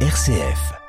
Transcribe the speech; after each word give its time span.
RCF. 0.00 0.85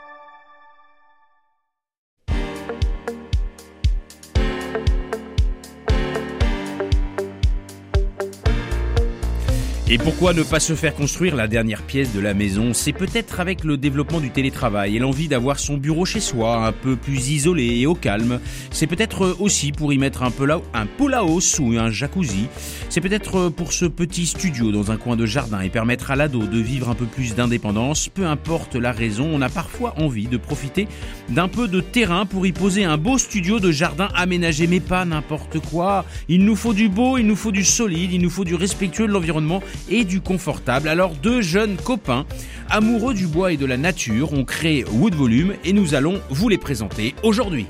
Et 9.90 9.98
pourquoi 9.98 10.34
ne 10.34 10.44
pas 10.44 10.60
se 10.60 10.76
faire 10.76 10.94
construire 10.94 11.38
la 11.38 11.48
dernière 11.48 11.82
pièce 11.82 12.14
de 12.14 12.20
la 12.20 12.34
maison? 12.34 12.74
C'est 12.74 12.92
peut-être 12.92 13.40
avec 13.40 13.64
le 13.64 13.78
développement 13.78 14.20
du 14.20 14.32
télétravail 14.32 14.98
et 14.98 15.00
l'envie 15.00 15.30
d'avoir 15.30 15.60
son 15.60 15.78
bureau 15.78 16.04
chez 16.04 16.20
soi, 16.20 16.68
un 16.68 16.74
peu 16.74 16.98
plus 16.98 17.30
isolé 17.30 17.78
et 17.78 17.86
au 17.86 17.96
calme. 17.96 18.42
C'est 18.70 18.86
peut-être 18.86 19.38
aussi 19.40 19.72
pour 19.72 19.94
y 19.94 19.98
mettre 19.98 20.24
un, 20.24 20.32
peu 20.32 20.46
là, 20.46 20.60
un 20.74 20.88
pool 20.88 21.14
house 21.14 21.58
ou 21.60 21.78
un 21.78 21.90
jacuzzi. 21.90 22.48
C'est 22.90 23.00
peut-être 23.00 23.48
pour 23.48 23.72
ce 23.72 23.86
petit 23.86 24.26
studio 24.26 24.74
dans 24.74 24.92
un 24.92 24.98
coin 24.98 25.16
de 25.16 25.26
jardin 25.26 25.62
et 25.62 25.70
permettre 25.70 26.12
à 26.12 26.18
l'ado 26.18 26.46
de 26.46 26.60
vivre 26.60 26.90
un 26.90 26.96
peu 26.96 27.06
plus 27.06 27.34
d'indépendance. 27.34 28.10
Peu 28.10 28.26
importe 28.26 28.76
la 28.76 28.92
raison, 28.92 29.30
on 29.32 29.42
a 29.42 29.48
parfois 29.48 29.94
envie 29.98 30.28
de 30.28 30.36
profiter 30.36 30.90
d'un 31.30 31.48
peu 31.48 31.70
de 31.70 31.80
terrain 31.80 32.26
pour 32.26 32.46
y 32.46 32.52
poser 32.52 32.84
un 32.84 32.98
beau 32.98 33.18
studio 33.18 33.62
de 33.62 33.72
jardin 33.72 34.10
aménagé, 34.16 34.68
mais 34.68 34.82
pas 34.82 35.06
n'importe 35.06 35.60
quoi. 35.60 36.04
Il 36.28 36.44
nous 36.44 36.58
faut 36.58 36.74
du 36.74 36.90
beau, 36.90 37.18
il 37.18 37.26
nous 37.26 37.38
faut 37.38 37.54
du 37.54 37.64
solide, 37.64 38.12
il 38.12 38.22
nous 38.22 38.30
faut 38.30 38.44
du 38.44 38.56
respectueux 38.56 39.08
de 39.08 39.14
l'environnement 39.14 39.64
et 39.90 40.04
du 40.04 40.22
confortable. 40.22 40.88
Alors 40.88 41.12
deux 41.16 41.42
jeunes 41.42 41.78
copains, 41.78 42.26
amoureux 42.70 43.14
du 43.14 43.28
bois 43.28 43.52
et 43.52 43.58
de 43.58 43.66
la 43.66 43.78
nature, 43.78 44.34
ont 44.34 44.46
créé 44.46 44.86
Wood 44.86 45.16
Volume 45.16 45.54
et 45.66 45.74
nous 45.74 45.96
allons 45.96 46.22
vous 46.30 46.50
les 46.50 46.58
présenter 46.58 47.16
aujourd'hui. 47.24 47.66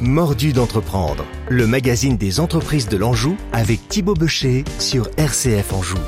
Mordu 0.00 0.52
d'entreprendre, 0.52 1.24
le 1.48 1.66
magazine 1.66 2.16
des 2.16 2.40
entreprises 2.40 2.88
de 2.88 2.96
l'Anjou 2.96 3.36
avec 3.52 3.88
Thibaut 3.88 4.14
Becher 4.14 4.64
sur 4.80 5.08
RCF 5.16 5.72
Anjou. 5.72 5.98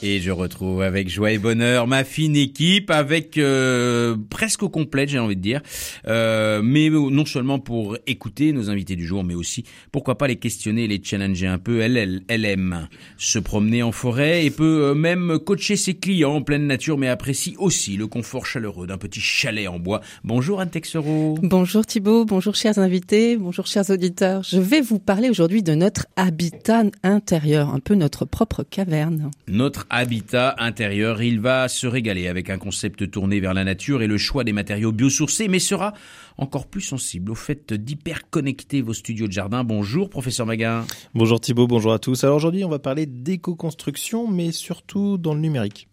Et 0.00 0.20
je 0.20 0.30
retrouve 0.30 0.82
avec 0.82 1.08
joie 1.08 1.32
et 1.32 1.38
bonheur 1.38 1.88
ma 1.88 2.04
fine 2.04 2.36
équipe, 2.36 2.88
avec 2.88 3.36
euh, 3.36 4.16
presque 4.30 4.62
au 4.62 4.68
complète, 4.68 5.08
j'ai 5.08 5.18
envie 5.18 5.34
de 5.34 5.40
dire. 5.40 5.60
Euh, 6.06 6.60
mais 6.62 6.88
non 6.88 7.24
seulement 7.24 7.58
pour 7.58 7.96
écouter 8.06 8.52
nos 8.52 8.70
invités 8.70 8.94
du 8.94 9.04
jour, 9.04 9.24
mais 9.24 9.34
aussi 9.34 9.64
pourquoi 9.90 10.16
pas 10.16 10.28
les 10.28 10.36
questionner, 10.36 10.86
les 10.86 11.00
challenger 11.02 11.48
un 11.48 11.58
peu. 11.58 11.80
Elle, 11.80 11.96
elle, 11.96 12.22
elle 12.28 12.44
aime 12.44 12.86
se 13.16 13.40
promener 13.40 13.82
en 13.82 13.90
forêt 13.90 14.46
et 14.46 14.50
peut 14.50 14.84
euh, 14.84 14.94
même 14.94 15.36
coacher 15.44 15.74
ses 15.74 15.94
clients 15.94 16.34
en 16.34 16.42
pleine 16.42 16.68
nature, 16.68 16.96
mais 16.96 17.08
apprécie 17.08 17.56
aussi 17.58 17.96
le 17.96 18.06
confort 18.06 18.46
chaleureux 18.46 18.86
d'un 18.86 18.98
petit 18.98 19.20
chalet 19.20 19.66
en 19.66 19.80
bois. 19.80 20.00
Bonjour 20.22 20.60
Anne 20.60 20.70
Texero. 20.70 21.36
Bonjour 21.42 21.84
Thibault, 21.84 22.24
bonjour 22.24 22.54
chers 22.54 22.78
invités, 22.78 23.36
bonjour 23.36 23.66
chers 23.66 23.90
auditeurs. 23.90 24.44
Je 24.44 24.60
vais 24.60 24.80
vous 24.80 25.00
parler 25.00 25.28
aujourd'hui 25.28 25.64
de 25.64 25.74
notre 25.74 26.06
habitat 26.14 26.84
intérieur, 27.02 27.74
un 27.74 27.80
peu 27.80 27.96
notre 27.96 28.26
propre 28.26 28.62
caverne. 28.62 29.32
Notre 29.48 29.87
habitat 29.90 30.54
intérieur. 30.58 31.22
Il 31.22 31.40
va 31.40 31.68
se 31.68 31.86
régaler 31.86 32.28
avec 32.28 32.50
un 32.50 32.58
concept 32.58 33.10
tourné 33.10 33.40
vers 33.40 33.54
la 33.54 33.64
nature 33.64 34.02
et 34.02 34.06
le 34.06 34.18
choix 34.18 34.44
des 34.44 34.52
matériaux 34.52 34.92
biosourcés, 34.92 35.48
mais 35.48 35.58
sera 35.58 35.94
encore 36.36 36.66
plus 36.66 36.80
sensible 36.80 37.30
au 37.30 37.34
fait 37.34 37.72
d'hyperconnecter 37.72 38.82
vos 38.82 38.94
studios 38.94 39.26
de 39.26 39.32
jardin. 39.32 39.64
Bonjour, 39.64 40.10
professeur 40.10 40.46
Maguin. 40.46 40.86
Bonjour 41.14 41.40
Thibault, 41.40 41.66
bonjour 41.66 41.92
à 41.92 41.98
tous. 41.98 42.24
Alors 42.24 42.36
aujourd'hui, 42.36 42.64
on 42.64 42.68
va 42.68 42.78
parler 42.78 43.06
d'éco-construction, 43.06 44.28
mais 44.28 44.52
surtout 44.52 45.18
dans 45.18 45.34
le 45.34 45.40
numérique. 45.40 45.88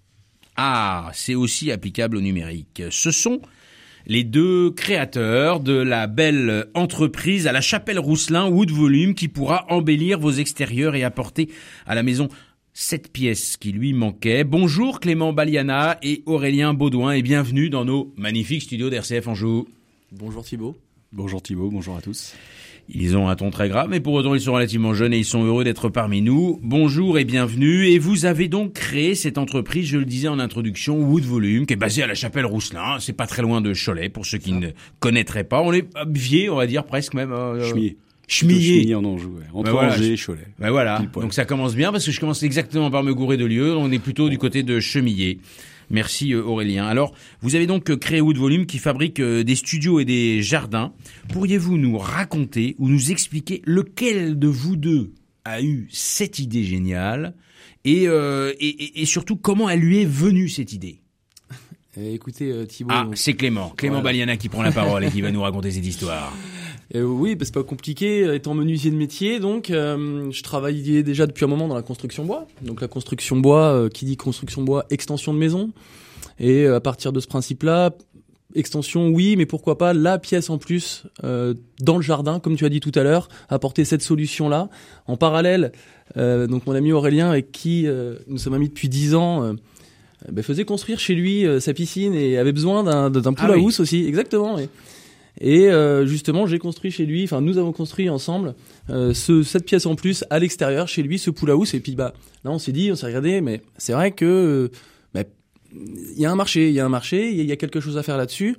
Ah, 0.57 1.09
c'est 1.13 1.35
aussi 1.35 1.71
applicable 1.71 2.17
au 2.17 2.21
numérique. 2.21 2.83
Ce 2.89 3.11
sont 3.11 3.41
les 4.07 4.23
deux 4.23 4.71
créateurs 4.71 5.59
de 5.59 5.73
la 5.73 6.07
belle 6.07 6.67
entreprise 6.73 7.47
à 7.47 7.51
la 7.51 7.61
Chapelle 7.61 7.99
Rousselin 7.99 8.47
Wood 8.47 8.71
Volume 8.71 9.15
qui 9.15 9.27
pourra 9.27 9.65
embellir 9.69 10.19
vos 10.19 10.31
extérieurs 10.31 10.95
et 10.95 11.03
apporter 11.03 11.49
à 11.85 11.95
la 11.95 12.03
maison 12.03 12.29
cette 12.77 13.09
pièce 13.09 13.55
qui 13.55 13.71
lui 13.71 13.93
manquait. 13.93 14.43
Bonjour 14.43 14.99
Clément 14.99 15.31
Baliana 15.31 15.97
et 16.03 16.23
Aurélien 16.25 16.73
Baudouin 16.73 17.13
et 17.13 17.21
bienvenue 17.21 17.69
dans 17.69 17.85
nos 17.85 18.13
magnifiques 18.17 18.63
studios 18.63 18.89
d'RCF 18.89 19.29
Anjou. 19.29 19.65
Bonjour 20.11 20.43
Thibault. 20.43 20.75
Bonjour 21.13 21.41
Thibault, 21.41 21.69
bonjour 21.71 21.95
à 21.95 22.01
tous. 22.01 22.35
Ils 22.89 23.15
ont 23.15 23.29
un 23.29 23.35
ton 23.37 23.49
très 23.49 23.69
grave, 23.69 23.87
mais 23.89 24.01
pour 24.01 24.13
autant 24.13 24.35
ils 24.35 24.41
sont 24.41 24.51
relativement 24.51 24.93
jeunes 24.93 25.13
et 25.13 25.17
ils 25.17 25.25
sont 25.25 25.45
heureux 25.45 25.63
d'être 25.63 25.87
parmi 25.87 26.21
nous. 26.21 26.59
Bonjour 26.63 27.17
et 27.17 27.23
bienvenue. 27.23 27.87
Et 27.87 27.97
vous 27.97 28.25
avez 28.25 28.49
donc 28.49 28.73
créé 28.73 29.15
cette 29.15 29.37
entreprise, 29.37 29.87
je 29.87 29.97
le 29.97 30.05
disais 30.05 30.27
en 30.27 30.37
introduction, 30.37 30.99
Wood 30.99 31.23
Volume, 31.23 31.65
qui 31.65 31.73
est 31.73 31.77
basée 31.77 32.03
à 32.03 32.07
la 32.07 32.13
Chapelle 32.13 32.45
Rousselin. 32.45 32.99
C'est 32.99 33.13
pas 33.13 33.25
très 33.25 33.41
loin 33.41 33.61
de 33.61 33.73
Cholet, 33.73 34.09
pour 34.09 34.25
ceux 34.25 34.37
qui 34.37 34.51
ne 34.51 34.71
connaîtraient 34.99 35.45
pas. 35.45 35.61
On 35.61 35.71
est 35.71 35.87
vieux, 36.09 36.51
on 36.51 36.57
va 36.57 36.67
dire 36.67 36.83
presque 36.83 37.13
même. 37.13 37.31
Euh, 37.31 37.71
Chemillé. 38.27 38.95
en 38.95 39.03
Anjou, 39.03 39.35
entre 39.53 39.71
ben 39.73 39.89
Angers 39.89 40.13
et 40.13 40.17
Cholet. 40.17 40.47
Ben 40.59 40.71
voilà. 40.71 41.01
Donc 41.13 41.33
ça 41.33 41.45
commence 41.45 41.75
bien 41.75 41.91
parce 41.91 42.05
que 42.05 42.11
je 42.11 42.19
commence 42.19 42.43
exactement 42.43 42.89
par 42.91 43.03
me 43.03 43.13
gourer 43.13 43.37
de 43.37 43.45
lieu. 43.45 43.75
On 43.75 43.91
est 43.91 43.99
plutôt 43.99 44.29
du 44.29 44.37
côté 44.37 44.63
de 44.63 44.79
Chemillé. 44.79 45.39
Merci 45.89 46.33
euh, 46.33 46.43
Aurélien. 46.43 46.85
Alors, 46.85 47.13
vous 47.41 47.55
avez 47.55 47.67
donc 47.67 47.89
euh, 47.89 47.97
créé 47.97 48.21
Wood 48.21 48.37
Volume 48.37 48.65
qui 48.65 48.79
fabrique 48.79 49.19
euh, 49.19 49.43
des 49.43 49.55
studios 49.55 49.99
et 49.99 50.05
des 50.05 50.41
jardins. 50.41 50.93
Pourriez-vous 51.29 51.77
nous 51.77 51.97
raconter 51.97 52.75
ou 52.79 52.89
nous 52.89 53.11
expliquer 53.11 53.61
lequel 53.65 54.39
de 54.39 54.47
vous 54.47 54.75
deux 54.75 55.13
a 55.43 55.61
eu 55.61 55.87
cette 55.91 56.39
idée 56.39 56.63
géniale 56.63 57.35
et, 57.83 58.05
et, 58.05 59.01
et 59.01 59.05
surtout 59.05 59.35
comment 59.35 59.69
elle 59.69 59.79
lui 59.79 60.01
est 60.01 60.09
venue 60.09 60.49
cette 60.49 60.73
idée? 60.73 61.01
Écoutez 62.01 62.65
Thibault. 62.67 62.89
Ah, 62.91 63.07
c'est 63.13 63.35
Clément. 63.35 63.69
Clément 63.77 64.01
Baliana 64.01 64.37
qui 64.37 64.49
prend 64.49 64.63
la 64.63 64.71
parole 64.71 65.03
et 65.03 65.11
qui 65.11 65.21
va 65.21 65.29
nous 65.31 65.41
raconter 65.41 65.69
cette 65.69 65.85
histoire. 65.85 66.35
Euh, 66.93 67.03
oui, 67.03 67.35
bah, 67.35 67.45
c'est 67.45 67.53
pas 67.53 67.63
compliqué. 67.63 68.35
Étant 68.35 68.53
menuisier 68.53 68.91
de 68.91 68.95
métier, 68.95 69.39
donc 69.39 69.69
euh, 69.69 70.29
je 70.31 70.43
travaillais 70.43 71.03
déjà 71.03 71.25
depuis 71.25 71.45
un 71.45 71.47
moment 71.47 71.67
dans 71.67 71.75
la 71.75 71.81
construction 71.81 72.25
bois. 72.25 72.47
Donc 72.61 72.81
la 72.81 72.87
construction 72.87 73.37
bois, 73.37 73.73
euh, 73.73 73.89
qui 73.89 74.05
dit 74.05 74.17
construction 74.17 74.61
bois, 74.61 74.85
extension 74.89 75.33
de 75.33 75.39
maison. 75.39 75.71
Et 76.39 76.67
à 76.67 76.81
partir 76.81 77.13
de 77.13 77.19
ce 77.21 77.27
principe-là, 77.27 77.91
extension, 78.55 79.07
oui, 79.07 79.35
mais 79.37 79.45
pourquoi 79.45 79.77
pas 79.77 79.93
la 79.93 80.19
pièce 80.19 80.49
en 80.49 80.57
plus 80.57 81.03
dans 81.23 81.95
le 81.95 82.01
jardin, 82.01 82.41
comme 82.41 82.57
tu 82.57 82.65
as 82.65 82.69
dit 82.69 82.81
tout 82.81 82.91
à 82.93 83.03
l'heure, 83.03 83.29
apporter 83.47 83.85
cette 83.85 84.01
solution-là. 84.01 84.67
En 85.07 85.15
parallèle, 85.15 85.71
donc 86.17 86.67
mon 86.67 86.73
ami 86.73 86.91
Aurélien, 86.91 87.29
avec 87.29 87.53
qui 87.53 87.87
nous 88.27 88.37
sommes 88.37 88.53
amis 88.53 88.67
depuis 88.67 88.89
dix 88.89 89.15
ans. 89.15 89.55
Bah, 90.29 90.43
faisait 90.43 90.65
construire 90.65 90.99
chez 90.99 91.15
lui 91.15 91.45
sa 91.61 91.73
piscine 91.73 92.13
et 92.13 92.37
avait 92.37 92.51
besoin 92.51 92.83
d'un 93.09 93.33
pool 93.33 93.51
ah 93.51 93.53
house 93.53 93.79
aussi, 93.79 94.05
exactement. 94.05 94.59
Et 94.59 94.67
euh, 95.43 96.05
justement, 96.05 96.45
j'ai 96.45 96.59
construit 96.59 96.91
chez 96.91 97.05
lui, 97.05 97.23
enfin 97.23 97.41
nous 97.41 97.57
avons 97.57 97.71
construit 97.71 98.09
ensemble 98.09 98.55
euh, 98.89 99.13
ce, 99.13 99.43
cette 99.43 99.65
pièce 99.65 99.85
en 99.85 99.95
plus 99.95 100.23
à 100.29 100.39
l'extérieur 100.39 100.87
chez 100.87 101.03
lui, 101.03 101.19
ce 101.19 101.29
pool 101.29 101.51
house. 101.51 101.73
Et 101.73 101.79
puis 101.79 101.95
bah 101.95 102.13
là, 102.43 102.51
on 102.51 102.59
s'est 102.59 102.71
dit, 102.71 102.91
on 102.91 102.95
s'est 102.95 103.07
regardé, 103.07 103.41
mais 103.41 103.61
c'est 103.77 103.93
vrai 103.93 104.11
que 104.11 104.71
bah, 105.13 105.23
il 105.73 106.19
y 106.19 106.25
a 106.25 106.31
un 106.31 106.35
marché, 106.35 106.69
il 106.69 106.73
y 106.73 106.79
a 106.79 106.85
un 106.85 106.89
marché, 106.89 107.31
il 107.31 107.45
y 107.45 107.51
a 107.51 107.57
quelque 107.57 107.79
chose 107.79 107.97
à 107.97 108.03
faire 108.03 108.17
là-dessus. 108.17 108.55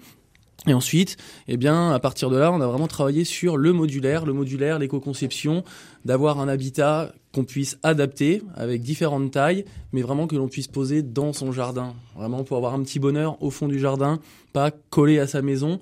Et 0.67 0.75
ensuite, 0.75 1.17
eh 1.47 1.57
bien, 1.57 1.93
à 1.93 2.01
partir 2.01 2.29
de 2.29 2.37
là, 2.37 2.51
on 2.51 2.61
a 2.61 2.67
vraiment 2.67 2.89
travaillé 2.89 3.25
sur 3.25 3.57
le 3.57 3.73
modulaire, 3.73 4.27
le 4.27 4.33
modulaire, 4.33 4.81
l'éco-conception, 4.81 5.63
d'avoir 6.05 6.41
un 6.41 6.49
habitat 6.49 7.13
qu'on 7.33 7.45
puisse 7.45 7.79
adapter 7.85 8.43
avec 8.57 8.83
différentes 8.83 9.31
tailles, 9.31 9.65
mais 9.93 10.03
vraiment 10.03 10.27
que 10.27 10.35
l'on 10.35 10.49
puisse 10.49 10.67
poser 10.67 11.03
dans 11.03 11.33
son 11.33 11.53
jardin. 11.53 11.95
Vraiment 12.17 12.43
pour 12.43 12.57
avoir 12.57 12.75
un 12.75 12.83
petit 12.83 12.99
bonheur 12.99 13.41
au 13.43 13.51
fond 13.51 13.69
du 13.69 13.79
jardin, 13.79 14.19
pas 14.53 14.73
collé 14.91 15.21
à 15.21 15.29
sa 15.29 15.41
maison 15.41 15.79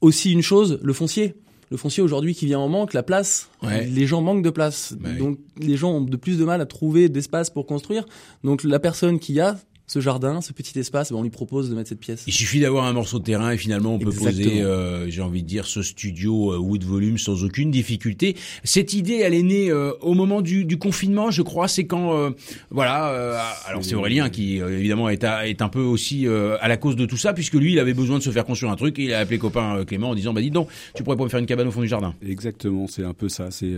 aussi 0.00 0.32
une 0.32 0.42
chose, 0.42 0.78
le 0.82 0.92
foncier. 0.92 1.34
Le 1.70 1.76
foncier 1.76 2.02
aujourd'hui 2.02 2.34
qui 2.34 2.46
vient 2.46 2.60
en 2.60 2.68
manque, 2.68 2.94
la 2.94 3.02
place. 3.02 3.50
Les 3.62 4.06
gens 4.06 4.22
manquent 4.22 4.42
de 4.42 4.50
place. 4.50 4.94
Donc 5.18 5.38
les 5.58 5.76
gens 5.76 5.92
ont 5.92 6.00
de 6.00 6.16
plus 6.16 6.38
de 6.38 6.44
mal 6.44 6.62
à 6.62 6.66
trouver 6.66 7.10
d'espace 7.10 7.50
pour 7.50 7.66
construire. 7.66 8.06
Donc 8.42 8.64
la 8.64 8.78
personne 8.78 9.18
qui 9.18 9.38
a 9.38 9.58
ce 9.88 10.00
jardin, 10.00 10.42
ce 10.42 10.52
petit 10.52 10.78
espace, 10.78 11.10
ben 11.10 11.18
on 11.18 11.22
lui 11.22 11.30
propose 11.30 11.70
de 11.70 11.74
mettre 11.74 11.88
cette 11.88 11.98
pièce. 11.98 12.22
Il 12.26 12.32
suffit 12.32 12.60
d'avoir 12.60 12.84
un 12.84 12.92
morceau 12.92 13.18
de 13.18 13.24
terrain 13.24 13.50
et 13.50 13.56
finalement 13.56 13.94
on 13.94 13.98
peut 13.98 14.12
poser, 14.12 14.60
euh, 14.60 15.08
j'ai 15.08 15.22
envie 15.22 15.42
de 15.42 15.48
dire, 15.48 15.66
ce 15.66 15.82
studio 15.82 16.52
euh, 16.52 16.58
Wood 16.58 16.84
Volume 16.84 17.16
sans 17.16 17.42
aucune 17.42 17.70
difficulté. 17.70 18.36
Cette 18.64 18.92
idée, 18.92 19.14
elle 19.14 19.32
est 19.32 19.42
née 19.42 19.70
euh, 19.70 19.92
au 20.02 20.12
moment 20.12 20.42
du, 20.42 20.66
du, 20.66 20.78
confinement, 20.78 21.30
je 21.30 21.40
crois. 21.40 21.68
C'est 21.68 21.86
quand, 21.86 22.14
euh, 22.14 22.30
voilà, 22.70 23.08
euh, 23.12 23.38
alors 23.66 23.82
c'est 23.82 23.94
Aurélien 23.94 24.28
qui 24.28 24.58
évidemment 24.58 25.08
est, 25.08 25.24
est 25.24 25.62
un 25.62 25.68
peu 25.70 25.80
aussi 25.80 26.26
à 26.26 26.68
la 26.68 26.76
cause 26.76 26.96
de 26.96 27.06
tout 27.06 27.16
ça, 27.16 27.32
puisque 27.32 27.54
lui, 27.54 27.72
il 27.72 27.78
avait 27.78 27.94
besoin 27.94 28.18
de 28.18 28.22
se 28.22 28.30
faire 28.30 28.44
construire 28.44 28.70
un 28.70 28.76
truc 28.76 28.98
et 28.98 29.04
il 29.04 29.14
a 29.14 29.20
appelé 29.20 29.38
copain 29.38 29.84
Clément 29.86 30.10
en 30.10 30.14
disant, 30.14 30.34
bah 30.34 30.42
dis 30.42 30.50
donc, 30.50 30.68
tu 30.94 31.02
pourrais 31.02 31.16
pas 31.16 31.24
me 31.24 31.28
faire 31.30 31.40
une 31.40 31.46
cabane 31.46 31.68
au 31.68 31.70
fond 31.70 31.80
du 31.80 31.88
jardin. 31.88 32.14
Exactement, 32.26 32.86
c'est 32.86 33.04
un 33.04 33.14
peu 33.14 33.30
ça. 33.30 33.50
C'est 33.50 33.74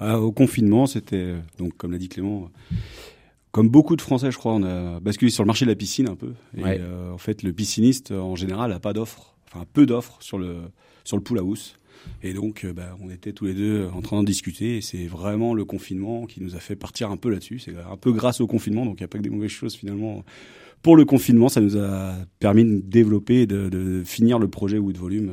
au 0.00 0.30
confinement, 0.30 0.86
c'était 0.86 1.34
donc 1.58 1.76
comme 1.76 1.90
l'a 1.90 1.98
dit 1.98 2.08
Clément 2.08 2.50
comme 3.52 3.68
beaucoup 3.68 3.96
de 3.96 4.00
Français, 4.00 4.30
je 4.30 4.38
crois, 4.38 4.54
on 4.54 4.62
a 4.62 5.00
basculé 5.00 5.30
sur 5.30 5.42
le 5.42 5.48
marché 5.48 5.64
de 5.64 5.70
la 5.70 5.76
piscine 5.76 6.08
un 6.08 6.14
peu. 6.14 6.34
Et 6.56 6.62
euh, 6.64 7.12
en 7.12 7.18
fait, 7.18 7.42
le 7.42 7.52
pisciniste, 7.52 8.12
en 8.12 8.36
général, 8.36 8.72
a 8.72 8.78
pas 8.78 8.92
d'offres, 8.92 9.34
enfin 9.46 9.64
peu 9.72 9.86
d'offres 9.86 10.18
sur 10.20 10.38
le 10.38 10.58
sur 11.04 11.16
le 11.16 11.22
pool 11.22 11.38
house. 11.38 11.74
Et 12.22 12.32
donc, 12.32 12.64
euh, 12.64 12.72
bah, 12.72 12.96
on 13.02 13.10
était 13.10 13.32
tous 13.32 13.46
les 13.46 13.54
deux 13.54 13.88
en 13.92 14.00
train 14.02 14.16
d'en 14.16 14.22
discuter. 14.22 14.76
Et 14.76 14.80
c'est 14.80 15.06
vraiment 15.06 15.52
le 15.52 15.64
confinement 15.64 16.26
qui 16.26 16.42
nous 16.42 16.54
a 16.54 16.60
fait 16.60 16.76
partir 16.76 17.10
un 17.10 17.16
peu 17.16 17.28
là-dessus. 17.28 17.58
C'est 17.58 17.74
un 17.76 17.96
peu 17.96 18.12
grâce 18.12 18.40
au 18.40 18.46
confinement, 18.46 18.84
donc 18.84 19.00
il 19.00 19.02
n'y 19.02 19.06
a 19.06 19.08
pas 19.08 19.18
que 19.18 19.24
des 19.24 19.30
mauvaises 19.30 19.50
choses 19.50 19.74
finalement. 19.74 20.24
Pour 20.82 20.96
le 20.96 21.04
confinement, 21.04 21.48
ça 21.48 21.60
nous 21.60 21.76
a 21.76 22.14
permis 22.38 22.64
de 22.64 22.80
développer, 22.80 23.46
de, 23.46 23.68
de 23.68 24.02
finir 24.04 24.38
le 24.38 24.48
projet 24.48 24.78
Wood 24.78 24.96
Volume 24.96 25.32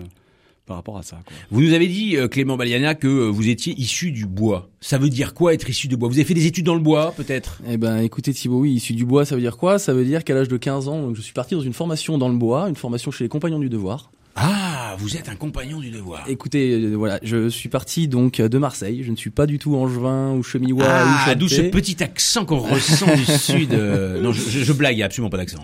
par 0.67 0.75
rapport 0.75 0.97
à 0.97 1.03
ça. 1.03 1.17
Quoi. 1.25 1.35
Vous 1.49 1.61
nous 1.61 1.73
avez 1.73 1.87
dit, 1.87 2.17
euh, 2.17 2.27
Clément 2.27 2.57
Baliana, 2.57 2.93
que 2.93 3.07
euh, 3.07 3.29
vous 3.29 3.49
étiez 3.49 3.73
issu 3.79 4.11
du 4.11 4.25
bois. 4.25 4.69
Ça 4.81 4.99
veut 4.99 5.09
dire 5.09 5.33
quoi 5.33 5.53
être 5.53 5.67
issu 5.67 5.87
du 5.87 5.97
bois? 5.97 6.09
Vous 6.09 6.15
avez 6.15 6.25
fait 6.25 6.33
des 6.35 6.45
études 6.45 6.65
dans 6.65 6.75
le 6.75 6.81
bois, 6.81 7.13
peut-être? 7.17 7.61
Eh 7.67 7.77
ben, 7.77 7.99
écoutez 8.01 8.33
Thibaut, 8.33 8.59
oui, 8.59 8.73
issu 8.73 8.93
du 8.93 9.05
bois, 9.05 9.25
ça 9.25 9.33
veut 9.33 9.41
dire 9.41 9.57
quoi? 9.57 9.79
Ça 9.79 9.93
veut 9.93 10.05
dire 10.05 10.23
qu'à 10.23 10.35
l'âge 10.35 10.49
de 10.49 10.57
15 10.57 10.89
ans, 10.89 11.01
donc, 11.01 11.15
je 11.15 11.21
suis 11.21 11.33
parti 11.33 11.55
dans 11.55 11.61
une 11.61 11.73
formation 11.73 12.17
dans 12.17 12.29
le 12.29 12.35
bois, 12.35 12.69
une 12.69 12.75
formation 12.75 13.09
chez 13.09 13.23
les 13.23 13.29
Compagnons 13.29 13.59
du 13.59 13.69
Devoir. 13.69 14.11
Ah, 14.39 14.95
vous 14.99 15.17
êtes 15.17 15.29
un 15.29 15.35
compagnon 15.35 15.79
du 15.79 15.89
devoir. 15.89 16.23
Écoutez, 16.27 16.73
euh, 16.73 16.93
voilà, 16.93 17.19
je 17.23 17.49
suis 17.49 17.69
parti 17.69 18.07
donc 18.07 18.39
de 18.39 18.57
Marseille. 18.59 19.01
Je 19.03 19.09
ne 19.09 19.15
suis 19.15 19.31
pas 19.31 19.47
du 19.47 19.57
tout 19.57 19.75
angevin 19.75 20.33
ou 20.33 20.43
chemillois 20.43 20.85
ah, 20.87 21.31
ou 21.31 21.35
d'où 21.35 21.47
ce 21.47 21.61
petit 21.61 22.03
accent 22.03 22.45
qu'on 22.45 22.59
ressent 22.59 23.15
du 23.15 23.25
sud. 23.25 23.73
Non, 24.21 24.33
je, 24.33 24.47
je, 24.47 24.63
je 24.63 24.73
blague, 24.73 24.93
il 24.93 24.97
n'y 24.97 25.03
a 25.03 25.07
absolument 25.07 25.31
pas 25.31 25.37
d'accent. 25.37 25.57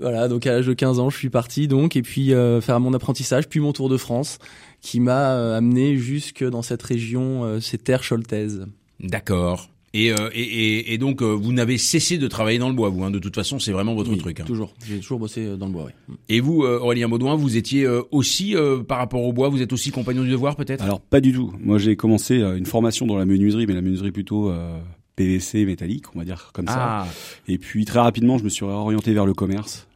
Voilà, 0.00 0.28
donc 0.28 0.46
à 0.46 0.52
l'âge 0.52 0.66
de 0.66 0.72
15 0.74 0.98
ans, 1.00 1.10
je 1.10 1.16
suis 1.18 1.30
parti 1.30 1.66
donc 1.68 1.96
et 1.96 2.02
puis 2.02 2.32
euh, 2.32 2.60
faire 2.60 2.78
mon 2.80 2.92
apprentissage, 2.94 3.48
puis 3.48 3.60
mon 3.60 3.72
tour 3.72 3.88
de 3.88 3.96
France, 3.96 4.38
qui 4.80 5.00
m'a 5.00 5.32
euh, 5.32 5.56
amené 5.58 5.96
jusque 5.96 6.44
dans 6.44 6.62
cette 6.62 6.82
région, 6.82 7.44
euh, 7.44 7.60
ces 7.60 7.78
terres 7.78 8.02
choltaises. 8.06 8.66
D'accord. 9.00 9.70
Et, 9.94 10.12
euh, 10.12 10.28
et, 10.34 10.42
et, 10.42 10.92
et 10.92 10.98
donc, 10.98 11.22
euh, 11.22 11.32
vous 11.32 11.52
n'avez 11.52 11.78
cessé 11.78 12.18
de 12.18 12.28
travailler 12.28 12.58
dans 12.58 12.68
le 12.68 12.74
bois, 12.74 12.90
vous. 12.90 13.02
Hein. 13.04 13.10
De 13.10 13.18
toute 13.18 13.34
façon, 13.34 13.58
c'est 13.58 13.72
vraiment 13.72 13.94
votre 13.94 14.10
Oui, 14.10 14.18
truc. 14.18 14.38
hein. 14.38 14.44
Toujours, 14.46 14.74
j'ai 14.86 14.98
toujours 15.00 15.18
bossé 15.18 15.56
dans 15.56 15.64
le 15.66 15.72
bois. 15.72 15.86
Oui. 16.08 16.14
Et 16.28 16.40
vous, 16.40 16.62
euh, 16.62 16.78
Aurélien 16.78 17.08
Baudouin, 17.08 17.36
vous 17.36 17.56
étiez 17.56 17.84
euh, 17.84 18.02
aussi, 18.10 18.54
euh, 18.54 18.82
par 18.82 18.98
rapport 18.98 19.22
au 19.24 19.32
bois, 19.32 19.48
vous 19.48 19.62
êtes 19.62 19.72
aussi 19.72 19.90
compagnon 19.90 20.22
du 20.24 20.30
devoir, 20.30 20.56
peut-être? 20.56 20.84
Alors 20.84 21.00
pas 21.00 21.20
du 21.22 21.32
tout. 21.32 21.54
Moi 21.58 21.78
j'ai 21.78 21.96
commencé 21.96 22.38
euh, 22.38 22.56
une 22.58 22.66
formation 22.66 23.06
dans 23.06 23.16
la 23.16 23.24
menuiserie, 23.24 23.66
mais 23.66 23.72
la 23.74 23.80
menuiserie 23.80 24.12
plutôt 24.12 24.50
euh, 24.50 24.78
PVC 25.16 25.64
métallique, 25.64 26.04
on 26.14 26.18
va 26.18 26.24
dire 26.26 26.50
comme 26.52 26.66
ça. 26.66 26.76
Ah, 26.78 27.06
Et 27.48 27.56
puis 27.56 27.86
très 27.86 28.00
rapidement, 28.00 28.36
je 28.36 28.44
me 28.44 28.50
suis 28.50 28.64
orienté 28.66 29.14
vers 29.14 29.24
le 29.26 29.32
commerce 29.32 29.87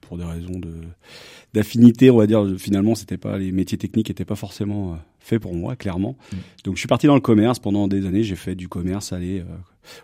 pour 0.00 0.18
des 0.18 0.24
raisons 0.24 0.58
de 0.58 0.72
d'affinité, 1.54 2.10
on 2.10 2.16
va 2.18 2.26
dire. 2.26 2.44
Finalement, 2.58 2.94
c'était 2.94 3.16
pas 3.16 3.38
les 3.38 3.52
métiers 3.52 3.78
techniques 3.78 4.08
n'étaient 4.08 4.24
pas 4.24 4.34
forcément 4.36 4.92
euh, 4.92 4.96
faits 5.20 5.40
pour 5.40 5.54
moi, 5.54 5.76
clairement. 5.76 6.16
Mm. 6.32 6.36
Donc 6.64 6.74
je 6.76 6.80
suis 6.80 6.88
parti 6.88 7.06
dans 7.06 7.14
le 7.14 7.20
commerce 7.20 7.58
pendant 7.58 7.88
des 7.88 8.06
années. 8.06 8.22
J'ai 8.22 8.36
fait 8.36 8.54
du 8.54 8.68
commerce, 8.68 9.12
aller 9.12 9.40
euh, 9.40 9.44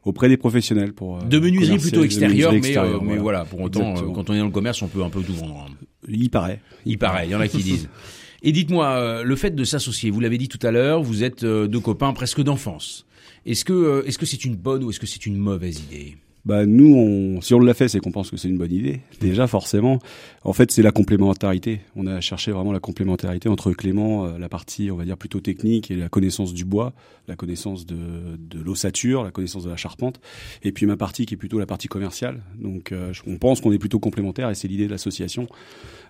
auprès 0.04 0.28
des 0.28 0.36
professionnels 0.36 0.92
pour 0.92 1.18
euh, 1.18 1.22
de 1.24 1.38
menuiserie 1.38 1.78
plutôt 1.78 2.04
extérieure, 2.04 2.52
mais, 2.52 2.76
euh, 2.76 2.98
voilà. 3.20 3.44
Pour 3.44 3.60
autant, 3.60 3.94
euh, 3.96 4.10
quand 4.14 4.30
on 4.30 4.34
est 4.34 4.38
dans 4.38 4.46
le 4.46 4.50
commerce, 4.50 4.80
on 4.82 4.88
peut 4.88 5.02
un 5.02 5.10
peu 5.10 5.22
tout 5.22 5.34
vendre. 5.34 5.66
hein. 5.68 5.74
Il 6.08 6.30
paraît. 6.30 6.60
Il 6.84 6.98
paraît, 6.98 7.26
il 7.26 7.30
y 7.30 7.34
en 7.34 7.40
a 7.40 7.48
qui 7.48 7.62
disent. 7.62 7.88
Et 8.44 8.50
dites-moi, 8.50 8.86
euh, 8.88 9.22
le 9.22 9.36
fait 9.36 9.54
de 9.54 9.62
s'associer, 9.62 10.10
vous 10.10 10.18
l'avez 10.18 10.36
dit 10.36 10.48
tout 10.48 10.58
à 10.66 10.72
l'heure, 10.72 11.00
vous 11.00 11.22
êtes 11.22 11.44
euh, 11.44 11.68
deux 11.68 11.78
copains 11.78 12.12
presque 12.12 12.42
d'enfance. 12.42 13.06
Est-ce 13.46 13.64
que 13.64 13.72
euh, 13.72 14.02
est-ce 14.04 14.18
que 14.18 14.26
c'est 14.26 14.44
une 14.44 14.56
bonne 14.56 14.82
ou 14.82 14.90
est-ce 14.90 14.98
que 14.98 15.06
c'est 15.06 15.26
une 15.26 15.36
mauvaise 15.36 15.80
idée? 15.80 16.16
Bah 16.44 16.66
nous, 16.66 16.92
on, 16.94 17.40
si 17.40 17.54
on 17.54 17.60
l'a 17.60 17.72
fait, 17.72 17.86
c'est 17.88 18.00
qu'on 18.00 18.10
pense 18.10 18.30
que 18.30 18.36
c'est 18.36 18.48
une 18.48 18.58
bonne 18.58 18.72
idée. 18.72 19.00
Déjà, 19.20 19.46
forcément. 19.46 20.00
En 20.42 20.52
fait, 20.52 20.72
c'est 20.72 20.82
la 20.82 20.90
complémentarité. 20.90 21.80
On 21.94 22.06
a 22.08 22.20
cherché 22.20 22.50
vraiment 22.50 22.72
la 22.72 22.80
complémentarité 22.80 23.48
entre 23.48 23.70
Clément, 23.72 24.26
euh, 24.26 24.38
la 24.38 24.48
partie, 24.48 24.90
on 24.90 24.96
va 24.96 25.04
dire, 25.04 25.16
plutôt 25.16 25.40
technique 25.40 25.90
et 25.92 25.96
la 25.96 26.08
connaissance 26.08 26.52
du 26.52 26.64
bois, 26.64 26.94
la 27.28 27.36
connaissance 27.36 27.86
de, 27.86 27.96
de 28.38 28.60
l'ossature, 28.60 29.22
la 29.22 29.30
connaissance 29.30 29.62
de 29.62 29.70
la 29.70 29.76
charpente, 29.76 30.20
et 30.64 30.72
puis 30.72 30.86
ma 30.86 30.96
partie 30.96 31.26
qui 31.26 31.34
est 31.34 31.36
plutôt 31.36 31.60
la 31.60 31.66
partie 31.66 31.86
commerciale. 31.86 32.42
Donc, 32.58 32.90
euh, 32.90 33.12
on 33.26 33.36
pense 33.36 33.60
qu'on 33.60 33.70
est 33.70 33.78
plutôt 33.78 34.00
complémentaires 34.00 34.50
et 34.50 34.56
c'est 34.56 34.66
l'idée 34.68 34.86
de 34.86 34.90
l'association. 34.90 35.46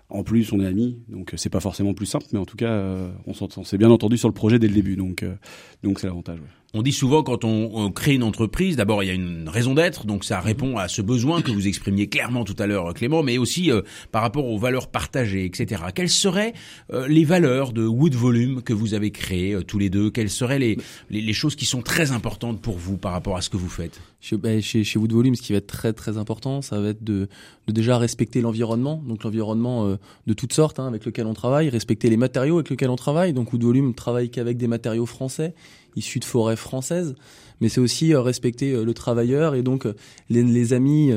En 0.09 0.23
plus, 0.23 0.51
on 0.51 0.59
est 0.59 0.65
amis, 0.65 0.99
donc 1.07 1.33
euh, 1.33 1.37
c'est 1.37 1.49
pas 1.49 1.59
forcément 1.59 1.93
plus 1.93 2.05
simple, 2.05 2.25
mais 2.33 2.39
en 2.39 2.45
tout 2.45 2.57
cas, 2.57 2.69
euh, 2.69 3.11
on 3.25 3.63
s'est 3.63 3.77
bien 3.77 3.89
entendu 3.89 4.17
sur 4.17 4.27
le 4.27 4.33
projet 4.33 4.59
dès 4.59 4.67
le 4.67 4.73
début, 4.73 4.95
donc 4.95 5.23
euh, 5.23 5.35
donc 5.81 5.99
c'est 5.99 6.07
l'avantage. 6.07 6.39
ouais. 6.39 6.62
On 6.75 6.81
dit 6.81 6.91
souvent 6.91 7.21
quand 7.21 7.43
on, 7.43 7.91
crée 7.91 8.15
une 8.15 8.23
entreprise, 8.23 8.77
d'abord 8.77 9.03
il 9.03 9.05
y 9.05 9.09
a 9.11 9.13
une 9.13 9.47
raison 9.47 9.75
d'être, 9.75 10.07
donc 10.07 10.23
ça 10.23 10.39
répond 10.39 10.77
à 10.77 10.87
ce 10.87 11.03
besoin 11.03 11.43
que 11.43 11.51
vous 11.51 11.67
exprimiez 11.67 12.07
clairement 12.07 12.45
tout 12.45 12.55
à 12.57 12.65
l'heure, 12.65 12.91
Clément, 12.95 13.21
mais 13.21 13.37
aussi 13.37 13.69
euh, 13.69 13.83
par 14.11 14.23
rapport 14.23 14.47
aux 14.47 14.57
valeurs 14.57 14.87
partagées, 14.87 15.45
etc. 15.45 15.83
Quelles 15.93 16.09
seraient 16.09 16.53
euh, 16.91 17.07
les 17.07 17.25
valeurs 17.25 17.73
de 17.73 17.85
Wood 17.85 18.15
Volume 18.15 18.63
que 18.63 18.73
vous 18.73 18.95
avez 18.95 19.11
créées 19.11 19.53
euh, 19.53 19.61
tous 19.61 19.77
les 19.77 19.91
deux? 19.91 20.09
Quelles 20.09 20.31
seraient 20.31 20.57
les, 20.57 20.79
les, 21.11 21.21
les 21.21 21.33
choses 21.33 21.55
qui 21.55 21.65
sont 21.65 21.83
très 21.83 22.11
importantes 22.11 22.59
pour 22.59 22.79
vous 22.79 22.97
par 22.97 23.11
rapport 23.11 23.37
à 23.37 23.41
ce 23.41 23.51
que 23.51 23.57
vous 23.57 23.69
faites? 23.69 24.01
Chez, 24.23 24.37
bah, 24.37 24.61
chez, 24.61 24.85
chez 24.85 24.97
Wood 24.97 25.11
Volume, 25.11 25.35
ce 25.35 25.41
qui 25.41 25.51
va 25.51 25.57
être 25.57 25.67
très 25.67 25.91
très 25.91 26.17
important, 26.17 26.61
ça 26.61 26.79
va 26.79 26.87
être 26.87 27.03
de, 27.03 27.27
de 27.67 27.73
déjà 27.73 27.97
respecter 27.97 28.39
l'environnement, 28.39 29.03
donc 29.05 29.25
l'environnement 29.25 29.85
euh, 29.85 29.97
de 30.27 30.33
toutes 30.33 30.53
sortes 30.53 30.79
hein, 30.79 30.87
avec 30.87 31.05
lequel 31.05 31.27
on 31.27 31.33
travaille, 31.33 31.67
respecter 31.67 32.09
les 32.09 32.15
matériaux 32.15 32.55
avec 32.55 32.69
lesquels 32.69 32.89
on 32.89 32.95
travaille. 32.95 33.33
Donc 33.33 33.51
Wood 33.51 33.63
Volume 33.63 33.93
travaille 33.93 34.29
qu'avec 34.29 34.55
des 34.55 34.67
matériaux 34.67 35.05
français, 35.05 35.55
issus 35.95 36.19
de 36.19 36.25
forêts 36.25 36.55
françaises, 36.55 37.15
mais 37.61 37.69
c'est 37.69 37.79
aussi 37.79 38.13
euh, 38.13 38.21
respecter 38.21 38.73
euh, 38.73 38.83
le 38.83 38.93
travailleur 38.93 39.55
et 39.55 39.63
donc 39.63 39.85
euh, 39.85 39.93
les, 40.29 40.73
amis 40.73 41.11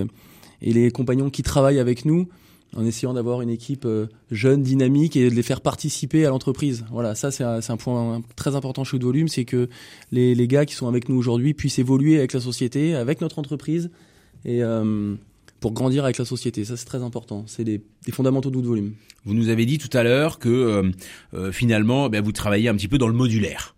et 0.62 0.72
les 0.72 0.90
compagnons 0.90 1.28
qui 1.28 1.42
travaillent 1.42 1.80
avec 1.80 2.04
nous 2.04 2.28
en 2.76 2.84
essayant 2.84 3.14
d'avoir 3.14 3.42
une 3.42 3.48
équipe 3.48 3.86
jeune, 4.30 4.62
dynamique 4.62 5.16
et 5.16 5.30
de 5.30 5.34
les 5.34 5.42
faire 5.42 5.60
participer 5.60 6.26
à 6.26 6.30
l'entreprise. 6.30 6.84
Voilà, 6.90 7.14
ça 7.14 7.30
c'est 7.30 7.44
un, 7.44 7.76
point 7.76 8.22
très 8.34 8.54
important 8.54 8.84
chez 8.84 8.94
Wood 8.94 9.04
Volume, 9.04 9.28
c'est 9.28 9.44
que 9.44 9.68
les, 10.12 10.48
gars 10.48 10.66
qui 10.66 10.74
sont 10.74 10.86
avec 10.86 11.08
nous 11.08 11.16
aujourd'hui 11.16 11.54
puissent 11.54 11.78
évoluer 11.78 12.18
avec 12.18 12.32
la 12.32 12.40
société, 12.40 12.94
avec 12.94 13.20
notre 13.20 13.38
entreprise 13.38 13.90
et 14.44 14.60
pour 15.60 15.72
grandir 15.72 16.04
avec 16.04 16.18
la 16.18 16.26
société. 16.26 16.64
Ça 16.64 16.76
c'est 16.76 16.84
très 16.84 17.02
important. 17.02 17.44
C'est 17.46 17.64
des, 17.64 17.80
fondamentaux 18.10 18.50
de 18.50 18.56
Wood 18.56 18.66
Volume. 18.66 18.92
Vous 19.24 19.32
nous 19.32 19.48
avez 19.48 19.64
dit 19.64 19.78
tout 19.78 19.96
à 19.96 20.02
l'heure 20.02 20.38
que 20.38 20.90
finalement, 21.52 22.10
ben, 22.10 22.22
vous 22.22 22.32
travaillez 22.32 22.68
un 22.68 22.74
petit 22.74 22.88
peu 22.88 22.98
dans 22.98 23.08
le 23.08 23.14
modulaire. 23.14 23.75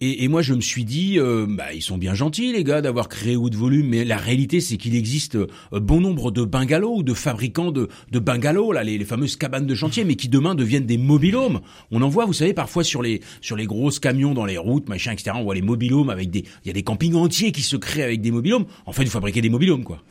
Et, 0.00 0.24
et 0.24 0.28
moi, 0.28 0.42
je 0.42 0.54
me 0.54 0.60
suis 0.60 0.84
dit, 0.84 1.18
euh, 1.18 1.46
bah, 1.48 1.72
ils 1.74 1.82
sont 1.82 1.98
bien 1.98 2.14
gentils, 2.14 2.52
les 2.52 2.64
gars, 2.64 2.80
d'avoir 2.80 3.08
créé 3.08 3.36
Wood 3.36 3.54
Volume, 3.54 3.88
mais 3.88 4.04
la 4.04 4.16
réalité, 4.16 4.60
c'est 4.60 4.76
qu'il 4.76 4.94
existe 4.94 5.36
euh, 5.36 5.46
bon 5.72 6.00
nombre 6.00 6.30
de 6.30 6.44
bungalows 6.44 6.96
ou 6.98 7.02
de 7.02 7.14
fabricants 7.14 7.72
de, 7.72 7.88
de 8.10 8.18
bungalows, 8.18 8.72
là, 8.72 8.82
les, 8.82 8.98
les 8.98 9.04
fameuses 9.04 9.36
cabanes 9.36 9.66
de 9.66 9.74
chantier, 9.74 10.04
mais 10.04 10.14
qui 10.16 10.28
demain 10.28 10.54
deviennent 10.54 10.86
des 10.86 10.98
mobilhomes. 10.98 11.60
On 11.90 12.02
en 12.02 12.08
voit, 12.08 12.26
vous 12.26 12.32
savez, 12.32 12.54
parfois 12.54 12.84
sur 12.84 13.02
les 13.02 13.20
sur 13.40 13.56
les 13.56 13.66
grosses 13.66 13.98
camions 13.98 14.34
dans 14.34 14.44
les 14.44 14.58
routes, 14.58 14.88
machin, 14.88 15.12
etc. 15.12 15.32
On 15.34 15.44
voit 15.44 15.54
les 15.54 15.62
mobilhomes 15.62 16.10
avec 16.10 16.30
des, 16.30 16.44
il 16.64 16.68
y 16.68 16.70
a 16.70 16.74
des 16.74 16.82
campings 16.82 17.14
entiers 17.14 17.52
qui 17.52 17.62
se 17.62 17.76
créent 17.76 18.02
avec 18.02 18.20
des 18.20 18.30
mobilhomes. 18.30 18.66
En 18.86 18.92
fait, 18.92 19.04
vous 19.04 19.10
fabriquez 19.10 19.40
des 19.40 19.50
mobilhomes, 19.50 19.84
quoi. 19.84 20.02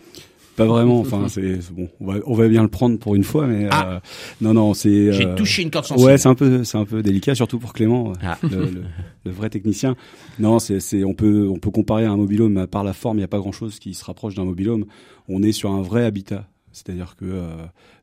Pas 0.59 0.65
vraiment. 0.67 0.99
Enfin, 1.11 1.27
c'est 1.27 1.57
bon. 1.73 1.89
On 1.99 2.05
va, 2.05 2.19
on 2.25 2.33
va 2.35 2.47
bien 2.47 2.61
le 2.61 2.69
prendre 2.69 2.99
pour 2.99 3.15
une 3.15 3.23
fois, 3.23 3.47
mais 3.47 3.67
Ah. 3.71 3.93
euh, 3.93 3.99
non, 4.41 4.53
non, 4.53 4.73
c'est. 4.73 5.11
J'ai 5.11 5.25
euh, 5.25 5.35
touché 5.35 5.63
une 5.63 5.71
corde 5.71 5.85
sensible. 5.85 6.07
Ouais, 6.07 6.17
c'est 6.17 6.29
un 6.29 6.35
peu, 6.35 6.63
c'est 6.63 6.77
un 6.77 6.85
peu 6.85 7.01
délicat, 7.01 7.33
surtout 7.35 7.57
pour 7.59 7.73
Clément, 7.73 8.11
euh, 8.11 8.15
Ah. 8.21 8.37
le, 8.43 8.49
le- 8.65 8.83
le 9.25 9.31
vrai 9.31 9.49
technicien. 9.49 9.95
Non, 10.39 10.59
c'est, 10.59 10.79
c'est, 10.79 11.03
on 11.03 11.13
peut, 11.13 11.47
on 11.49 11.57
peut 11.57 11.71
comparer 11.71 12.05
à 12.05 12.11
un 12.11 12.17
mobilhome, 12.17 12.53
mais 12.53 12.67
par 12.67 12.83
la 12.83 12.93
forme, 12.93 13.17
il 13.17 13.21
n'y 13.21 13.25
a 13.25 13.29
pas 13.29 13.39
grand-chose 13.39 13.79
qui 13.79 13.93
se 13.93 14.05
rapproche 14.05 14.35
d'un 14.35 14.45
mobilhome. 14.45 14.85
On 15.27 15.41
est 15.43 15.51
sur 15.51 15.71
un 15.71 15.81
vrai 15.81 16.05
habitat, 16.05 16.47
c'est-à-dire 16.71 17.15
que 17.15 17.25
euh, 17.25 17.49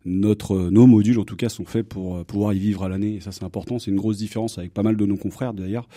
notre, 0.04 0.70
nos 0.70 0.86
modules, 0.86 1.18
en 1.18 1.24
tout 1.24 1.36
cas, 1.36 1.48
sont 1.48 1.64
faits 1.64 1.86
pour 1.88 2.16
euh, 2.16 2.24
pouvoir 2.24 2.52
y 2.52 2.58
vivre 2.58 2.84
à 2.84 2.88
l'année. 2.88 3.14
Et 3.16 3.20
ça, 3.20 3.32
c'est 3.32 3.44
important. 3.44 3.78
C'est 3.78 3.90
une 3.90 3.96
grosse 3.96 4.18
différence 4.18 4.58
avec 4.58 4.72
pas 4.74 4.82
mal 4.82 4.96
de 4.96 5.06
nos 5.06 5.16
confrères 5.16 5.52
d'ailleurs, 5.54 5.88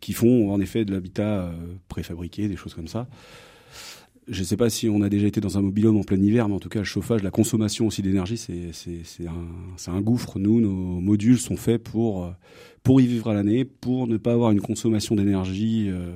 qui 0.00 0.12
font 0.12 0.52
en 0.52 0.60
effet 0.60 0.84
de 0.84 0.92
l'habitat 0.92 1.22
euh, 1.44 1.52
préfabriqué, 1.88 2.48
des 2.48 2.56
choses 2.56 2.74
comme 2.74 2.88
ça. 2.88 3.06
Je 4.28 4.40
ne 4.40 4.44
sais 4.44 4.56
pas 4.56 4.70
si 4.70 4.88
on 4.88 5.02
a 5.02 5.08
déjà 5.08 5.28
été 5.28 5.40
dans 5.40 5.56
un 5.56 5.62
mobilhome 5.62 5.96
en 5.98 6.02
plein 6.02 6.20
hiver, 6.20 6.48
mais 6.48 6.54
en 6.54 6.58
tout 6.58 6.68
cas, 6.68 6.80
le 6.80 6.84
chauffage, 6.84 7.22
la 7.22 7.30
consommation 7.30 7.86
aussi 7.86 8.02
d'énergie, 8.02 8.36
c'est, 8.36 9.24
un, 9.88 10.00
gouffre. 10.00 10.40
Nous, 10.40 10.60
nos 10.60 11.00
modules 11.00 11.38
sont 11.38 11.56
faits 11.56 11.82
pour, 11.82 12.24
euh, 12.24 12.30
pour 12.82 13.00
y 13.00 13.06
vivre 13.06 13.30
à 13.30 13.34
l'année, 13.34 13.64
pour 13.64 14.08
ne 14.08 14.16
pas 14.16 14.32
avoir 14.32 14.50
une 14.50 14.60
consommation 14.60 15.14
d'énergie 15.14 15.86
euh, 15.88 16.10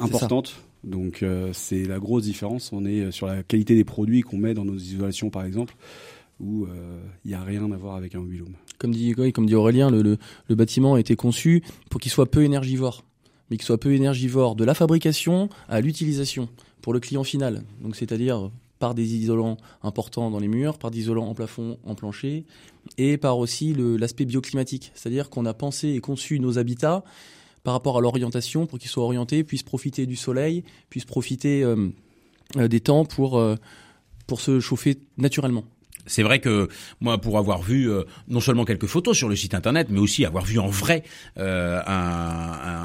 importante. 0.00 0.64
Donc, 0.82 1.22
euh, 1.22 1.50
c'est 1.52 1.84
la 1.84 2.00
grosse 2.00 2.24
différence. 2.24 2.72
On 2.72 2.84
est 2.84 3.12
sur 3.12 3.28
la 3.28 3.44
qualité 3.44 3.76
des 3.76 3.84
produits 3.84 4.22
qu'on 4.22 4.38
met 4.38 4.54
dans 4.54 4.64
nos 4.64 4.76
isolations, 4.76 5.30
par 5.30 5.44
exemple, 5.44 5.76
où 6.40 6.64
euh, 6.64 7.00
il 7.24 7.28
n'y 7.28 7.34
a 7.34 7.42
rien 7.42 7.70
à 7.70 7.76
voir 7.76 7.94
avec 7.94 8.16
un 8.16 8.20
mobilhome. 8.20 8.54
Comme 8.78 8.92
dit, 8.92 9.14
comme 9.32 9.46
dit 9.46 9.54
Aurélien, 9.54 9.90
le, 9.90 10.02
le, 10.02 10.18
le 10.48 10.54
bâtiment 10.54 10.94
a 10.94 11.00
été 11.00 11.14
conçu 11.16 11.62
pour 11.90 12.00
qu'il 12.00 12.10
soit 12.10 12.30
peu 12.30 12.42
énergivore, 12.42 13.04
mais 13.50 13.56
qu'il 13.56 13.66
soit 13.66 13.78
peu 13.78 13.92
énergivore 13.92 14.56
de 14.56 14.64
la 14.64 14.74
fabrication 14.74 15.48
à 15.68 15.80
l'utilisation 15.80 16.48
pour 16.82 16.92
le 16.92 17.00
client 17.00 17.24
final. 17.24 17.64
C'est-à-dire 17.92 18.50
par 18.78 18.94
des 18.94 19.14
isolants 19.14 19.56
importants 19.82 20.30
dans 20.30 20.38
les 20.38 20.48
murs, 20.48 20.78
par 20.78 20.90
des 20.90 21.00
isolants 21.00 21.28
en 21.28 21.34
plafond, 21.34 21.78
en 21.84 21.94
plancher, 21.94 22.44
et 22.96 23.16
par 23.16 23.38
aussi 23.38 23.74
l'aspect 23.76 24.24
bioclimatique. 24.24 24.92
C'est-à-dire 24.94 25.30
qu'on 25.30 25.46
a 25.46 25.54
pensé 25.54 25.88
et 25.88 26.00
conçu 26.00 26.40
nos 26.40 26.58
habitats 26.58 27.04
par 27.64 27.74
rapport 27.74 27.98
à 27.98 28.00
l'orientation 28.00 28.66
pour 28.66 28.78
qu'ils 28.78 28.90
soient 28.90 29.04
orientés, 29.04 29.44
puissent 29.44 29.62
profiter 29.62 30.06
du 30.06 30.16
soleil, 30.16 30.64
puissent 30.90 31.04
profiter 31.04 31.62
euh, 31.62 31.88
euh, 32.56 32.68
des 32.68 32.80
temps 32.80 33.04
pour, 33.04 33.38
euh, 33.38 33.56
pour 34.26 34.40
se 34.40 34.60
chauffer 34.60 34.98
naturellement. 35.16 35.64
C'est 36.08 36.22
vrai 36.24 36.40
que 36.40 36.68
moi, 37.00 37.18
pour 37.20 37.38
avoir 37.38 37.62
vu 37.62 37.88
euh, 37.90 38.02
non 38.28 38.40
seulement 38.40 38.64
quelques 38.64 38.86
photos 38.86 39.16
sur 39.16 39.28
le 39.28 39.36
site 39.36 39.54
internet, 39.54 39.86
mais 39.90 40.00
aussi 40.00 40.24
avoir 40.24 40.44
vu 40.44 40.58
en 40.58 40.66
vrai 40.68 41.04
euh, 41.38 41.80
un, 41.86 41.92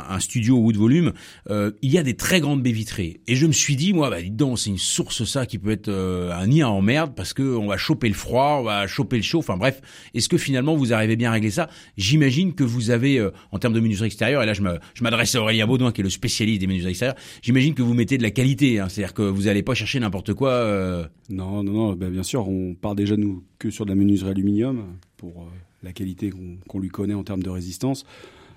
un, 0.10 0.16
un 0.16 0.20
studio 0.20 0.58
Wood 0.58 0.78
Volume, 0.78 1.14
euh, 1.50 1.72
il 1.82 1.92
y 1.92 1.98
a 1.98 2.04
des 2.04 2.16
très 2.16 2.40
grandes 2.40 2.62
baies 2.62 2.72
vitrées. 2.72 3.22
Et 3.28 3.36
je 3.36 3.48
me 3.48 3.52
suis 3.52 3.76
dit, 3.76 3.94
moi, 3.94 4.10
bah, 4.10 4.22
dis 4.22 4.30
donc, 4.30 4.60
c'est 4.60 4.70
une 4.70 4.78
source 4.78 5.24
ça 5.24 5.46
qui 5.46 5.58
peut 5.58 5.72
être 5.72 5.88
euh, 5.88 6.32
un 6.34 6.48
nid 6.48 6.62
à 6.62 6.70
emmerde 6.70 7.14
parce 7.16 7.34
que 7.34 7.42
on 7.42 7.68
va 7.68 7.78
choper 7.78 8.08
le 8.10 8.14
froid, 8.14 8.58
on 8.60 8.64
va 8.64 8.86
choper 8.88 9.18
le 9.18 9.24
chaud. 9.24 9.40
Enfin 9.40 9.58
bref, 9.58 9.82
est-ce 10.14 10.30
que 10.30 10.38
finalement 10.38 10.76
vous 10.76 10.94
arrivez 10.94 11.16
bien 11.16 11.30
à 11.30 11.34
régler 11.34 11.50
ça? 11.52 11.70
J'imagine 11.98 12.54
que 12.54 12.64
vous 12.64 12.90
avez, 12.92 13.18
euh, 13.20 13.32
en 13.52 13.60
termes 13.60 13.74
de 13.74 13.80
menuiserie 13.80 14.08
extérieure, 14.08 14.44
et 14.44 14.46
là 14.46 14.54
je 14.54 14.62
m'adresse 15.04 15.36
à 15.36 15.42
Aurélien 15.42 15.66
Baudouin 15.68 15.92
qui 15.92 16.02
est 16.02 16.04
le 16.04 16.10
spécialiste 16.10 16.60
des 16.62 16.68
menuiseries 16.68 16.92
extérieures. 16.92 17.16
J'imagine 17.42 17.74
que 17.74 17.82
vous 17.82 17.94
mettez 17.94 18.18
de 18.18 18.24
la 18.24 18.32
qualité, 18.32 18.80
hein, 18.80 18.90
c'est-à-dire 18.90 19.14
que 19.14 19.22
vous 19.22 19.44
n'allez 19.44 19.64
pas 19.64 19.74
chercher 19.74 20.00
n'importe 20.00 20.34
quoi. 20.34 20.50
euh, 20.52 21.06
Non, 21.30 21.64
non, 21.64 21.72
non. 21.72 21.94
Ben, 21.94 22.10
bien 22.10 22.24
sûr, 22.24 22.48
on 22.50 22.74
part 22.76 22.96
déjà 22.96 23.13
nous 23.18 23.44
que 23.60 23.70
sur 23.70 23.86
de 23.86 23.90
la 23.90 23.96
menuiserie 23.96 24.32
aluminium 24.32 24.84
pour 25.18 25.44
euh, 25.44 25.46
la 25.84 25.94
qualité 25.94 26.32
qu'on 26.68 26.80
lui 26.80 26.90
connaît 26.90 27.14
en 27.14 27.24
termes 27.24 27.44
de 27.44 27.50
résistance. 27.50 28.06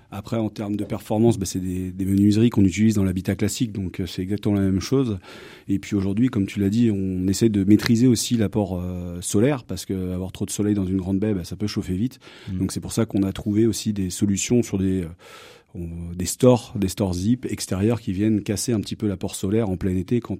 Après, 0.09 0.37
en 0.37 0.49
termes 0.49 0.77
de 0.77 0.85
performance, 0.85 1.37
bah, 1.37 1.45
c'est 1.45 1.59
des, 1.59 1.91
des, 1.91 2.05
menuiseries 2.05 2.49
qu'on 2.49 2.63
utilise 2.63 2.95
dans 2.95 3.03
l'habitat 3.03 3.35
classique, 3.35 3.73
donc 3.73 3.99
euh, 3.99 4.05
c'est 4.05 4.21
exactement 4.21 4.55
la 4.55 4.61
même 4.61 4.79
chose. 4.79 5.19
Et 5.67 5.79
puis 5.79 5.97
aujourd'hui, 5.97 6.29
comme 6.29 6.45
tu 6.45 6.61
l'as 6.61 6.69
dit, 6.69 6.89
on 6.91 7.27
essaie 7.27 7.49
de 7.49 7.65
maîtriser 7.65 8.07
aussi 8.07 8.37
l'apport 8.37 8.79
euh, 8.81 9.19
solaire, 9.19 9.65
parce 9.65 9.85
que 9.85 10.13
avoir 10.13 10.31
trop 10.31 10.45
de 10.45 10.49
soleil 10.49 10.75
dans 10.75 10.85
une 10.85 10.97
grande 10.97 11.19
baie, 11.19 11.33
bah, 11.33 11.43
ça 11.43 11.57
peut 11.57 11.67
chauffer 11.67 11.95
vite. 11.95 12.19
Mmh. 12.47 12.57
Donc 12.57 12.71
c'est 12.71 12.79
pour 12.79 12.93
ça 12.93 13.05
qu'on 13.05 13.23
a 13.23 13.33
trouvé 13.33 13.67
aussi 13.67 13.91
des 13.91 14.09
solutions 14.09 14.63
sur 14.63 14.77
des 14.77 15.03
euh, 15.03 15.79
des 16.15 16.25
stores, 16.25 16.73
des 16.77 16.87
stores 16.87 17.13
zip 17.13 17.45
extérieurs 17.45 17.99
qui 17.99 18.13
viennent 18.13 18.41
casser 18.41 18.71
un 18.71 18.79
petit 18.79 18.95
peu 18.95 19.07
l'apport 19.07 19.35
solaire 19.35 19.69
en 19.69 19.75
plein 19.75 19.95
été, 19.95 20.21
quand 20.21 20.39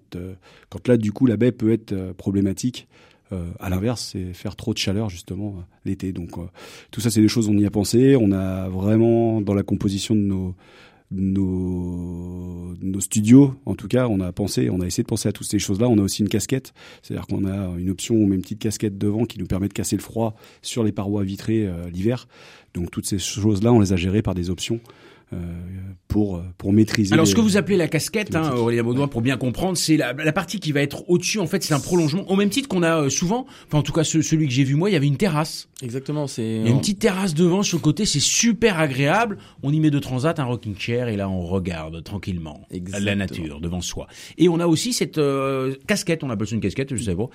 quand 0.69 0.87
là 0.87 0.97
du 0.97 1.11
coup 1.11 1.27
la 1.27 1.37
baie 1.37 1.51
peut 1.51 1.71
être 1.71 1.93
problématique 2.13 2.87
euh, 3.33 3.49
à 3.59 3.69
l'inverse, 3.69 4.09
c'est 4.13 4.33
faire 4.33 4.55
trop 4.55 4.73
de 4.73 4.77
chaleur 4.77 5.09
justement 5.09 5.55
euh, 5.57 5.61
l'été. 5.85 6.13
Donc 6.13 6.37
euh, 6.37 6.43
tout 6.91 7.01
ça, 7.01 7.09
c'est 7.09 7.21
des 7.21 7.27
choses 7.27 7.49
on 7.49 7.57
y 7.57 7.65
a 7.65 7.71
pensé. 7.71 8.15
On 8.15 8.31
a 8.31 8.69
vraiment 8.69 9.41
dans 9.41 9.53
la 9.53 9.63
composition 9.63 10.15
de 10.15 10.21
nos 10.21 10.55
nos, 11.09 12.75
nos 12.81 12.99
studios, 12.99 13.55
en 13.65 13.75
tout 13.75 13.87
cas, 13.87 14.09
on 14.09 14.19
a 14.19 14.33
pensé, 14.33 14.69
on 14.69 14.81
a 14.81 14.85
essayé 14.85 15.03
de 15.03 15.07
penser 15.07 15.29
à 15.29 15.31
toutes 15.31 15.47
ces 15.47 15.57
choses-là. 15.57 15.87
On 15.87 15.97
a 15.99 16.01
aussi 16.01 16.21
une 16.21 16.27
casquette, 16.27 16.73
c'est-à-dire 17.01 17.27
qu'on 17.27 17.45
a 17.45 17.77
une 17.77 17.89
option, 17.89 18.17
même 18.27 18.41
petite 18.41 18.59
casquette 18.59 18.97
devant, 18.97 19.23
qui 19.23 19.39
nous 19.39 19.45
permet 19.45 19.69
de 19.69 19.73
casser 19.73 19.95
le 19.95 20.01
froid 20.01 20.35
sur 20.61 20.83
les 20.83 20.91
parois 20.91 21.23
vitrées 21.23 21.65
l'hiver. 21.93 22.27
Donc 22.73 22.91
toutes 22.91 23.05
ces 23.05 23.19
choses-là, 23.19 23.71
on 23.71 23.79
les 23.79 23.93
a 23.93 23.95
gérées 23.95 24.21
par 24.21 24.35
des 24.35 24.49
options. 24.49 24.81
Euh, 25.33 25.37
pour 26.07 26.41
pour 26.57 26.71
maîtriser. 26.71 27.13
Alors 27.13 27.27
ce 27.27 27.35
que 27.35 27.41
vous 27.41 27.57
appelez 27.57 27.75
la 27.75 27.89
casquette, 27.89 28.33
hein, 28.33 28.53
Aurélien 28.55 28.83
Baudouin, 28.83 29.09
pour 29.09 29.21
bien 29.21 29.35
comprendre, 29.35 29.77
c'est 29.77 29.97
la, 29.97 30.13
la, 30.13 30.31
partie 30.31 30.59
qui 30.59 30.71
va 30.71 30.81
être 30.81 31.03
au-dessus. 31.09 31.39
En 31.39 31.47
fait, 31.47 31.63
c'est 31.63 31.73
un 31.73 31.81
prolongement, 31.81 32.23
au 32.31 32.37
même 32.37 32.49
titre 32.49 32.69
qu'on 32.69 32.81
a 32.81 33.01
euh, 33.01 33.09
souvent. 33.09 33.45
Enfin, 33.67 33.79
en 33.79 33.81
tout 33.81 33.91
cas, 33.91 34.05
celui 34.05 34.47
que 34.47 34.53
j'ai 34.53 34.63
vu 34.63 34.75
moi, 34.75 34.89
il 34.89 34.93
y 34.93 34.95
avait 34.95 35.07
une 35.07 35.17
terrasse. 35.17 35.67
Exactement, 35.81 36.27
c'est. 36.27 36.43
Il 36.43 36.63
y 36.63 36.67
a 36.67 36.71
une 36.71 36.79
petite 36.79 36.99
terrasse 36.99 37.33
devant 37.33 37.61
sur 37.61 37.77
le 37.77 37.81
côté, 37.81 38.05
c'est 38.05 38.21
super 38.21 38.79
agréable. 38.79 39.37
On 39.63 39.73
y 39.73 39.79
met 39.79 39.91
deux 39.91 39.99
transats, 39.99 40.35
un 40.37 40.45
rocking 40.45 40.77
chair, 40.77 41.09
et 41.09 41.17
là 41.17 41.29
on 41.29 41.41
regarde 41.41 42.03
tranquillement 42.03 42.65
Exactement. 42.71 43.05
la 43.05 43.15
nature 43.15 43.59
devant 43.59 43.81
soi. 43.81 44.07
Et 44.37 44.47
on 44.49 44.59
a 44.59 44.67
aussi 44.67 44.93
cette 44.93 45.17
euh, 45.17 45.75
casquette, 45.87 46.23
on 46.23 46.29
appelle 46.29 46.47
ça 46.47 46.55
une 46.55 46.61
casquette, 46.61 46.95
je 46.95 47.03
sais 47.03 47.15
pas, 47.15 47.27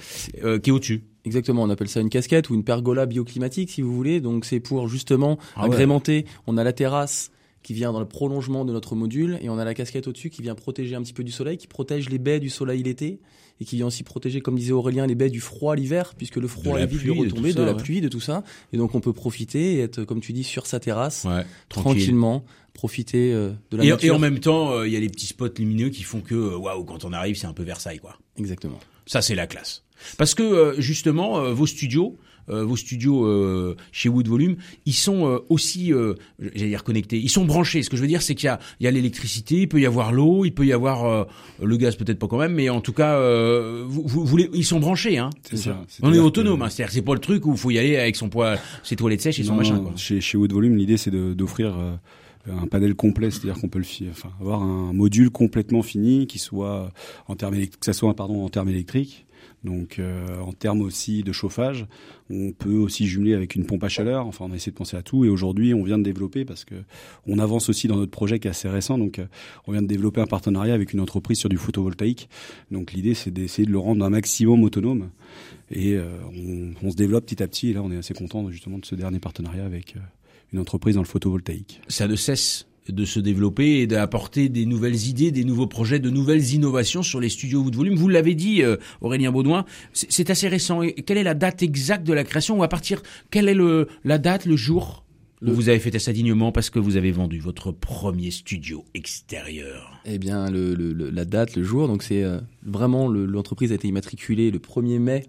euh, 0.45 0.59
qui 0.59 0.71
est 0.71 0.73
au-dessus. 0.73 1.05
Exactement, 1.25 1.63
on 1.63 1.71
appelle 1.71 1.89
ça 1.89 2.01
une 2.01 2.11
casquette 2.11 2.51
ou 2.51 2.55
une 2.55 2.65
pergola 2.65 3.07
bioclimatique 3.07 3.71
si 3.71 3.83
vous 3.83 3.95
voulez. 3.95 4.21
Donc 4.21 4.45
c'est 4.45 4.61
pour 4.61 4.89
justement 4.89 5.39
ah 5.57 5.65
agrémenter. 5.65 6.25
On 6.47 6.57
a 6.57 6.65
la 6.65 6.73
terrasse 6.73 7.31
qui 7.63 7.75
vient 7.75 7.93
dans 7.93 8.01
le 8.01 8.07
prolongement 8.07 8.65
de 8.65 8.73
notre 8.73 8.95
module 8.95 9.39
et 9.41 9.49
on 9.49 9.59
a 9.59 9.65
la 9.65 9.75
casquette 9.75 10.09
au-dessus 10.09 10.31
qui 10.31 10.43
vient 10.43 10.55
protéger 10.55 10.95
un 10.95 11.03
petit 11.03 11.13
peu 11.13 11.25
du 11.25 11.33
soleil, 11.33 11.57
qui 11.57 11.67
protège 11.67 12.09
les 12.09 12.19
baies 12.19 12.41
du 12.41 12.51
soleil 12.51 12.83
l'été 12.83 13.21
et 13.61 13.65
qui 13.65 13.77
vient 13.77 13.87
aussi 13.87 14.03
protéger, 14.03 14.41
comme 14.41 14.57
disait 14.57 14.73
Aurélien, 14.73 15.07
les 15.07 15.15
baies 15.15 15.31
du 15.31 15.41
froid 15.41 15.77
l'hiver, 15.77 16.15
puisque 16.17 16.37
le 16.37 16.49
froid 16.49 16.81
évite 16.81 17.05
de 17.05 17.11
retomber, 17.13 17.53
de, 17.53 17.63
la 17.63 17.75
pluie, 17.75 18.01
de 18.01 18.09
tout 18.09 18.21
ça. 18.21 18.43
Et 18.73 18.77
donc 18.77 18.95
on 18.95 19.01
peut 19.01 19.13
profiter 19.13 19.75
et 19.75 19.81
être, 19.81 20.05
comme 20.05 20.21
tu 20.21 20.33
dis, 20.33 20.43
sur 20.43 20.67
sa 20.67 20.81
terrasse, 20.81 21.27
tranquillement, 21.69 22.45
profiter 22.75 23.33
euh, 23.33 23.53
de 23.71 23.77
la 23.77 23.85
et, 23.85 23.91
nature. 23.91 24.09
Et 24.09 24.11
en 24.11 24.19
même 24.19 24.41
temps, 24.41 24.73
euh, 24.73 24.89
il 24.89 24.93
y 24.93 24.97
a 24.97 25.01
les 25.01 25.09
petits 25.09 25.27
spots 25.27 25.49
lumineux 25.59 25.91
qui 25.91 26.03
font 26.03 26.21
que, 26.21 26.35
euh, 26.35 26.57
waouh, 26.57 26.85
quand 26.85 27.05
on 27.05 27.13
arrive, 27.13 27.37
c'est 27.37 27.47
un 27.47 27.53
peu 27.53 27.63
Versailles, 27.63 27.99
quoi. 27.99 28.19
Exactement. 28.39 28.81
Ça, 29.07 29.23
c'est 29.23 29.35
la 29.35 29.47
classe. 29.47 29.85
Parce 30.19 30.35
que 30.35 30.75
justement, 30.79 31.53
vos 31.53 31.67
studios, 31.67 32.19
vos 32.49 32.77
studios 32.77 33.25
euh, 33.25 33.77
chez 33.93 34.09
Wood 34.09 34.29
Volume, 34.29 34.57
ils 34.87 34.95
sont 34.95 35.27
euh, 35.27 35.39
aussi, 35.49 35.93
j'allais 36.39 36.69
dire 36.69 36.85
connectés, 36.85 37.19
ils 37.19 37.31
sont 37.31 37.45
branchés. 37.45 37.83
Ce 37.83 37.91
que 37.91 37.97
je 37.97 38.03
veux 38.03 38.09
dire, 38.09 38.23
c'est 38.23 38.35
qu'il 38.35 38.47
y 38.47 38.51
a, 38.51 38.59
il 38.81 38.85
y 38.85 38.87
a 38.87 38.91
l'électricité, 38.91 39.63
il 39.63 39.69
peut 39.69 39.81
y 39.81 39.87
avoir 39.87 40.13
l'eau, 40.13 40.45
il 40.45 40.53
peut 40.53 40.67
y 40.67 40.73
avoir 40.73 41.27
le 41.63 41.77
gaz, 41.77 41.97
peut-être 41.97 42.19
pas 42.19 42.29
quand 42.29 42.39
même, 42.39 42.55
mais 42.55 42.69
en 42.69 42.81
tout 42.81 42.93
cas, 42.93 43.19
vous, 43.87 44.25
vous, 44.25 44.39
ils 44.39 44.65
sont 44.65 44.81
branchés. 44.81 45.19
Hein. 45.19 45.31
C'est 45.43 45.57
ça. 45.57 45.81
On 46.03 46.13
est 46.13 46.19
autonome. 46.19 46.63
Hein, 46.63 46.69
C'est-à-dire, 46.69 46.93
c'est 46.93 47.03
pas 47.03 47.15
le 47.15 47.21
truc 47.21 47.47
où 47.47 47.53
il 47.53 47.59
faut 47.59 47.71
y 47.71 47.79
aller 47.79 47.97
avec 47.97 48.17
son 48.17 48.29
poids, 48.29 48.57
ses 48.83 48.97
toilettes 48.97 49.23
sèches 49.23 49.39
et 49.39 49.45
son 49.45 49.55
machin. 49.55 49.79
Quoi. 49.79 49.93
Chez, 49.97 50.21
chez 50.21 50.37
Wood 50.37 50.53
Volume, 50.53 50.77
l'idée 50.77 50.97
c'est 50.97 51.11
d'offrir 51.11 51.75
un 52.51 52.67
panel 52.67 52.95
complet, 52.95 53.31
c'est-à-dire 53.31 53.61
qu'on 53.61 53.69
peut 53.69 53.79
le 53.79 54.11
enfin, 54.11 54.31
avoir 54.41 54.63
un 54.63 54.93
module 54.93 55.31
complètement 55.31 55.83
fini 55.83 56.27
qui 56.27 56.39
soit 56.39 56.93
en 57.29 57.37
termes 57.37 57.55
que 57.55 57.87
ça 57.87 57.93
soit 57.93 58.15
pardon 58.15 58.45
en 58.45 58.49
termes 58.49 58.69
électriques 58.69 59.27
donc 59.65 59.99
euh, 59.99 60.41
en 60.41 60.53
termes 60.53 60.81
aussi 60.81 61.23
de 61.23 61.31
chauffage, 61.33 61.87
on 62.31 62.53
peut 62.53 62.77
aussi 62.77 63.07
jumeler 63.07 63.35
avec 63.35 63.55
une 63.55 63.65
pompe 63.65 63.85
à 63.85 63.89
chaleur. 63.89 64.27
Enfin, 64.27 64.47
on 64.49 64.53
a 64.53 64.57
essayé 64.57 64.73
de 64.73 64.77
penser 64.77 64.97
à 64.97 65.03
tout. 65.03 65.25
Et 65.25 65.29
aujourd'hui, 65.29 65.73
on 65.73 65.85
vient 65.85 65.99
de 65.99 66.03
développer 66.03 66.45
parce 66.45 66.65
que 66.65 66.75
on 67.27 67.39
avance 67.39 67.69
aussi 67.69 67.87
dans 67.87 67.97
notre 67.97 68.11
projet 68.11 68.41
qui 68.41 68.49
est 68.49 68.51
assez 68.51 68.69
récent. 68.69 68.99
Donc, 68.99 69.19
euh, 69.19 69.27
on 69.67 69.73
vient 69.73 69.83
de 69.83 69.87
développer 69.87 70.21
un 70.21 70.27
partenariat 70.27 70.75
avec 70.75 70.93
une 70.93 71.01
entreprise 71.01 71.39
sur 71.39 71.49
du 71.49 71.59
photovoltaïque. 71.59 72.29
Donc, 72.71 72.93
l'idée, 72.93 73.15
c'est 73.15 73.31
d'essayer 73.31 73.67
de 73.67 73.73
le 73.73 73.79
rendre 73.79 74.05
un 74.05 74.11
maximum 74.11 74.65
autonome. 74.65 75.11
Et 75.71 75.95
euh, 75.95 76.09
on, 76.35 76.75
on, 76.87 76.91
se 76.91 76.97
développe 76.97 77.27
petit 77.27 77.43
à 77.43 77.49
petit. 77.49 77.71
Et 77.71 77.73
là, 77.75 77.83
on 77.83 77.93
est 77.93 77.97
assez 77.97 78.15
content 78.15 78.51
justement 78.51 78.79
de 78.79 78.87
ce 78.87 78.95
dernier 78.95 79.21
partenariat 79.21 79.65
avec 79.65 79.95
une 80.53 80.59
entreprise 80.59 80.97
dans 80.97 81.03
le 81.03 81.07
photovoltaïque. 81.07 81.81
Ça 81.89 82.09
ne 82.09 82.17
cesse 82.17 82.67
de 82.89 83.05
se 83.05 83.21
développer 83.21 83.81
et 83.81 83.87
d'apporter 83.87 84.49
des 84.49 84.67
nouvelles 84.67 85.07
idées, 85.07 85.31
des 85.31 85.45
nouveaux 85.45 85.67
projets, 85.67 85.99
de 85.99 86.11
nouvelles 86.11 86.53
innovations 86.53 87.03
sur 87.03 87.21
les 87.21 87.29
studios 87.29 87.71
de 87.71 87.77
volume. 87.77 87.95
Vous 87.95 88.09
l'avez 88.09 88.35
dit, 88.35 88.63
euh, 88.63 88.77
Aurélien 89.01 89.31
Baudouin, 89.31 89.65
c'est 89.93 90.31
assez 90.31 90.49
récent. 90.49 90.83
Et 90.83 90.95
quelle 90.95 91.19
est 91.19 91.23
la 91.23 91.35
date 91.35 91.63
exacte 91.63 92.07
de 92.07 92.13
la 92.13 92.25
création 92.25 92.59
ou 92.59 92.63
à 92.63 92.69
partir 92.69 93.03
quelle 93.31 93.49
est 93.49 93.55
le, 93.55 93.89
la 94.05 94.19
date, 94.19 94.47
le 94.47 94.57
jour 94.57 95.05
où 95.43 95.53
vous 95.53 95.69
avez 95.69 95.81
fait 95.81 95.99
ça 95.99 96.13
dignement 96.13 96.53
parce 96.53 96.71
que 96.71 96.79
vous 96.79 96.97
avez 96.97 97.11
vendu 97.11 97.39
votre 97.41 97.73
premier 97.73 98.31
studio 98.31 98.85
extérieur? 98.95 100.01
Eh 100.05 100.19
bien, 100.19 100.51
le, 100.51 100.75
la 100.93 101.25
date, 101.25 101.57
le 101.57 101.65
jour, 101.65 101.89
donc 101.89 102.03
c'est 102.03 102.23
euh, 102.23 102.39
vraiment 102.63 103.09
l'entreprise 103.09 103.73
a 103.73 103.75
été 103.75 103.89
immatriculée 103.89 104.51
le 104.51 104.59
1er 104.59 104.99
mai 104.99 105.25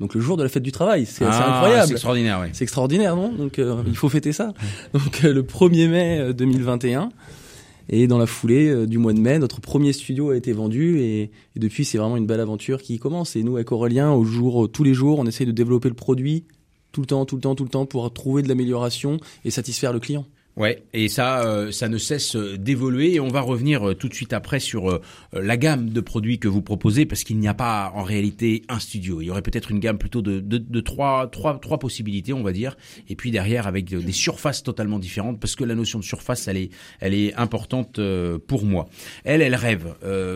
donc 0.00 0.14
le 0.14 0.20
jour 0.20 0.36
de 0.36 0.42
la 0.42 0.48
fête 0.48 0.62
du 0.62 0.72
travail, 0.72 1.06
c'est 1.06 1.24
ah, 1.24 1.56
incroyable. 1.56 1.86
C'est 1.86 1.92
extraordinaire, 1.92 2.40
oui. 2.40 2.48
C'est 2.52 2.64
extraordinaire, 2.64 3.16
non? 3.16 3.32
Donc 3.32 3.58
euh, 3.58 3.82
il 3.86 3.96
faut 3.96 4.08
fêter 4.08 4.32
ça. 4.32 4.52
Donc 4.92 5.24
euh, 5.24 5.32
le 5.32 5.42
1er 5.42 5.88
mai 5.88 6.34
2021 6.34 7.02
euh, 7.02 7.06
et 7.88 8.06
dans 8.06 8.18
la 8.18 8.26
foulée 8.26 8.86
du 8.86 8.98
mois 8.98 9.12
de 9.12 9.20
mai, 9.20 9.38
notre 9.38 9.60
premier 9.60 9.92
studio 9.92 10.30
a 10.30 10.36
été 10.36 10.52
vendu 10.52 10.98
et, 11.00 11.22
et 11.22 11.60
depuis 11.60 11.84
c'est 11.84 11.98
vraiment 11.98 12.16
une 12.16 12.26
belle 12.26 12.40
aventure 12.40 12.82
qui 12.82 12.98
commence. 12.98 13.36
Et 13.36 13.42
nous 13.42 13.56
avec 13.56 13.70
Aurélien, 13.70 14.10
au 14.12 14.24
jour, 14.24 14.70
tous 14.70 14.82
les 14.82 14.94
jours, 14.94 15.18
on 15.18 15.26
essaie 15.26 15.44
de 15.44 15.52
développer 15.52 15.88
le 15.88 15.94
produit 15.94 16.44
tout 16.90 17.00
le 17.00 17.06
temps, 17.06 17.24
tout 17.26 17.34
le 17.36 17.42
temps, 17.42 17.54
tout 17.54 17.64
le 17.64 17.70
temps 17.70 17.86
pour 17.86 18.10
trouver 18.12 18.42
de 18.42 18.48
l'amélioration 18.48 19.18
et 19.44 19.50
satisfaire 19.50 19.92
le 19.92 20.00
client. 20.00 20.24
Ouais, 20.56 20.84
et 20.92 21.08
ça, 21.08 21.44
euh, 21.44 21.72
ça 21.72 21.88
ne 21.88 21.98
cesse 21.98 22.36
euh, 22.36 22.56
d'évoluer. 22.56 23.14
Et 23.14 23.20
on 23.20 23.26
va 23.26 23.40
revenir 23.40 23.88
euh, 23.88 23.94
tout 23.94 24.08
de 24.08 24.14
suite 24.14 24.32
après 24.32 24.60
sur 24.60 25.00
la 25.32 25.56
gamme 25.56 25.90
de 25.90 26.00
produits 26.00 26.38
que 26.38 26.46
vous 26.46 26.62
proposez, 26.62 27.06
parce 27.06 27.24
qu'il 27.24 27.38
n'y 27.38 27.48
a 27.48 27.54
pas 27.54 27.90
en 27.94 28.04
réalité 28.04 28.62
un 28.68 28.78
studio. 28.78 29.20
Il 29.20 29.26
y 29.26 29.30
aurait 29.30 29.42
peut-être 29.42 29.72
une 29.72 29.80
gamme 29.80 29.98
plutôt 29.98 30.22
de, 30.22 30.38
de, 30.38 30.58
de, 30.58 30.80
trois, 30.80 31.26
trois, 31.26 31.58
trois 31.58 31.78
possibilités, 31.78 32.32
on 32.32 32.42
va 32.42 32.52
dire. 32.52 32.76
Et 33.08 33.16
puis 33.16 33.32
derrière, 33.32 33.66
avec 33.66 33.86
des 33.86 34.12
surfaces 34.12 34.62
totalement 34.62 34.98
différentes, 34.98 35.40
parce 35.40 35.56
que 35.56 35.64
la 35.64 35.74
notion 35.74 35.98
de 35.98 36.04
surface, 36.04 36.46
elle 36.46 36.56
est, 36.56 36.70
elle 37.00 37.14
est 37.14 37.34
importante 37.34 38.00
pour 38.46 38.64
moi. 38.64 38.88
Elle, 39.24 39.42
elle 39.42 39.54
rêve 39.54 39.94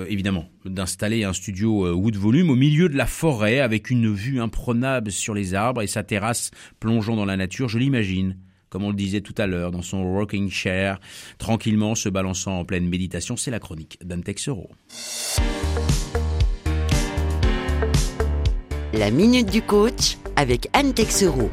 évidemment 0.09 0.49
d'installer 0.65 1.25
un 1.25 1.33
studio 1.33 1.95
Wood 1.95 2.17
Volume 2.17 2.51
au 2.51 2.57
milieu 2.57 2.89
de 2.89 2.97
la 2.97 3.07
forêt, 3.07 3.61
avec 3.61 3.91
une 3.91 4.13
vue 4.13 4.41
imprenable 4.41 5.13
sur 5.13 5.35
les 5.35 5.55
arbres 5.55 5.83
et 5.83 5.87
sa 5.87 6.03
terrasse 6.03 6.51
plongeant 6.81 7.17
dans 7.17 7.25
la 7.27 7.37
nature. 7.37 7.69
Je 7.69 7.79
l'imagine 7.79 8.37
comme 8.71 8.85
on 8.85 8.91
le 8.91 8.97
disait 8.97 9.21
tout 9.21 9.35
à 9.39 9.47
l'heure, 9.47 9.71
dans 9.71 9.83
son 9.83 10.13
rocking 10.13 10.51
chair, 10.51 10.99
tranquillement 11.39 11.95
se 11.95 12.09
balançant 12.09 12.59
en 12.59 12.65
pleine 12.65 12.89
méditation. 12.89 13.37
C'est 13.37 13.51
la 13.51 13.61
chronique 13.61 13.99
d'Antexero. 14.05 14.71
La 18.93 19.11
minute 19.11 19.51
du 19.51 19.63
coach 19.63 20.17
avec 20.37 20.69
Anne 20.73 20.95
Texero. 20.95 21.51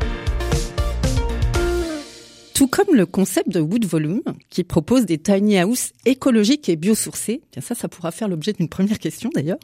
Tout 2.55 2.67
comme 2.67 2.95
le 2.95 3.05
concept 3.05 3.49
de 3.49 3.59
Wood 3.59 3.83
Volume, 3.83 4.21
qui 4.49 4.63
propose 4.63 5.05
des 5.05 5.17
tiny 5.17 5.57
house 5.57 5.91
écologiques 6.05 6.69
et 6.69 6.77
biosourcés, 6.77 7.41
bien 7.51 7.61
ça, 7.61 7.75
ça 7.75 7.89
pourra 7.89 8.11
faire 8.11 8.29
l'objet 8.29 8.53
d'une 8.53 8.69
première 8.69 8.97
question 8.97 9.29
d'ailleurs. 9.35 9.57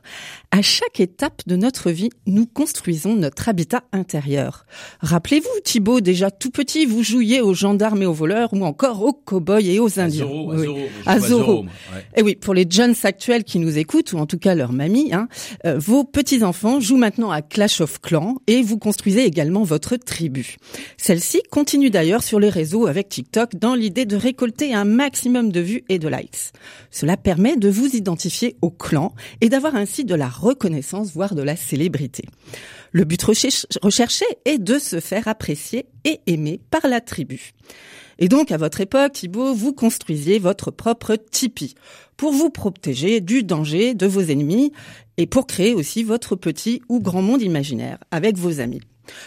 À 0.51 0.61
chaque 0.61 0.99
étape 0.99 1.41
de 1.47 1.55
notre 1.55 1.89
vie, 1.89 2.09
nous 2.27 2.45
construisons 2.45 3.15
notre 3.15 3.47
habitat 3.47 3.83
intérieur. 3.93 4.65
Rappelez-vous, 4.99 5.47
Thibaut, 5.63 6.01
déjà 6.01 6.31
tout 6.31 6.51
petit, 6.51 6.85
vous 6.85 7.01
jouiez 7.01 7.39
aux 7.39 7.53
gendarmes 7.53 8.01
et 8.01 8.05
aux 8.05 8.11
voleurs, 8.11 8.49
ou 8.51 8.65
encore 8.65 9.01
aux 9.01 9.13
cow-boys 9.13 9.61
et 9.61 9.79
aux 9.79 9.97
indiens. 10.01 10.27
À 11.05 11.17
Zorro, 11.21 11.65
Et 12.17 12.21
oui, 12.21 12.35
pour 12.35 12.53
les 12.53 12.67
jeunes 12.69 12.95
actuels 13.03 13.45
qui 13.45 13.59
nous 13.59 13.77
écoutent, 13.77 14.11
ou 14.11 14.17
en 14.17 14.25
tout 14.25 14.37
cas 14.37 14.53
leur 14.53 14.73
mamie, 14.73 15.13
hein, 15.13 15.29
euh, 15.65 15.79
vos 15.79 16.03
petits 16.03 16.43
enfants 16.43 16.81
jouent 16.81 16.97
maintenant 16.97 17.31
à 17.31 17.41
Clash 17.41 17.79
of 17.79 18.01
Clans 18.01 18.35
et 18.47 18.61
vous 18.61 18.77
construisez 18.77 19.23
également 19.23 19.63
votre 19.63 19.95
tribu. 19.95 20.57
Celle-ci 20.97 21.41
continue 21.49 21.89
d'ailleurs 21.89 22.21
sur 22.21 22.41
les 22.41 22.49
réseaux 22.49 22.80
avec 22.87 23.09
TikTok 23.09 23.55
dans 23.55 23.75
l'idée 23.75 24.05
de 24.05 24.15
récolter 24.15 24.73
un 24.73 24.85
maximum 24.85 25.51
de 25.51 25.59
vues 25.59 25.83
et 25.89 25.99
de 25.99 26.07
likes. 26.07 26.51
Cela 26.89 27.17
permet 27.17 27.57
de 27.57 27.69
vous 27.69 27.95
identifier 27.95 28.55
au 28.61 28.69
clan 28.69 29.13
et 29.41 29.49
d'avoir 29.49 29.75
ainsi 29.75 30.05
de 30.05 30.15
la 30.15 30.27
reconnaissance, 30.27 31.11
voire 31.11 31.35
de 31.35 31.41
la 31.41 31.55
célébrité. 31.55 32.25
Le 32.91 33.05
but 33.05 33.21
recherché 33.23 34.25
est 34.45 34.57
de 34.57 34.77
se 34.79 34.99
faire 34.99 35.27
apprécier 35.27 35.85
et 36.03 36.19
aimer 36.27 36.59
par 36.71 36.87
la 36.87 36.99
tribu. 36.99 37.53
Et 38.19 38.27
donc, 38.27 38.51
à 38.51 38.57
votre 38.57 38.81
époque, 38.81 39.13
Thibaut, 39.13 39.53
vous 39.53 39.73
construisiez 39.73 40.37
votre 40.37 40.69
propre 40.69 41.15
Tipeee 41.15 41.73
pour 42.17 42.33
vous 42.33 42.49
protéger 42.49 43.19
du 43.19 43.43
danger 43.43 43.95
de 43.95 44.05
vos 44.05 44.21
ennemis 44.21 44.71
et 45.17 45.25
pour 45.25 45.47
créer 45.47 45.73
aussi 45.73 46.03
votre 46.03 46.35
petit 46.35 46.81
ou 46.89 46.99
grand 46.99 47.21
monde 47.21 47.41
imaginaire 47.41 47.97
avec 48.11 48.37
vos 48.37 48.59
amis. 48.59 48.81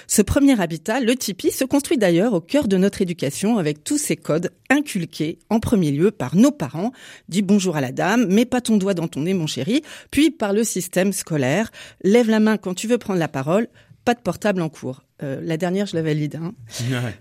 Ce 0.06 0.22
premier 0.22 0.60
habitat, 0.60 1.00
le 1.00 1.14
Tipeee, 1.14 1.50
se 1.50 1.64
construit 1.64 1.98
d'ailleurs 1.98 2.34
au 2.34 2.40
cœur 2.40 2.68
de 2.68 2.76
notre 2.76 3.02
éducation 3.02 3.58
avec 3.58 3.84
tous 3.84 3.98
ces 3.98 4.16
codes 4.16 4.50
inculqués 4.70 5.38
en 5.50 5.60
premier 5.60 5.90
lieu 5.90 6.10
par 6.10 6.36
nos 6.36 6.50
parents. 6.50 6.92
Dis 7.28 7.42
bonjour 7.42 7.76
à 7.76 7.80
la 7.80 7.92
dame, 7.92 8.26
mets 8.26 8.44
pas 8.44 8.60
ton 8.60 8.76
doigt 8.76 8.94
dans 8.94 9.08
ton 9.08 9.22
nez 9.22 9.34
mon 9.34 9.46
chéri, 9.46 9.82
puis 10.10 10.30
par 10.30 10.52
le 10.52 10.64
système 10.64 11.12
scolaire. 11.12 11.70
Lève 12.02 12.30
la 12.30 12.40
main 12.40 12.56
quand 12.56 12.74
tu 12.74 12.86
veux 12.86 12.98
prendre 12.98 13.18
la 13.18 13.28
parole, 13.28 13.68
pas 14.04 14.14
de 14.14 14.20
portable 14.20 14.60
en 14.60 14.68
cours. 14.68 15.02
Euh, 15.22 15.40
la 15.42 15.56
dernière, 15.56 15.86
je 15.86 15.94
la 15.94 16.02
valide. 16.02 16.40
Hein. 16.42 16.54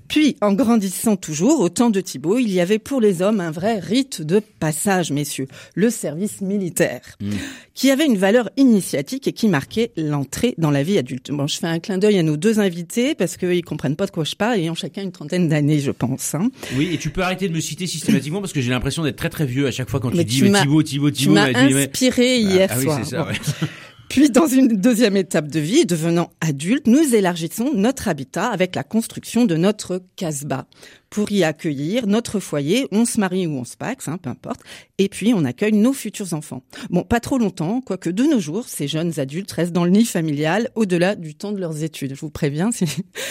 Puis, 0.08 0.36
en 0.42 0.54
grandissant 0.54 1.16
toujours, 1.16 1.60
au 1.60 1.70
temps 1.70 1.92
de 1.92 2.02
Thibault, 2.02 2.40
il 2.40 2.52
y 2.52 2.60
avait 2.60 2.80
pour 2.80 3.00
les 3.00 3.22
hommes 3.22 3.40
un 3.40 3.52
vrai 3.52 3.80
rite 3.80 4.22
de 4.24 4.42
passage, 4.60 5.12
messieurs, 5.12 5.48
le 5.76 5.92
service 5.92 6.42
militaire, 6.42 7.02
mm. 7.22 7.32
qui 7.76 7.92
avait 7.92 8.08
une 8.08 8.18
valeur 8.18 8.50
initiatique 8.58 9.28
et 9.28 9.32
qui 9.32 9.48
marquait 9.48 9.92
l'entrée 9.96 10.56
dans 10.58 10.72
la 10.72 10.82
vie 10.82 10.98
adulte. 10.98 11.30
Bon, 11.30 11.46
je 11.46 11.58
fais 11.60 11.68
un 11.68 11.80
clin 11.80 12.00
d'œil 12.00 12.18
à 12.18 12.24
nos 12.24 12.36
deux 12.36 12.60
invités 12.60 13.14
parce 13.14 13.38
qu'ils 13.38 13.64
comprennent 13.64 13.96
pas 13.96 14.08
de 14.08 14.12
quoi 14.12 14.24
je 14.24 14.36
parle, 14.36 14.58
ayant 14.58 14.76
chacun 14.76 15.04
une 15.04 15.12
trentaine 15.12 15.48
d'années, 15.48 15.80
je 15.80 15.92
pense. 15.92 16.34
Hein. 16.34 16.50
Oui, 16.76 16.90
et 16.94 16.98
tu 16.98 17.12
peux 17.12 17.22
arrêter 17.22 17.48
de 17.48 17.54
me 17.54 17.62
citer 17.62 17.86
systématiquement 17.86 18.42
parce 18.42 18.54
que 18.54 18.62
j'ai 18.62 18.72
l'impression 18.72 19.04
d'être 19.04 19.18
très 19.18 19.30
très 19.30 19.46
vieux 19.46 19.68
à 19.68 19.72
chaque 19.72 19.90
fois 19.90 20.00
quand 20.00 20.10
tu 20.10 20.24
dis 20.26 20.42
mais 20.42 20.60
Thibault, 20.62 20.82
Thibault, 20.82 21.12
Thibault. 21.12 21.12
Tu 21.12 21.30
m'as 21.30 21.48
inspiré 21.56 22.40
hier 22.40 22.70
ah, 22.72 22.82
soir. 22.82 23.00
Oui, 23.00 23.08
ça, 23.08 23.28
ouais. 23.28 23.34
Puis, 24.10 24.30
dans 24.30 24.48
une 24.48 24.68
deuxième 24.68 25.18
étape 25.18 25.48
de 25.48 25.60
vie, 25.60 25.86
devenant 25.86 26.30
adulte, 26.40 26.86
nous 26.88 27.16
élargissons 27.16 27.72
notre 27.74 28.08
habitat 28.08 28.48
avec 28.48 28.76
la 28.76 28.84
construction 28.84 29.46
de 29.46 29.56
notre 29.56 30.02
casbah 30.16 30.68
pour 31.10 31.32
y 31.32 31.44
accueillir 31.44 32.08
notre 32.08 32.40
foyer. 32.40 32.88
On 32.92 33.06
se 33.06 33.20
marie 33.20 33.48
ou 33.48 33.52
on 33.52 33.66
se 33.66 33.78
paxe, 33.78 34.08
hein, 34.08 34.18
peu 34.18 34.30
importe. 34.30 34.62
Et 34.98 35.10
puis, 35.10 35.34
on 35.34 35.46
accueille 35.46 35.74
nos 35.74 35.94
futurs 35.94 36.34
enfants. 36.34 36.64
Bon, 36.90 37.04
pas 37.04 37.20
trop 37.20 37.38
longtemps, 37.38 37.82
quoique 37.82 38.10
de 38.10 38.24
nos 38.24 38.40
jours, 38.40 38.68
ces 38.68 38.88
jeunes 38.88 39.20
adultes 39.20 39.52
restent 39.52 39.74
dans 39.74 39.86
le 39.86 39.92
nid 39.92 40.06
familial 40.06 40.70
au-delà 40.76 41.16
du 41.16 41.36
temps 41.36 41.52
de 41.52 41.60
leurs 41.60 41.84
études. 41.84 42.14
Je 42.16 42.20
vous 42.20 42.30
préviens, 42.30 42.72
si... 42.72 42.86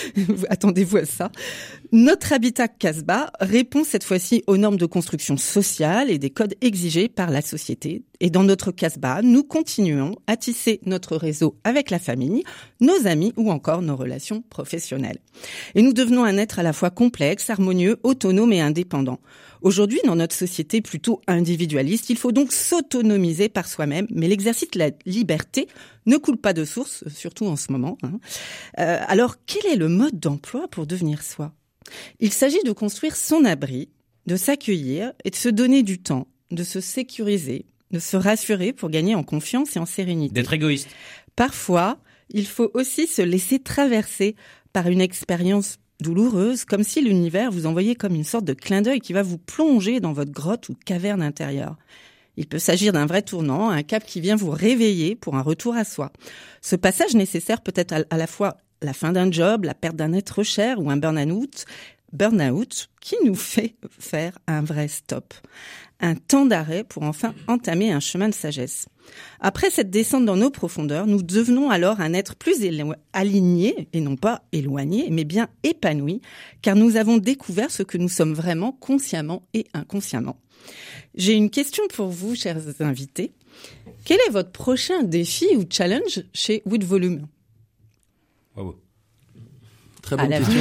attendez-vous 0.49 0.99
à 0.99 1.05
ça. 1.05 1.31
Notre 1.93 2.33
habitat 2.33 2.69
Casbah 2.69 3.31
répond 3.41 3.85
cette 3.85 4.05
fois-ci 4.05 4.43
aux 4.47 4.57
normes 4.57 4.79
de 4.79 4.87
construction 4.87 5.37
sociale 5.37 6.11
et 6.11 6.19
des 6.19 6.31
codes 6.31 6.55
exigés 6.61 7.09
par 7.09 7.31
la 7.31 7.43
société. 7.43 8.03
Et 8.25 8.31
dans 8.31 8.45
notre 8.45 8.71
Casbah, 8.71 9.21
nous 9.21 9.43
continuons 9.43 10.15
à 10.29 10.37
tisser 10.37 10.79
notre 10.87 11.17
réseau 11.17 11.57
avec 11.65 11.91
la 11.91 11.99
famille, 11.99 12.45
nos 12.81 13.09
amis 13.09 13.33
ou 13.37 13.51
encore 13.51 13.83
nos 13.83 13.97
relations 13.97 14.43
professionnelles. 14.43 15.19
Et 15.75 15.83
nous 15.83 15.93
devenons 15.93 16.23
un 16.23 16.37
être 16.37 16.61
à 16.61 16.63
la 16.63 16.73
fois 16.73 16.91
complexe, 16.91 17.51
harmonieux, 17.51 17.99
autonome 18.05 18.53
et 18.53 18.61
indépendant. 18.61 19.19
Aujourd'hui, 19.61 19.99
dans 20.05 20.15
notre 20.15 20.37
société 20.37 20.81
plutôt 20.81 21.21
individualiste, 21.27 22.11
il 22.11 22.17
faut 22.17 22.31
donc 22.31 22.53
s'autonomiser 22.53 23.49
par 23.49 23.67
soi-même, 23.67 24.07
mais 24.11 24.29
l'exercice 24.29 24.71
de 24.71 24.79
la 24.79 24.91
liberté 25.05 25.67
ne 26.07 26.17
coule 26.17 26.39
pas 26.39 26.53
de 26.53 26.65
source, 26.65 27.03
surtout 27.09 27.47
en 27.47 27.57
ce 27.57 27.73
moment. 27.73 27.99
Hein. 28.05 28.21
Euh, 28.79 29.01
alors, 29.09 29.35
quel 29.47 29.67
est 29.67 29.77
le 29.77 29.89
mode 29.89 30.21
d'emploi 30.21 30.69
pour 30.69 30.87
devenir 30.87 31.25
soi? 31.25 31.53
Il 32.21 32.33
s'agit 32.33 32.63
de 32.63 32.71
construire 32.71 33.17
son 33.17 33.45
abri, 33.45 33.89
de 34.27 34.37
s'accueillir 34.37 35.13
et 35.25 35.31
de 35.31 35.37
se 35.37 35.49
donner 35.49 35.83
du 35.83 36.01
temps, 36.01 36.29
de 36.53 36.63
se 36.63 36.81
sécuriser, 36.81 37.67
de 37.93 37.99
se 37.99 38.17
rassurer 38.17 38.73
pour 38.73 38.91
gagner 38.91 39.15
en 39.15 39.23
confiance 39.23 39.77
et 39.77 39.79
en 39.79 39.87
sérénité. 39.87 40.35
D'être 40.35 40.53
égoïste. 40.53 40.89
Parfois, 41.37 41.99
il 42.31 42.47
faut 42.47 42.71
aussi 42.75 43.07
se 43.07 43.23
laisser 43.23 43.59
traverser 43.59 44.37
par 44.73 44.89
une 44.89 45.01
expérience 45.01 45.79
douloureuse, 46.01 46.65
comme 46.65 46.83
si 46.83 47.01
l'univers 47.01 47.51
vous 47.51 47.67
envoyait 47.67 47.95
comme 47.95 48.15
une 48.15 48.25
sorte 48.25 48.45
de 48.45 48.55
clin 48.55 48.83
d'œil 48.83 49.01
qui 49.01 49.13
va 49.13 49.23
vous 49.23 49.39
plonger 49.39 50.01
dans 50.01 50.13
votre 50.13 50.33
grotte 50.33 50.69
ou 50.69 50.75
caverne 50.75 51.23
intérieure. 51.23 51.77
Il 52.37 52.47
peut 52.47 52.59
s'agir 52.59 52.93
d'un 52.93 53.07
vrai 53.07 53.23
tournant, 53.23 53.69
un 53.69 53.83
cap 53.83 54.05
qui 54.05 54.21
vient 54.21 54.37
vous 54.37 54.51
réveiller 54.51 55.15
pour 55.15 55.37
un 55.37 55.43
retour 55.43 55.77
à 55.77 55.85
soi. 55.85 56.13
Ce 56.63 56.77
passage 56.77 57.15
nécessaire 57.15 57.61
peut 57.61 57.75
être 57.77 58.07
à 58.09 58.17
la 58.17 58.27
fois 58.27 58.57
la 58.81 58.95
fin 58.95 59.13
d'un 59.13 59.31
job, 59.31 59.65
la 59.65 59.75
perte 59.75 59.97
d'un 59.97 60.13
être 60.13 60.43
cher 60.43 60.81
ou 60.81 60.91
un 60.91 60.97
burn-out, 60.97 61.67
burn-out 62.13 62.89
qui 63.01 63.17
nous 63.25 63.35
fait 63.37 63.77
faire 63.99 64.39
un 64.47 64.63
vrai 64.63 64.89
stop 64.89 65.35
un 66.03 66.15
temps 66.15 66.45
d'arrêt 66.45 66.85
pour 66.85 67.05
enfin 67.05 67.35
entamer 67.47 67.93
un 67.93 68.01
chemin 68.01 68.29
de 68.29 68.35
sagesse. 68.35 68.87
Après 69.41 69.71
cette 69.71 69.91
descente 69.91 70.27
dans 70.27 70.37
nos 70.37 70.51
profondeurs, 70.51 71.07
nous 71.07 71.23
devenons 71.23 71.71
alors 71.71 72.01
un 72.01 72.13
être 72.13 72.37
plus 72.37 72.57
aligné, 73.13 73.89
et 73.93 74.01
non 74.01 74.17
pas 74.17 74.43
éloigné, 74.53 75.09
mais 75.11 75.25
bien 75.25 75.49
épanoui, 75.63 76.21
car 76.61 76.77
nous 76.77 76.97
avons 76.97 77.19
découvert 77.19 77.71
ce 77.71 77.83
que 77.83 77.99
nous 77.99 78.09
sommes 78.09 78.35
vraiment 78.35 78.73
consciemment 78.73 79.43
et 79.55 79.67
inconsciemment. 79.75 80.37
J'ai 81.15 81.35
une 81.35 81.51
question 81.51 81.85
pour 81.95 82.09
vous, 82.09 82.35
chers 82.35 82.81
invités. 82.81 83.33
Quel 84.05 84.19
est 84.29 84.33
votre 84.33 84.51
prochain 84.51 85.03
défi 85.03 85.47
ou 85.57 85.65
challenge 85.69 86.23
chez 86.33 86.63
Wood 86.67 86.85
Volume 86.85 87.27
Très 90.17 90.29
bonne 90.29 90.39
question. 90.39 90.61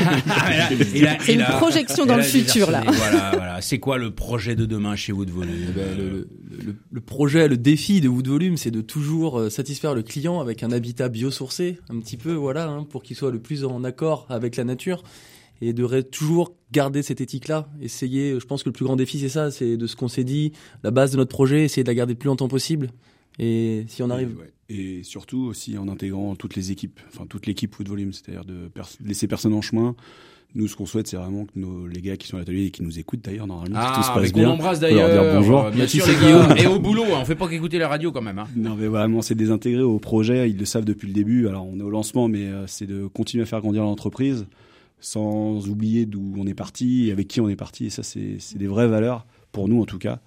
C'est 1.22 1.34
une 1.34 1.44
projection 1.44 2.06
dans 2.06 2.18
le 2.18 2.24
futur 2.24 2.72
là. 2.72 2.84
Voilà, 2.86 3.32
voilà. 3.34 3.62
C'est 3.62 3.80
quoi 3.80 3.98
le 3.98 4.12
projet 4.12 4.56
de 4.56 4.66
demain 4.66 4.96
chez 4.96 5.12
Wood 5.12 5.30
Volume 5.30 5.54
eh 5.70 5.72
ben, 5.72 5.98
le, 5.98 6.28
le, 6.66 6.76
le, 6.92 7.02
projet, 7.02 7.48
le 7.48 7.58
défi 7.58 8.02
de 8.02 8.08
Wood 8.08 8.28
Volume, 8.28 8.58
c'est 8.58 8.72
de 8.72 8.82
toujours 8.82 9.40
euh, 9.40 9.50
satisfaire 9.50 9.94
le 9.94 10.04
client 10.04 10.40
avec 10.40 10.64
un 10.64 10.72
habitat 10.72 11.10
biosourcé, 11.10 11.80
un 11.90 12.00
petit 12.00 12.18
peu, 12.18 12.34
voilà, 12.34 12.68
hein, 12.68 12.84
pour 12.90 13.04
qu'il 13.04 13.16
soit 13.16 13.32
le 13.32 13.40
plus 13.40 13.64
en 13.66 13.84
accord 13.84 14.26
avec 14.30 14.56
la 14.56 14.64
nature 14.64 15.04
et 15.62 15.74
de 15.74 16.02
toujours 16.02 16.56
garder 16.72 17.04
cette 17.04 17.22
éthique-là. 17.22 17.70
Essayer, 17.82 18.40
je 18.40 18.46
pense 18.46 18.64
que 18.64 18.70
le 18.70 18.74
plus 18.74 18.86
grand 18.86 18.96
défi, 18.96 19.20
c'est 19.20 19.30
ça, 19.30 19.52
c'est 19.52 19.78
de 19.78 19.88
ce 19.88 19.96
qu'on 19.96 20.08
s'est 20.08 20.24
dit, 20.24 20.54
la 20.84 20.92
base 20.92 21.12
de 21.12 21.18
notre 21.18 21.30
projet, 21.30 21.64
essayer 21.64 21.84
de 21.84 21.88
la 21.88 21.94
garder 21.94 22.14
le 22.14 22.20
plus 22.20 22.28
longtemps 22.28 22.48
possible. 22.48 22.90
Et 23.40 23.86
si 23.88 24.04
on 24.04 24.10
arrive. 24.10 24.36
Et 24.74 25.04
surtout 25.04 25.40
aussi 25.40 25.78
en 25.78 25.90
intégrant 25.90 26.36
toutes 26.36 26.56
les 26.56 26.72
équipes, 26.72 27.00
enfin 27.14 27.26
toute 27.28 27.46
l'équipe 27.46 27.76
Foot 27.76 27.90
Volume, 27.90 28.14
c'est-à-dire 28.14 28.46
de 28.46 28.72
laisser 29.04 29.28
personne 29.28 29.54
en 29.54 29.62
chemin. 29.62 29.96
Nous, 30.54 30.68
ce 30.68 30.76
qu'on 30.76 30.86
souhaite, 30.86 31.08
c'est 31.08 31.18
vraiment 31.18 31.46
que 31.46 31.52
nos, 31.56 31.88
les 31.88 32.02
gars 32.02 32.18
qui 32.18 32.28
sont 32.28 32.36
à 32.36 32.40
l'atelier 32.40 32.66
et 32.66 32.72
qui 32.72 32.84
nous 32.84 33.00
écoutent 33.00 33.22
d'ailleurs, 33.22 33.48
normalement, 33.48 33.80
ah, 33.80 33.94
tout 33.96 34.04
se 34.04 34.14
passe 34.14 34.34
bien. 34.34 34.50
On 34.50 34.54
embrasse 34.54 34.80
d'ailleurs. 34.80 35.36
bonjour. 35.36 35.72
Bien 35.72 35.88
sûr, 35.88 36.06
les 36.08 36.16
Guillaume. 36.16 36.56
Et 36.58 36.68
au 36.68 36.80
boulot, 36.80 37.06
hein, 37.06 37.20
on 37.22 37.26
fait 37.26 37.36
pas 37.36 37.48
qu'écouter 37.48 37.78
la 37.78 37.88
radio 37.88 38.12
quand 38.12 38.22
même. 38.22 38.40
Hein. 38.40 38.48
Non, 38.56 38.76
mais 38.76 38.88
vraiment, 38.88 39.22
c'est 39.22 39.36
désintégrer 39.36 39.82
au 39.82 40.00
projet. 40.00 40.50
Ils 40.50 40.58
le 40.58 40.66
savent 40.66 40.86
depuis 40.86 41.08
le 41.08 41.14
début. 41.14 41.48
Alors, 41.48 41.66
on 41.66 41.80
est 41.80 41.84
au 41.84 41.90
lancement, 41.90 42.28
mais 42.28 42.48
euh, 42.48 42.68
c'est 42.68 42.86
de 42.86 43.08
continuer 43.08 43.44
à 43.44 43.46
faire 43.46 43.62
grandir 43.62 43.84
l'entreprise 43.84 44.46
sans 45.02 45.68
oublier 45.68 46.06
d'où 46.06 46.34
on 46.38 46.46
est 46.46 46.54
parti 46.54 47.08
et 47.08 47.12
avec 47.12 47.28
qui 47.28 47.42
on 47.42 47.50
est 47.50 47.56
parti. 47.56 47.88
Et 47.88 47.90
ça, 47.90 48.04
c'est 48.04 48.38
des 48.56 48.68
vraies 48.68 48.88
valeurs 48.88 49.26
pour 49.52 49.68
nous 49.68 49.82
en 49.82 49.86
tout 49.86 50.00
cas. 50.00 50.20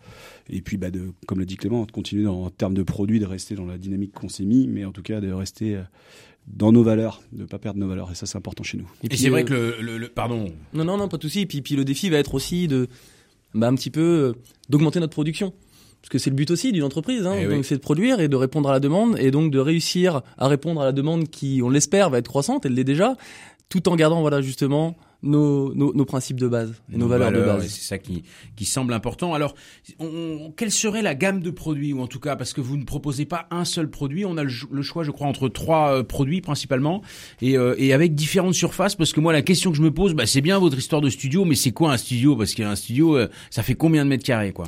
Et 0.50 0.60
puis, 0.60 0.76
bah, 0.76 0.90
de, 0.90 1.12
comme 1.26 1.38
l'a 1.38 1.46
dit 1.46 1.56
Clément, 1.56 1.84
de 1.84 1.92
continuer 1.92 2.26
en 2.26 2.50
termes 2.50 2.74
de 2.74 2.82
produits, 2.82 3.18
de 3.18 3.26
rester 3.26 3.54
dans 3.54 3.64
la 3.64 3.78
dynamique 3.78 4.12
qu'on 4.12 4.28
s'est 4.28 4.44
mis, 4.44 4.68
mais 4.68 4.84
en 4.84 4.92
tout 4.92 5.02
cas 5.02 5.20
de 5.20 5.32
rester 5.32 5.76
euh, 5.76 5.82
dans 6.46 6.72
nos 6.72 6.82
valeurs, 6.82 7.22
de 7.32 7.42
ne 7.42 7.46
pas 7.46 7.58
perdre 7.58 7.80
nos 7.80 7.88
valeurs. 7.88 8.10
Et 8.10 8.14
ça, 8.14 8.26
c'est 8.26 8.36
important 8.36 8.62
chez 8.62 8.76
nous. 8.76 8.90
Et, 9.08 9.16
c'est 9.16 9.30
vrai 9.30 9.42
euh, 9.50 9.72
que 9.76 9.82
le, 9.82 9.98
le, 9.98 10.08
Pardon. 10.08 10.52
Non, 10.74 10.84
non, 10.84 10.96
non, 10.96 11.08
pas 11.08 11.16
de 11.16 11.22
souci. 11.22 11.40
Et 11.40 11.46
puis, 11.46 11.62
puis 11.62 11.76
le 11.76 11.84
défi 11.84 12.10
va 12.10 12.18
être 12.18 12.34
aussi 12.34 12.68
de, 12.68 12.88
bah, 13.54 13.68
un 13.68 13.74
petit 13.74 13.90
peu, 13.90 14.00
euh, 14.00 14.32
d'augmenter 14.68 15.00
notre 15.00 15.14
production. 15.14 15.52
Parce 16.02 16.10
que 16.10 16.18
c'est 16.18 16.28
le 16.28 16.36
but 16.36 16.50
aussi 16.50 16.70
d'une 16.70 16.82
entreprise, 16.82 17.26
hein. 17.26 17.34
Eh 17.38 17.46
donc 17.46 17.64
c'est 17.64 17.76
de 17.76 17.80
produire 17.80 18.20
et 18.20 18.28
de 18.28 18.36
répondre 18.36 18.68
à 18.68 18.72
la 18.72 18.80
demande, 18.80 19.18
et 19.18 19.30
donc 19.30 19.50
de 19.50 19.58
réussir 19.58 20.20
à 20.36 20.48
répondre 20.48 20.82
à 20.82 20.84
la 20.84 20.92
demande 20.92 21.30
qui, 21.30 21.62
on 21.64 21.70
l'espère, 21.70 22.10
va 22.10 22.18
être 22.18 22.28
croissante, 22.28 22.66
elle 22.66 22.74
l'est 22.74 22.84
déjà, 22.84 23.16
tout 23.70 23.88
en 23.88 23.96
gardant, 23.96 24.20
voilà, 24.20 24.42
justement, 24.42 24.98
nos, 25.24 25.74
nos, 25.74 25.92
nos, 25.94 26.04
principes 26.04 26.38
de 26.38 26.48
base 26.48 26.72
et 26.92 26.96
nos, 26.96 27.08
valeurs, 27.08 27.32
de 27.32 27.40
base. 27.40 27.66
C'est 27.66 27.82
ça 27.82 27.98
qui, 27.98 28.22
qui 28.56 28.64
semble 28.64 28.92
important. 28.92 29.34
Alors, 29.34 29.54
on, 29.98 30.52
quelle 30.56 30.70
serait 30.70 31.02
la 31.02 31.14
gamme 31.14 31.40
de 31.40 31.50
produits 31.50 31.92
ou 31.92 32.00
en 32.00 32.06
tout 32.06 32.20
cas 32.20 32.36
parce 32.36 32.52
que 32.52 32.60
vous 32.60 32.76
ne 32.76 32.84
proposez 32.84 33.24
pas 33.24 33.46
un 33.50 33.64
seul 33.64 33.90
produit, 33.90 34.24
on 34.24 34.36
a 34.36 34.44
le, 34.44 34.82
choix, 34.82 35.04
je 35.04 35.10
crois, 35.10 35.26
entre 35.26 35.48
trois 35.48 35.98
euh, 35.98 36.02
produits 36.02 36.40
principalement 36.40 37.02
et, 37.40 37.56
euh, 37.56 37.74
et 37.78 37.92
avec 37.92 38.14
différentes 38.14 38.54
surfaces. 38.54 38.94
Parce 38.94 39.12
que 39.12 39.20
moi, 39.20 39.32
la 39.32 39.42
question 39.42 39.70
que 39.70 39.76
je 39.76 39.82
me 39.82 39.92
pose, 39.92 40.14
bah, 40.14 40.26
c'est 40.26 40.40
bien 40.40 40.58
votre 40.58 40.78
histoire 40.78 41.00
de 41.00 41.10
studio, 41.10 41.44
mais 41.44 41.54
c'est 41.54 41.72
quoi 41.72 41.92
un 41.92 41.96
studio? 41.96 42.36
Parce 42.36 42.54
qu'un 42.54 42.76
studio, 42.76 43.16
euh, 43.16 43.28
ça 43.50 43.62
fait 43.62 43.74
combien 43.74 44.04
de 44.04 44.10
mètres 44.10 44.24
carrés, 44.24 44.52
quoi? 44.52 44.66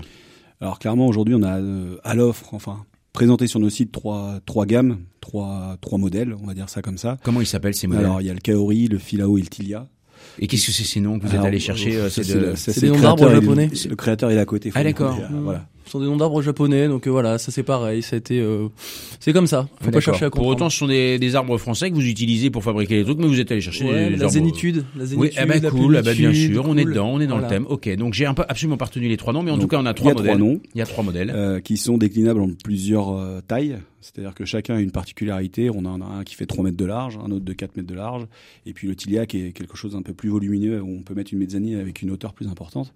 Alors 0.60 0.78
clairement, 0.78 1.06
aujourd'hui, 1.06 1.34
on 1.34 1.42
a 1.42 1.60
à 2.02 2.14
l'offre, 2.14 2.54
enfin 2.54 2.86
présenté 3.16 3.46
sur 3.46 3.60
nos 3.60 3.70
sites 3.70 3.92
trois 3.92 4.40
trois 4.44 4.66
gammes, 4.66 4.98
trois 5.20 5.76
trois 5.80 5.98
modèles, 5.98 6.34
on 6.40 6.46
va 6.46 6.54
dire 6.54 6.68
ça 6.68 6.82
comme 6.82 6.98
ça. 6.98 7.16
Comment 7.22 7.40
ils 7.40 7.46
s'appellent 7.46 7.74
ces 7.74 7.86
modèles? 7.86 8.04
Alors 8.04 8.20
il 8.20 8.26
y 8.26 8.30
a 8.30 8.34
le 8.34 8.40
Kaori, 8.40 8.88
le 8.88 8.98
Filao 8.98 9.38
et 9.38 9.40
le 9.40 9.46
Tilia. 9.46 9.86
Et 10.38 10.46
qu'est-ce 10.46 10.66
que 10.66 10.72
c'est 10.72 10.84
ces 10.84 11.00
noms 11.00 11.18
que 11.18 11.26
vous 11.26 11.34
êtes 11.34 11.44
allé 11.44 11.58
chercher 11.58 11.96
euh, 11.96 12.08
C'est 12.08 12.80
des 12.80 12.88
noms 12.88 13.00
d'arbres 13.00 13.30
japonais. 13.30 13.70
Le 13.88 13.96
créateur 13.96 14.30
il 14.30 14.36
est 14.36 14.40
à 14.40 14.44
côté. 14.44 14.70
Ah 14.74 14.84
d'accord. 14.84 15.18
Voilà. 15.30 15.66
Ce 15.86 15.92
sont 15.92 16.00
des 16.00 16.06
noms 16.06 16.16
d'arbres 16.16 16.42
japonais, 16.42 16.88
donc 16.88 17.06
euh, 17.06 17.10
voilà, 17.10 17.38
ça 17.38 17.52
c'est 17.52 17.62
pareil, 17.62 18.02
ça 18.02 18.16
a 18.16 18.18
été, 18.18 18.40
euh, 18.40 18.66
c'est 19.20 19.32
comme 19.32 19.46
ça. 19.46 19.68
Faut 19.80 19.92
pas 19.92 20.00
chercher 20.00 20.24
à 20.24 20.30
comprendre. 20.30 20.48
Pour 20.48 20.56
autant, 20.56 20.68
ce 20.68 20.78
sont 20.78 20.88
des, 20.88 21.20
des, 21.20 21.36
arbres 21.36 21.58
français 21.58 21.90
que 21.90 21.94
vous 21.94 22.08
utilisez 22.08 22.50
pour 22.50 22.64
fabriquer 22.64 22.96
les 22.96 23.04
trucs, 23.04 23.18
mais 23.18 23.28
vous 23.28 23.38
êtes 23.38 23.52
allé 23.52 23.60
chercher 23.60 23.84
ouais, 23.84 24.10
des, 24.10 24.16
la, 24.16 24.26
zénitude, 24.26 24.84
la 24.96 25.06
zénitude, 25.06 25.32
oui, 25.38 25.40
eh 25.40 25.46
ben, 25.46 25.70
cool, 25.70 26.02
ben, 26.02 26.16
bien 26.16 26.34
sûr, 26.34 26.64
on 26.66 26.76
est 26.76 26.84
dedans, 26.84 27.10
on 27.12 27.20
est 27.20 27.28
dans 27.28 27.38
le 27.38 27.46
thème. 27.46 27.66
Ok, 27.68 27.88
donc 27.94 28.14
j'ai 28.14 28.26
un 28.26 28.34
peu 28.34 28.42
absolument 28.48 28.76
pas 28.76 28.86
retenu 28.86 29.06
les 29.06 29.16
trois 29.16 29.32
noms, 29.32 29.44
mais 29.44 29.52
en 29.52 29.58
tout 29.58 29.68
cas, 29.68 29.78
on 29.78 29.86
a 29.86 29.94
trois 29.94 30.12
modèles. 30.12 30.36
Trois 30.36 30.38
noms. 30.38 30.60
Il 30.74 30.78
y 30.78 30.82
a 30.82 30.86
trois 30.86 31.04
modèles 31.04 31.32
euh, 31.32 31.60
qui 31.60 31.76
sont 31.76 31.98
déclinables 31.98 32.40
en 32.40 32.50
plusieurs 32.64 33.14
tailles. 33.46 33.76
C'est-à-dire 34.14 34.34
que 34.34 34.44
chacun 34.44 34.76
a 34.76 34.80
une 34.80 34.90
particularité. 34.90 35.70
On 35.70 35.84
en 35.84 36.00
a 36.00 36.04
un 36.04 36.24
qui 36.24 36.34
fait 36.34 36.46
3 36.46 36.64
mètres 36.64 36.76
de 36.76 36.84
large, 36.84 37.18
un 37.18 37.30
autre 37.30 37.44
de 37.44 37.52
4 37.52 37.76
mètres 37.76 37.88
de 37.88 37.94
large, 37.94 38.26
et 38.64 38.72
puis 38.72 38.88
le 38.88 38.94
Tilia 38.94 39.26
qui 39.26 39.44
est 39.44 39.52
quelque 39.52 39.76
chose 39.76 39.92
d'un 39.92 40.02
peu 40.02 40.14
plus 40.14 40.28
volumineux 40.28 40.80
où 40.80 40.88
on 40.88 41.02
peut 41.02 41.14
mettre 41.14 41.32
une 41.32 41.40
mezzanine 41.40 41.78
avec 41.78 42.02
une 42.02 42.10
hauteur 42.10 42.32
plus 42.32 42.48
importante. 42.48 42.92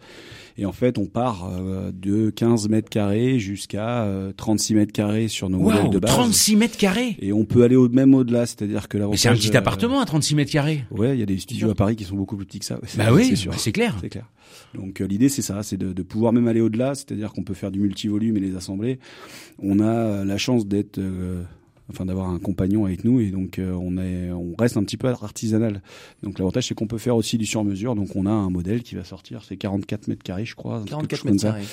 Et 0.56 0.66
en 0.66 0.72
fait, 0.72 0.98
on 0.98 1.06
part 1.06 1.50
euh, 1.50 1.90
de 1.92 2.30
15 2.30 2.68
mètres 2.68 2.88
carrés 2.88 3.38
jusqu'à 3.38 4.06
36 4.36 4.74
mètres 4.74 4.92
carrés 4.92 5.28
sur 5.28 5.50
nos 5.50 5.58
Waouh, 5.58 5.76
modèles 5.76 5.90
de 5.90 5.98
base. 5.98 6.10
36 6.12 6.56
mètres 6.56 6.76
carrés 6.76 7.16
Et 7.20 7.32
on 7.32 7.44
peut 7.44 7.62
aller 7.62 7.76
au, 7.76 7.88
même 7.88 8.14
au-delà, 8.14 8.46
c'est-à-dire 8.46 8.88
que 8.88 8.96
Mais 8.96 9.00
l'avantage. 9.00 9.20
c'est 9.20 9.28
un 9.28 9.34
petit 9.34 9.54
euh, 9.54 9.58
appartement 9.58 10.00
à 10.00 10.06
36 10.06 10.34
mètres 10.34 10.52
carrés. 10.52 10.84
Ouais, 10.90 11.16
il 11.16 11.20
y 11.20 11.22
a 11.22 11.26
des 11.26 11.38
studios 11.38 11.70
à 11.70 11.74
Paris 11.74 11.96
qui 11.96 12.04
sont 12.04 12.16
beaucoup 12.16 12.36
plus 12.36 12.46
petits 12.46 12.58
que 12.60 12.64
ça. 12.64 12.78
Bah 12.96 13.12
oui, 13.12 13.26
c'est 13.28 13.36
sûr. 13.36 13.52
bah 13.52 13.58
c'est 13.58 13.72
clair. 13.72 13.96
C'est 14.00 14.08
clair. 14.08 14.26
Donc 14.74 15.00
euh, 15.00 15.06
l'idée 15.06 15.28
c'est 15.28 15.42
ça, 15.42 15.62
c'est 15.62 15.76
de, 15.76 15.92
de 15.92 16.02
pouvoir 16.02 16.32
même 16.32 16.48
aller 16.48 16.60
au-delà, 16.60 16.94
c'est-à-dire 16.94 17.32
qu'on 17.32 17.42
peut 17.42 17.54
faire 17.54 17.70
du 17.70 17.80
multivolume 17.80 18.36
et 18.36 18.40
les 18.40 18.56
assembler. 18.56 18.98
On 19.58 19.80
a 19.80 19.84
euh, 19.84 20.24
la 20.24 20.38
chance 20.38 20.66
d'être, 20.66 20.99
euh, 21.02 21.42
enfin 21.90 22.06
d'avoir 22.06 22.30
un 22.30 22.38
compagnon 22.38 22.84
avec 22.84 23.04
nous 23.04 23.20
et 23.20 23.30
donc 23.30 23.58
euh, 23.58 23.72
on 23.72 23.98
est, 23.98 24.30
on 24.30 24.54
reste 24.58 24.76
un 24.76 24.84
petit 24.84 24.96
peu 24.96 25.08
artisanal. 25.08 25.82
Donc 26.22 26.38
l'avantage 26.38 26.68
c'est 26.68 26.74
qu'on 26.74 26.86
peut 26.86 26.98
faire 26.98 27.16
aussi 27.16 27.36
du 27.38 27.46
sur-mesure. 27.46 27.94
Donc 27.94 28.14
on 28.16 28.26
a 28.26 28.30
un 28.30 28.50
modèle 28.50 28.82
qui 28.82 28.94
va 28.94 29.04
sortir, 29.04 29.42
c'est 29.44 29.56
44 29.56 30.08
mètres 30.08 30.22
carrés 30.22 30.44
je 30.44 30.54
crois, 30.54 30.78
quelque 30.80 30.90
44 30.90 31.10
chose 31.16 31.22
comme 31.22 31.32
mètres 31.32 31.42
carrés. 31.44 31.64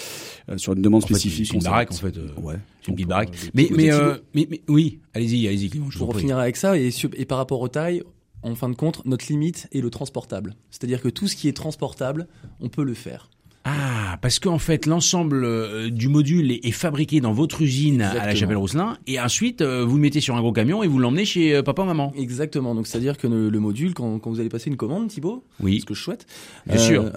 euh, 0.50 0.58
sur 0.58 0.74
une 0.74 0.82
demande 0.82 1.04
En 1.04 1.08
fait, 1.08 1.14
spécifique. 1.14 1.48
c'est 1.48 1.54
une 1.54 1.62
on 1.62 1.64
baraque, 1.64 1.92
en 1.92 1.96
fait, 1.96 2.18
euh, 2.18 2.30
ouais, 2.42 2.56
une 2.88 2.96
petite 2.96 3.08
baraque. 3.10 3.30
Mais, 3.54 3.70
mais, 3.76 3.92
euh, 3.92 4.18
mais, 4.34 4.48
mais 4.50 4.62
oui, 4.68 5.00
allez-y, 5.14 5.48
allez-y, 5.48 5.70
Clément, 5.70 5.90
je 5.92 5.98
Pour 6.00 6.18
finir 6.18 6.38
avec 6.38 6.56
ça, 6.58 6.78
et, 6.78 6.90
et 7.16 7.26
par 7.26 7.38
rapport 7.38 7.62
aux 7.62 7.68
tailles, 7.68 8.04
en 8.44 8.56
fin 8.56 8.70
de 8.70 8.76
compte, 8.76 9.06
notre 9.06 9.26
limite 9.30 9.68
est 9.74 9.82
le 9.82 9.90
transportable. 9.90 10.56
C'est-à-dire 10.72 11.02
que 11.02 11.10
tout 11.10 11.28
ce 11.28 11.36
qui 11.36 11.48
est 11.48 11.54
transportable, 11.54 12.28
on 12.60 12.70
peut 12.70 12.84
le 12.84 12.94
faire. 12.94 13.30
Ah, 13.66 13.97
parce 14.22 14.40
qu'en 14.40 14.58
fait, 14.60 14.86
l'ensemble 14.86 15.44
euh, 15.46 15.90
du 15.90 16.08
module 16.08 16.52
est, 16.52 16.66
est 16.66 16.72
fabriqué 16.72 17.22
dans 17.22 17.34
votre 17.34 17.62
usine 17.62 18.02
à 18.02 18.06
la 18.06 18.10
Exactement. 18.14 18.36
Chapelle-Rousselin, 18.40 18.98
et 19.08 19.20
ensuite, 19.20 19.62
euh, 19.62 19.84
vous 19.86 19.96
le 19.96 20.02
mettez 20.02 20.22
sur 20.22 20.36
un 20.36 20.42
gros 20.42 20.52
camion 20.54 20.84
et 20.84 20.88
vous 20.88 21.00
l'emmenez 21.00 21.26
chez 21.26 21.56
euh, 21.56 21.64
papa, 21.64 21.84
maman. 21.84 22.14
Exactement. 22.18 22.76
Donc, 22.76 22.88
c'est-à-dire 22.88 23.18
que 23.18 23.28
le, 23.28 23.50
le 23.50 23.60
module, 23.60 23.94
quand, 23.94 24.20
quand 24.20 24.30
vous 24.30 24.40
allez 24.40 24.50
passer 24.50 24.70
une 24.70 24.78
commande, 24.78 25.08
Thibaut, 25.08 25.44
Oui, 25.62 25.80
ce 25.82 25.86
que 25.86 25.94
je 25.94 26.02
souhaite. 26.04 26.26
bien 26.66 26.78
sûr. 26.78 27.12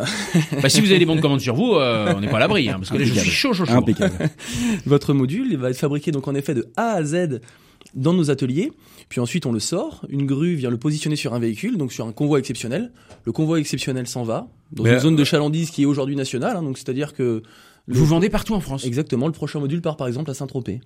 bah, 0.62 0.68
si 0.68 0.80
vous 0.80 0.90
avez 0.90 0.98
des 0.98 1.06
bons 1.06 1.16
de 1.16 1.20
commande 1.22 1.40
sur 1.40 1.54
vous, 1.54 1.74
euh, 1.74 2.12
on 2.16 2.20
n'est 2.20 2.28
pas 2.28 2.36
à 2.36 2.40
l'abri, 2.40 2.68
hein, 2.68 2.74
parce 2.78 2.90
que 2.90 2.96
là, 2.98 3.04
je 3.04 3.14
suis 3.14 3.30
chaud, 3.30 3.52
chaud, 3.52 3.64
chaud. 3.64 3.72
Impeccable. 3.72 4.30
Votre 4.86 5.12
module 5.14 5.48
il 5.50 5.56
va 5.58 5.70
être 5.70 5.76
fabriqué 5.78 6.10
donc 6.12 6.28
en 6.28 6.34
effet 6.34 6.54
de 6.54 6.66
A 6.76 6.92
à 6.92 7.04
Z 7.04 7.40
dans 7.94 8.12
nos 8.12 8.31
ateliers. 8.31 8.72
Puis 9.09 9.20
ensuite, 9.20 9.46
on 9.46 9.53
le 9.53 9.61
sort. 9.61 10.05
Une 10.09 10.26
grue 10.26 10.55
vient 10.55 10.70
le 10.70 10.76
positionner 10.79 11.16
sur 11.16 11.35
un 11.35 11.38
véhicule, 11.38 11.76
donc 11.76 11.92
sur 11.92 12.07
un 12.07 12.12
convoi 12.12 12.38
exceptionnel. 12.38 12.92
Le 13.24 13.33
convoi 13.33 13.59
exceptionnel 13.61 14.07
s'en 14.07 14.22
va 14.24 14.48
dans 14.72 14.85
Mais, 14.85 14.92
une 14.94 14.98
zone 15.00 15.16
de 15.16 15.22
euh, 15.22 15.24
chalandise 15.24 15.70
qui 15.70 15.83
est 15.83 15.87
aujourd'hui 15.87 16.16
nationale. 16.16 16.57
hein, 16.57 16.62
donc 16.62 16.79
c'est-à-dire 16.79 17.12
que 17.14 17.42
le- 17.87 17.94
Vous 17.94 18.07
vendez 18.07 18.29
partout 18.31 18.55
en 18.55 18.61
France. 18.61 18.85
exactement 18.85 19.26
le 19.26 19.33
prochain 19.33 19.59
module 19.59 19.81
part 19.83 19.96
par 19.96 20.07
exemple 20.07 20.31
à 20.31 20.35
Saint-Tropez. 20.35 20.81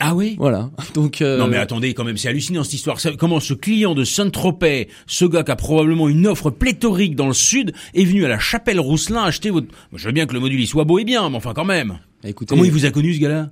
Ah 0.00 0.14
oui? 0.14 0.36
Voilà. 0.38 0.70
Donc 0.94 1.20
euh, 1.20 1.36
Non 1.38 1.46
mais 1.46 1.58
attendez, 1.58 1.92
quand 1.94 2.02
même, 2.02 2.16
c'est 2.16 2.28
hallucinant 2.28 2.64
cette 2.64 2.72
histoire. 2.72 2.98
Comment 3.18 3.38
ce 3.40 3.52
client 3.54 3.94
de 3.94 4.02
Saint-Tropez, 4.04 4.88
ce 5.06 5.26
gars 5.26 5.44
qui 5.44 5.50
a 5.52 5.56
probablement 5.56 6.08
une 6.08 6.26
offre 6.26 6.48
pléthorique 6.50 7.14
dans 7.14 7.28
le 7.28 7.34
sud, 7.34 7.72
est 7.94 8.04
venu 8.04 8.24
à 8.24 8.28
la 8.28 8.38
Chapelle 8.38 8.80
Rousselin 8.80 9.22
acheter 9.22 9.50
votre... 9.50 9.68
Je 9.94 10.06
veux 10.06 10.12
bien 10.12 10.24
que 10.26 10.32
le 10.32 10.40
module 10.40 10.58
il 10.60 10.66
soit 10.66 10.84
beau 10.84 10.98
et 10.98 11.04
bien, 11.04 11.28
mais 11.28 11.36
enfin 11.36 11.52
quand 11.54 11.66
même. 11.66 11.98
écoutez, 12.24 12.48
Comment 12.48 12.64
il 12.64 12.72
vous 12.72 12.86
a 12.86 12.90
connu 12.90 13.14
ce 13.14 13.20
gars-là? 13.20 13.50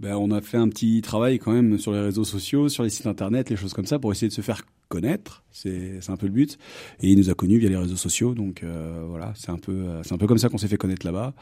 Ben, 0.00 0.16
on 0.16 0.30
a 0.30 0.40
fait 0.40 0.56
un 0.56 0.70
petit 0.70 1.02
travail 1.02 1.38
quand 1.38 1.52
même 1.52 1.78
sur 1.78 1.92
les 1.92 2.00
réseaux 2.00 2.24
sociaux, 2.24 2.70
sur 2.70 2.84
les 2.84 2.88
sites 2.88 3.06
internet, 3.06 3.50
les 3.50 3.56
choses 3.56 3.74
comme 3.74 3.84
ça, 3.84 3.98
pour 3.98 4.10
essayer 4.12 4.28
de 4.28 4.32
se 4.32 4.40
faire 4.40 4.62
connaître. 4.88 5.44
C'est 5.52 5.98
c'est 6.00 6.10
un 6.12 6.16
peu 6.16 6.26
le 6.26 6.32
but. 6.32 6.58
Et 7.02 7.08
il 7.10 7.18
nous 7.18 7.30
a 7.30 7.34
connus 7.34 7.58
via 7.58 7.68
les 7.68 7.76
réseaux 7.76 7.96
sociaux, 7.96 8.34
donc 8.34 8.62
euh, 8.62 9.02
voilà, 9.08 9.32
c'est 9.36 9.50
un 9.50 9.56
peu 9.58 9.72
euh, 9.72 10.02
c'est 10.04 10.12
un 10.14 10.18
peu 10.18 10.26
comme 10.26 10.38
ça 10.38 10.48
qu'on 10.48 10.58
s'est 10.58 10.68
fait 10.68 10.76
connaître 10.76 11.04
là-bas. 11.04 11.34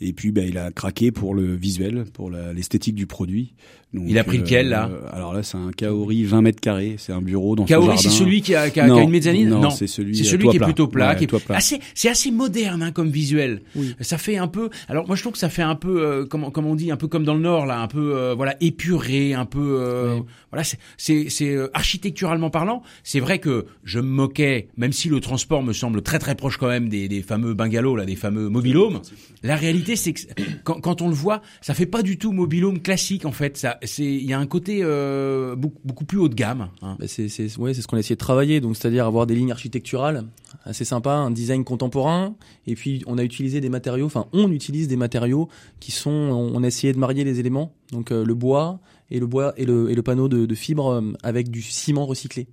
Et 0.00 0.12
puis 0.12 0.32
ben 0.32 0.48
il 0.48 0.56
a 0.58 0.70
craqué 0.70 1.10
pour 1.12 1.34
le 1.34 1.54
visuel, 1.54 2.04
pour 2.12 2.30
l'esthétique 2.30 2.94
du 2.94 3.06
produit. 3.06 3.54
Donc, 3.92 4.04
Il 4.06 4.18
a 4.18 4.24
pris 4.24 4.38
lequel, 4.38 4.68
là 4.68 4.88
euh, 4.88 5.00
Alors 5.12 5.34
là, 5.34 5.42
c'est 5.42 5.56
un 5.56 5.72
Kaori 5.72 6.22
20 6.22 6.42
mètres 6.42 6.60
carrés. 6.60 6.94
C'est 6.96 7.12
un 7.12 7.20
bureau 7.20 7.56
dans 7.56 7.64
Kaori, 7.64 7.98
c'est 7.98 8.08
celui 8.08 8.40
qui 8.40 8.54
a, 8.54 8.70
qui 8.70 8.78
a- 8.78 8.84
qui 8.84 8.90
a 8.90 8.94
Non, 8.94 9.02
une 9.02 9.10
mezzanine 9.10 9.48
non, 9.48 9.68
c'est 9.70 9.88
celui 9.88 10.20
à 10.20 10.22
celui 10.24 10.48
qui 10.48 10.56
est 10.58 10.60
plutôt 10.60 10.86
plat. 10.86 11.10
Ouais, 11.10 11.16
qui 11.16 11.24
est 11.24 11.26
toit 11.26 11.40
plat. 11.40 11.56
assez, 11.56 11.80
c'est 11.94 12.08
assez 12.08 12.30
moderne 12.30 12.84
hein, 12.84 12.92
comme 12.92 13.08
visuel. 13.10 13.62
Oui. 13.74 13.96
Ça 14.00 14.16
fait 14.16 14.36
un 14.36 14.46
peu. 14.46 14.70
Alors 14.88 15.08
moi 15.08 15.16
je 15.16 15.22
trouve 15.22 15.32
que 15.32 15.40
ça 15.40 15.48
fait 15.48 15.62
un 15.62 15.74
peu, 15.74 16.02
euh, 16.06 16.24
comment, 16.24 16.52
comment 16.52 16.70
on 16.70 16.74
dit, 16.76 16.92
un 16.92 16.96
peu 16.96 17.08
comme 17.08 17.24
dans 17.24 17.34
le 17.34 17.40
Nord 17.40 17.66
là, 17.66 17.80
un 17.80 17.88
peu 17.88 18.14
euh, 18.16 18.32
voilà 18.36 18.54
épuré, 18.60 19.34
un 19.34 19.44
peu 19.44 19.78
euh, 19.80 20.18
Oui. 20.18 20.22
voilà. 20.52 20.62
c'est- 20.96 21.18
euh, 21.42 21.68
architecturalement 21.74 22.50
parlant. 22.50 22.82
C'est 23.02 23.18
vrai 23.20 23.40
que 23.40 23.49
je 23.84 24.00
me 24.00 24.08
moquais, 24.08 24.68
même 24.76 24.92
si 24.92 25.08
le 25.08 25.20
transport 25.20 25.62
me 25.62 25.72
semble 25.72 26.02
très 26.02 26.18
très 26.18 26.34
proche 26.34 26.56
quand 26.56 26.68
même 26.68 26.88
des, 26.88 27.22
fameux 27.22 27.54
bungalows 27.54 27.96
là, 27.96 28.04
des 28.04 28.16
fameux 28.16 28.48
mobilhomes. 28.48 29.00
La 29.42 29.56
réalité 29.56 29.96
c'est 29.96 30.12
que 30.12 30.20
quand, 30.64 31.02
on 31.02 31.08
le 31.08 31.14
voit, 31.14 31.42
ça 31.60 31.74
fait 31.74 31.86
pas 31.86 32.02
du 32.02 32.18
tout 32.18 32.32
mobilhome 32.32 32.80
classique 32.80 33.24
en 33.24 33.32
fait. 33.32 33.66
Il 33.98 34.24
y 34.24 34.32
a 34.32 34.38
un 34.38 34.46
côté 34.46 34.80
euh, 34.82 35.56
beaucoup, 35.56 36.04
plus 36.04 36.18
haut 36.18 36.28
de 36.28 36.34
gamme. 36.34 36.68
hein. 36.82 36.96
bah, 36.98 37.06
c'est 37.06 37.28
ce 37.28 37.86
qu'on 37.86 37.96
a 37.96 38.00
essayé 38.00 38.16
de 38.16 38.20
travailler. 38.20 38.60
C'est-à-dire 38.74 39.06
avoir 39.06 39.26
des 39.26 39.34
lignes 39.34 39.52
architecturales 39.52 40.24
assez 40.64 40.84
sympa, 40.84 41.12
un 41.12 41.30
design 41.30 41.64
contemporain. 41.64 42.34
Et 42.66 42.74
puis 42.74 43.02
on 43.06 43.18
a 43.18 43.24
utilisé 43.24 43.60
des 43.60 43.68
matériaux. 43.68 44.06
Enfin, 44.06 44.26
on 44.32 44.50
utilise 44.50 44.88
des 44.88 44.96
matériaux 44.96 45.48
qui 45.80 45.92
sont. 45.92 46.10
On, 46.10 46.62
a 46.62 46.66
essayé 46.66 46.92
de 46.92 46.98
marier 46.98 47.24
les 47.24 47.40
éléments. 47.40 47.72
Donc 47.92 48.12
euh, 48.12 48.24
le 48.24 48.34
bois 48.34 48.80
et 49.10 49.18
le 49.18 49.26
bois 49.26 49.54
et 49.56 49.64
le 49.64 50.02
panneau 50.02 50.28
de, 50.28 50.46
de 50.46 50.54
fibre 50.54 50.88
euh, 50.88 51.12
avec 51.22 51.50
du 51.50 51.62
ciment 51.62 52.06
recyclé. 52.06 52.46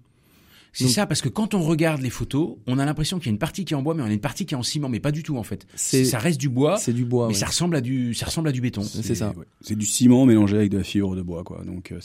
C'est 0.73 0.88
ça, 0.88 1.06
parce 1.08 1.21
que 1.21 1.30
quand 1.30 1.53
on 1.53 1.62
regarde 1.62 2.01
les 2.01 2.10
photos, 2.10 2.58
on 2.67 2.77
a 2.80 2.86
l'impression 2.86 3.17
qu'il 3.17 3.27
y 3.27 3.30
a 3.30 3.34
une 3.34 3.39
partie 3.39 3.65
qui 3.65 3.73
est 3.73 3.77
en 3.77 3.82
bois, 3.82 3.93
mais 3.95 4.03
on 4.03 4.08
a 4.08 4.13
une 4.13 4.19
partie 4.19 4.45
qui 4.45 4.53
est 4.53 4.58
en 4.58 4.63
ciment, 4.63 4.89
mais 4.89 4.99
pas 4.99 5.12
du 5.12 5.23
tout 5.23 5.38
en 5.38 5.43
fait. 5.43 5.65
Ça 5.75 6.19
reste 6.19 6.39
du 6.39 6.49
bois, 6.49 6.77
C'est 6.77 6.93
du 6.93 7.06
bois. 7.06 7.27
mais 7.27 7.34
ouais. 7.34 7.39
ça 7.39 7.47
ressemble 7.47 7.75
à 7.75 7.82
du, 7.82 8.13
ça 8.13 8.25
ressemble 8.27 8.49
à 8.49 8.51
du 8.51 8.62
béton. 8.62 8.82
C'est 8.84 9.15
ça. 9.15 9.34
ouais. 9.38 9.45
C'est 9.62 9.75
du 9.77 9.86
ciment 9.86 10.25
mélangé 10.25 10.58
avec 10.58 10.69
de 10.69 10.77
la 10.77 10.84
fibre 10.84 11.15
de 11.15 11.21
bois, 11.21 11.43
quoi. 11.43 11.63
Donc 11.65 11.91
euh, 11.91 11.99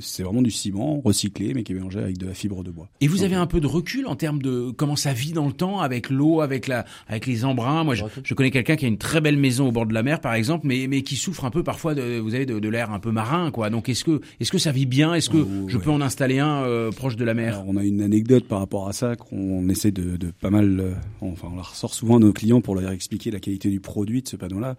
c'est 0.00 0.22
vraiment 0.22 0.42
du 0.42 0.50
ciment 0.50 1.00
recyclé, 1.04 1.52
mais 1.54 1.62
qui 1.62 1.72
est 1.72 1.74
mélangé 1.74 1.98
avec 1.98 2.18
de 2.18 2.26
la 2.26 2.34
fibre 2.34 2.62
de 2.64 2.70
bois. 2.70 2.88
Et 3.00 3.08
vous 3.08 3.22
avez 3.22 3.34
un 3.34 3.46
peu 3.46 3.60
de 3.60 3.66
recul 3.66 4.06
en 4.06 4.16
termes 4.16 4.40
de 4.42 4.70
comment 4.70 4.96
ça 4.96 5.12
vit 5.12 5.32
dans 5.32 5.46
le 5.46 5.52
temps, 5.52 5.80
avec 5.80 6.10
l'eau, 6.10 6.40
avec 6.40 6.66
la, 6.66 6.84
avec 7.08 7.26
les 7.26 7.44
embruns? 7.44 7.84
Moi, 7.84 7.94
je, 7.94 8.34
connais 8.34 8.50
quelqu'un 8.50 8.76
qui 8.76 8.84
a 8.84 8.88
une 8.88 8.98
très 8.98 9.20
belle 9.20 9.36
maison 9.36 9.68
au 9.68 9.72
bord 9.72 9.86
de 9.86 9.94
la 9.94 10.02
mer, 10.02 10.20
par 10.20 10.34
exemple, 10.34 10.66
mais, 10.66 10.86
mais 10.88 11.02
qui 11.02 11.16
souffre 11.16 11.44
un 11.44 11.50
peu 11.50 11.62
parfois 11.62 11.94
de, 11.94 12.18
vous 12.18 12.34
avez 12.34 12.46
de, 12.46 12.58
de 12.58 12.68
l'air 12.68 12.90
un 12.92 13.00
peu 13.00 13.10
marin, 13.10 13.50
quoi. 13.50 13.70
Donc, 13.70 13.88
est-ce 13.88 14.04
que, 14.04 14.20
est-ce 14.40 14.50
que 14.52 14.58
ça 14.58 14.72
vit 14.72 14.86
bien? 14.86 15.14
Est-ce 15.14 15.30
que 15.30 15.36
Oh, 15.44 15.68
je 15.68 15.76
ouais. 15.76 15.82
peux 15.84 15.90
en 15.90 16.00
installer 16.00 16.38
un 16.38 16.62
euh, 16.64 16.90
proche 16.90 17.16
de 17.16 17.24
la 17.24 17.34
mer? 17.34 17.54
Alors, 17.54 17.64
on 17.68 17.76
a 17.76 17.84
une 17.84 18.00
anecdote 18.04 18.44
par 18.46 18.60
rapport 18.60 18.88
à 18.88 18.92
ça 18.92 19.16
qu'on 19.16 19.68
essaie 19.68 19.90
de, 19.90 20.16
de 20.16 20.28
pas 20.40 20.50
mal, 20.50 20.78
euh, 20.80 20.92
enfin 21.20 21.48
on 21.52 21.56
la 21.56 21.62
ressort 21.62 21.92
souvent 21.94 22.16
à 22.16 22.20
nos 22.20 22.32
clients 22.32 22.60
pour 22.60 22.74
leur 22.76 22.90
expliquer 22.92 23.30
la 23.30 23.40
qualité 23.40 23.70
du 23.70 23.80
produit 23.80 24.22
de 24.22 24.28
ce 24.28 24.36
panneau-là. 24.36 24.76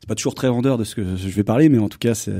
C'est 0.00 0.08
pas 0.08 0.14
toujours 0.14 0.34
très 0.34 0.48
vendeur 0.48 0.78
de 0.78 0.84
ce 0.84 0.94
que 0.94 1.02
je 1.16 1.28
vais 1.28 1.42
parler, 1.42 1.68
mais 1.68 1.78
en 1.78 1.88
tout 1.88 1.98
cas 1.98 2.14
c'est 2.14 2.32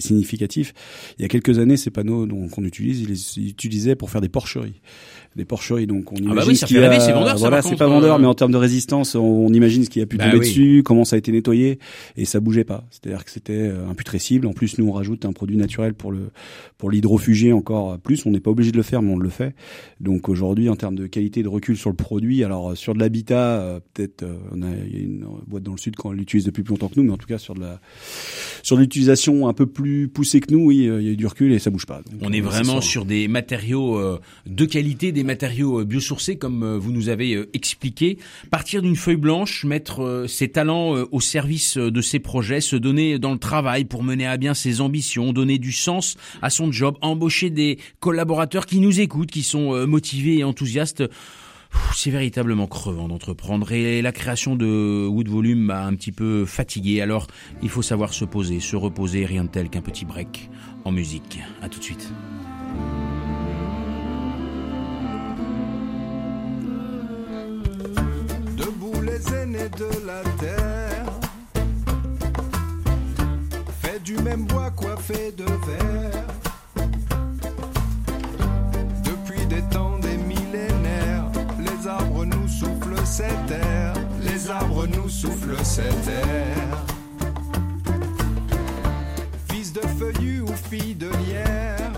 significatif. 0.00 0.74
Il 1.18 1.22
y 1.22 1.24
a 1.24 1.28
quelques 1.28 1.58
années, 1.58 1.76
ces 1.76 1.90
panneaux 1.90 2.26
qu'on 2.50 2.64
utilise, 2.64 3.00
ils 3.00 3.08
les 3.08 3.48
utilisaient 3.48 3.94
pour 3.94 4.10
faire 4.10 4.20
des 4.20 4.28
porcheries, 4.28 4.80
des 5.36 5.44
porcheries. 5.44 5.86
Donc 5.86 6.12
on 6.12 6.16
imagine 6.16 6.34
bah 6.36 6.44
oui, 6.46 6.56
ça 6.56 6.66
ce 6.66 6.72
qu'il 6.72 6.76
fait 6.78 6.82
y 6.82 6.86
a- 6.86 7.00
c'est 7.00 7.12
vendeur, 7.12 7.38
ça, 7.38 7.48
Voilà, 7.48 7.62
c'est 7.62 7.76
pas 7.76 7.86
vendeur, 7.86 8.16
euh. 8.16 8.18
mais 8.18 8.26
en 8.26 8.34
termes 8.34 8.52
de 8.52 8.56
résistance, 8.58 9.14
on, 9.14 9.20
on 9.20 9.52
imagine 9.52 9.84
ce 9.84 9.90
qui 9.90 10.00
a 10.00 10.06
pu 10.06 10.16
Bah 10.16 10.24
tomber 10.26 10.38
oui. 10.38 10.46
dessus, 10.48 10.82
comment 10.84 11.04
ça 11.04 11.16
a 11.16 11.18
été 11.18 11.32
nettoyé, 11.32 11.78
et 12.16 12.24
ça 12.24 12.40
bougeait 12.40 12.64
pas. 12.64 12.84
C'est-à-dire 12.90 13.24
que 13.24 13.30
c'était 13.30 13.52
euh, 13.54 13.88
imputrescible. 13.88 14.46
En 14.46 14.52
plus, 14.52 14.78
nous 14.78 14.86
on 14.88 14.92
rajoute 14.92 15.24
un 15.24 15.32
produit 15.32 15.56
naturel 15.56 15.94
pour 15.94 16.12
le 16.12 16.30
pour 16.78 16.90
l'hydrofuger 16.90 17.52
encore 17.52 17.98
plus. 17.98 18.26
On 18.26 18.30
n'est 18.30 18.40
pas 18.40 18.50
obligé 18.50 18.70
de 18.72 18.76
le 18.76 18.82
faire, 18.82 19.00
mais 19.04 19.12
on 19.12 19.18
le 19.18 19.28
fait. 19.28 19.54
Donc 20.00 20.28
aujourd'hui, 20.28 20.68
en 20.68 20.76
termes 20.76 20.96
de 20.96 21.06
qualité 21.06 21.42
de 21.42 21.48
recul 21.48 21.76
sur 21.76 21.90
le 21.90 21.96
produit, 21.96 22.42
alors 22.44 22.70
euh, 22.70 22.74
sur 22.74 22.94
de 22.94 22.98
l'habitat, 22.98 23.60
euh, 23.60 23.80
peut-être 23.92 24.22
euh, 24.22 24.36
on 24.52 24.62
a, 24.62 24.68
il 24.86 24.94
y 24.94 25.00
a 25.00 25.04
une 25.04 25.26
boîte 25.46 25.62
dans 25.62 25.72
le 25.72 25.78
sud 25.78 25.96
qu'on 25.96 26.12
l'utilise 26.12 26.44
depuis 26.44 26.62
plus 26.62 26.72
longtemps 26.72 26.88
que 26.88 26.98
nous, 26.98 27.04
mais 27.06 27.12
en 27.12 27.16
tout 27.16 27.26
cas 27.26 27.38
sur 27.38 27.54
de 27.54 27.60
la 27.60 27.80
sur 28.62 28.76
l'utilisation 28.76 29.48
un 29.48 29.52
peu 29.52 29.66
plus 29.66 30.08
poussée 30.08 30.40
que 30.40 30.52
nous, 30.52 30.66
oui, 30.66 30.86
euh, 30.88 31.00
il 31.00 31.06
y 31.06 31.10
a 31.10 31.12
eu 31.12 31.16
du 31.16 31.26
recul 31.26 31.52
et 31.52 31.58
ça 31.58 31.70
bouge 31.70 31.86
pas. 31.86 32.02
Donc, 32.10 32.20
On 32.22 32.32
est 32.32 32.40
euh, 32.40 32.44
vraiment 32.44 32.80
sur 32.80 33.04
des 33.04 33.28
matériaux 33.28 33.98
euh, 33.98 34.20
de 34.46 34.64
qualité, 34.64 35.12
des 35.12 35.24
matériaux 35.24 35.80
euh, 35.80 35.84
biosourcés 35.84 36.36
comme 36.36 36.62
euh, 36.62 36.78
vous 36.78 36.92
nous 36.92 37.08
avez 37.08 37.34
euh, 37.34 37.48
expliqué. 37.52 38.18
Partir 38.50 38.82
d'une 38.82 38.96
feuille 38.96 39.16
blanche, 39.16 39.64
mettre 39.64 40.02
euh, 40.02 40.26
ses 40.26 40.48
talents 40.48 40.96
euh, 40.96 41.06
au 41.12 41.20
service 41.20 41.76
euh, 41.76 41.90
de 41.90 42.00
ses 42.00 42.18
projets, 42.18 42.60
se 42.60 42.76
donner 42.76 43.18
dans 43.18 43.32
le 43.32 43.38
travail 43.38 43.84
pour 43.84 44.02
mener 44.02 44.26
à 44.26 44.36
bien 44.36 44.54
ses 44.54 44.80
ambitions, 44.80 45.32
donner 45.32 45.58
du 45.58 45.72
sens 45.72 46.16
à 46.42 46.50
son 46.50 46.72
job, 46.72 46.96
embaucher 47.02 47.50
des 47.50 47.78
collaborateurs 48.00 48.66
qui 48.66 48.80
nous 48.80 48.93
écoutent, 49.00 49.30
qui 49.30 49.42
sont 49.42 49.74
euh, 49.74 49.86
motivés 49.86 50.38
et 50.38 50.44
enthousiastes. 50.44 51.04
C'est 51.94 52.10
véritablement 52.10 52.66
crevant 52.66 53.08
d'entreprendre 53.08 53.72
et 53.72 54.02
la 54.02 54.12
création 54.12 54.56
de 54.56 55.06
Wood 55.08 55.28
Volume 55.28 55.58
m'a 55.58 55.84
un 55.84 55.94
petit 55.94 56.12
peu 56.12 56.44
fatigué. 56.44 57.00
Alors, 57.00 57.26
il 57.62 57.68
faut 57.68 57.82
savoir 57.82 58.12
se 58.12 58.24
poser, 58.24 58.60
se 58.60 58.76
reposer, 58.76 59.26
rien 59.26 59.44
de 59.44 59.48
tel 59.48 59.68
qu'un 59.70 59.80
petit 59.80 60.04
break 60.04 60.50
en 60.84 60.92
musique. 60.92 61.40
À 61.62 61.68
tout 61.68 61.78
de 61.78 61.84
suite. 61.84 62.12
Debout 68.56 69.02
les 69.02 69.34
aînés 69.34 69.68
de 69.70 70.06
la 70.06 70.22
terre. 70.38 71.06
Fait 73.82 74.02
du 74.02 74.16
même 74.18 74.44
bois 74.46 74.70
coiffé 74.70 75.32
de 75.36 75.44
verre. 75.44 76.33
Cet 83.14 83.48
air. 83.48 83.94
Les 84.22 84.50
arbres 84.50 84.88
nous 84.88 85.08
soufflent 85.08 85.64
cet 85.64 86.08
air. 86.08 86.66
Fils 89.48 89.72
de 89.72 89.82
feuillus 89.98 90.40
ou 90.40 90.52
filles 90.68 90.96
de 90.96 91.10
lierre. 91.24 91.92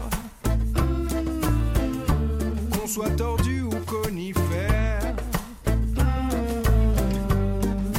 Qu'on 2.71 2.87
soit 2.87 3.17
tordu 3.17 3.63
ou 3.63 3.71
conifère. 3.87 5.15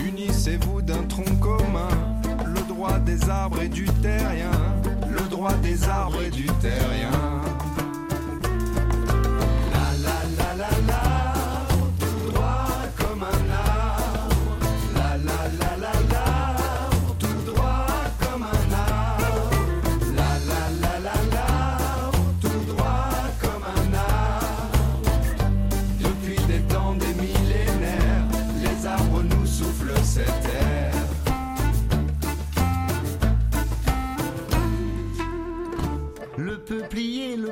Unissez-vous 0.06 0.84
d'un 0.84 1.04
tronc 1.04 1.36
commun, 1.42 1.90
le 2.46 2.62
droit 2.68 3.00
des 3.00 3.28
arbres 3.28 3.62
et 3.64 3.70
du 3.70 3.86
terrien. 4.04 4.52
Le 5.10 5.28
droit 5.28 5.54
des 5.64 5.90
arbres 5.90 6.22
et 6.22 6.30
du 6.30 6.46
terrien. 6.62 7.17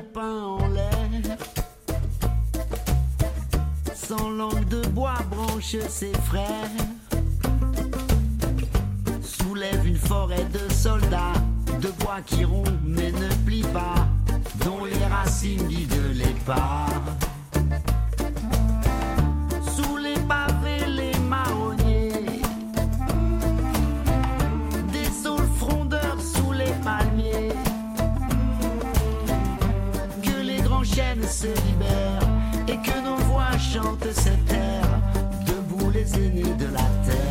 Pain 0.01 0.43
en 0.43 0.67
l'air. 0.67 1.37
Sans 3.93 4.29
langue 4.29 4.67
de 4.67 4.81
bois 4.87 5.17
branche 5.29 5.75
ses 5.89 6.13
frères. 6.25 6.69
Soulève 9.21 9.85
une 9.85 9.97
forêt 9.97 10.45
de 10.45 10.73
soldats, 10.73 11.33
de 11.81 11.89
bois 12.03 12.21
qui 12.25 12.43
rompt 12.45 12.69
mais 12.83 13.11
ne 13.11 13.29
plient 13.45 13.71
pas, 13.73 14.07
dont 14.63 14.85
les 14.85 15.05
racines 15.05 15.67
guident 15.67 16.13
les 16.13 16.35
pas. 16.45 16.87
Se 31.27 31.47
libèrent 31.47 32.19
et 32.67 32.77
que 32.77 32.99
nos 33.03 33.15
voix 33.25 33.57
chantent 33.57 34.11
cette 34.11 34.45
terre, 34.45 35.01
debout 35.45 35.89
les 35.91 36.13
aînés 36.15 36.53
de 36.53 36.65
la 36.65 36.87
terre. 37.05 37.24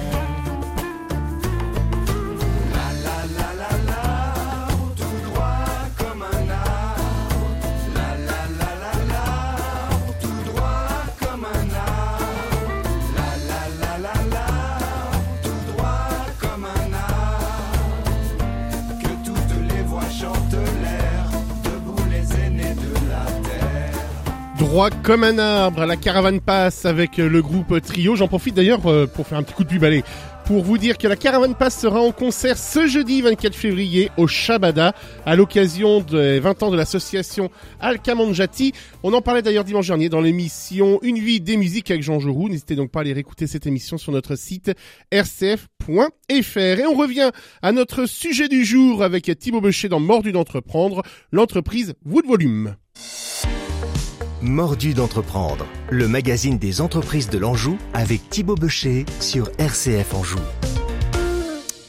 Droit 24.74 24.90
comme 24.90 25.22
un 25.22 25.38
arbre, 25.38 25.87
la 25.87 25.94
caravane 25.94 26.40
passe 26.40 26.84
avec 26.84 27.20
euh, 27.20 27.28
le 27.28 27.42
groupe 27.42 27.80
Trio. 27.80 28.16
J'en 28.16 28.26
profite 28.26 28.56
d'ailleurs 28.56 28.84
euh, 28.87 29.06
pour 29.06 29.24
faire 29.24 29.38
un 29.38 29.44
petit 29.44 29.54
coup 29.54 29.62
de 29.62 29.68
pub, 29.68 30.02
pour 30.46 30.64
vous 30.64 30.78
dire 30.78 30.98
que 30.98 31.06
la 31.06 31.14
caravane 31.14 31.54
passe 31.54 31.80
sera 31.80 32.00
en 32.00 32.10
concert 32.10 32.58
ce 32.58 32.88
jeudi 32.88 33.22
24 33.22 33.54
février 33.54 34.10
au 34.16 34.26
Shabada 34.26 34.92
à 35.26 35.37
l'occasion 35.37 36.00
des 36.00 36.40
20 36.40 36.64
ans 36.64 36.70
de 36.72 36.76
l'association 36.76 37.52
Alkamanjati. 37.78 38.72
On 39.04 39.12
en 39.12 39.22
parlait 39.22 39.42
d'ailleurs 39.42 39.62
dimanche 39.62 39.87
dernier 39.87 40.08
dans 40.08 40.20
l'émission 40.20 40.98
Une 41.02 41.20
vie 41.20 41.40
des 41.40 41.56
musiques 41.56 41.92
avec 41.92 42.02
Jean 42.02 42.18
Jaurou. 42.18 42.48
N'hésitez 42.48 42.74
donc 42.74 42.90
pas 42.90 42.98
à 42.98 43.02
aller 43.02 43.12
réécouter 43.12 43.46
cette 43.46 43.68
émission 43.68 43.96
sur 43.96 44.10
notre 44.10 44.34
site 44.34 44.72
rcf.fr. 45.12 46.08
Et 46.28 46.87
on 46.87 46.96
revient 46.96 47.30
à 47.62 47.70
notre 47.70 48.06
sujet 48.06 48.48
du 48.48 48.64
jour 48.64 49.04
avec 49.04 49.30
Thibaut 49.38 49.60
Bechet 49.60 49.88
dans 49.88 50.00
Mordu 50.00 50.32
d'entreprendre, 50.32 51.04
l'entreprise 51.30 51.94
Wood 52.04 52.26
Volume. 52.26 52.74
Mordu 54.44 54.92
d'entreprendre, 54.92 55.66
le 55.90 56.07
magazine 56.07 56.59
des 56.59 56.83
entreprises 56.83 57.30
de 57.30 57.38
l'Anjou 57.38 57.78
avec 57.94 58.28
Thibaut 58.28 58.57
Bechet 58.57 59.07
sur 59.18 59.48
RCF 59.57 60.12
Anjou. 60.12 60.38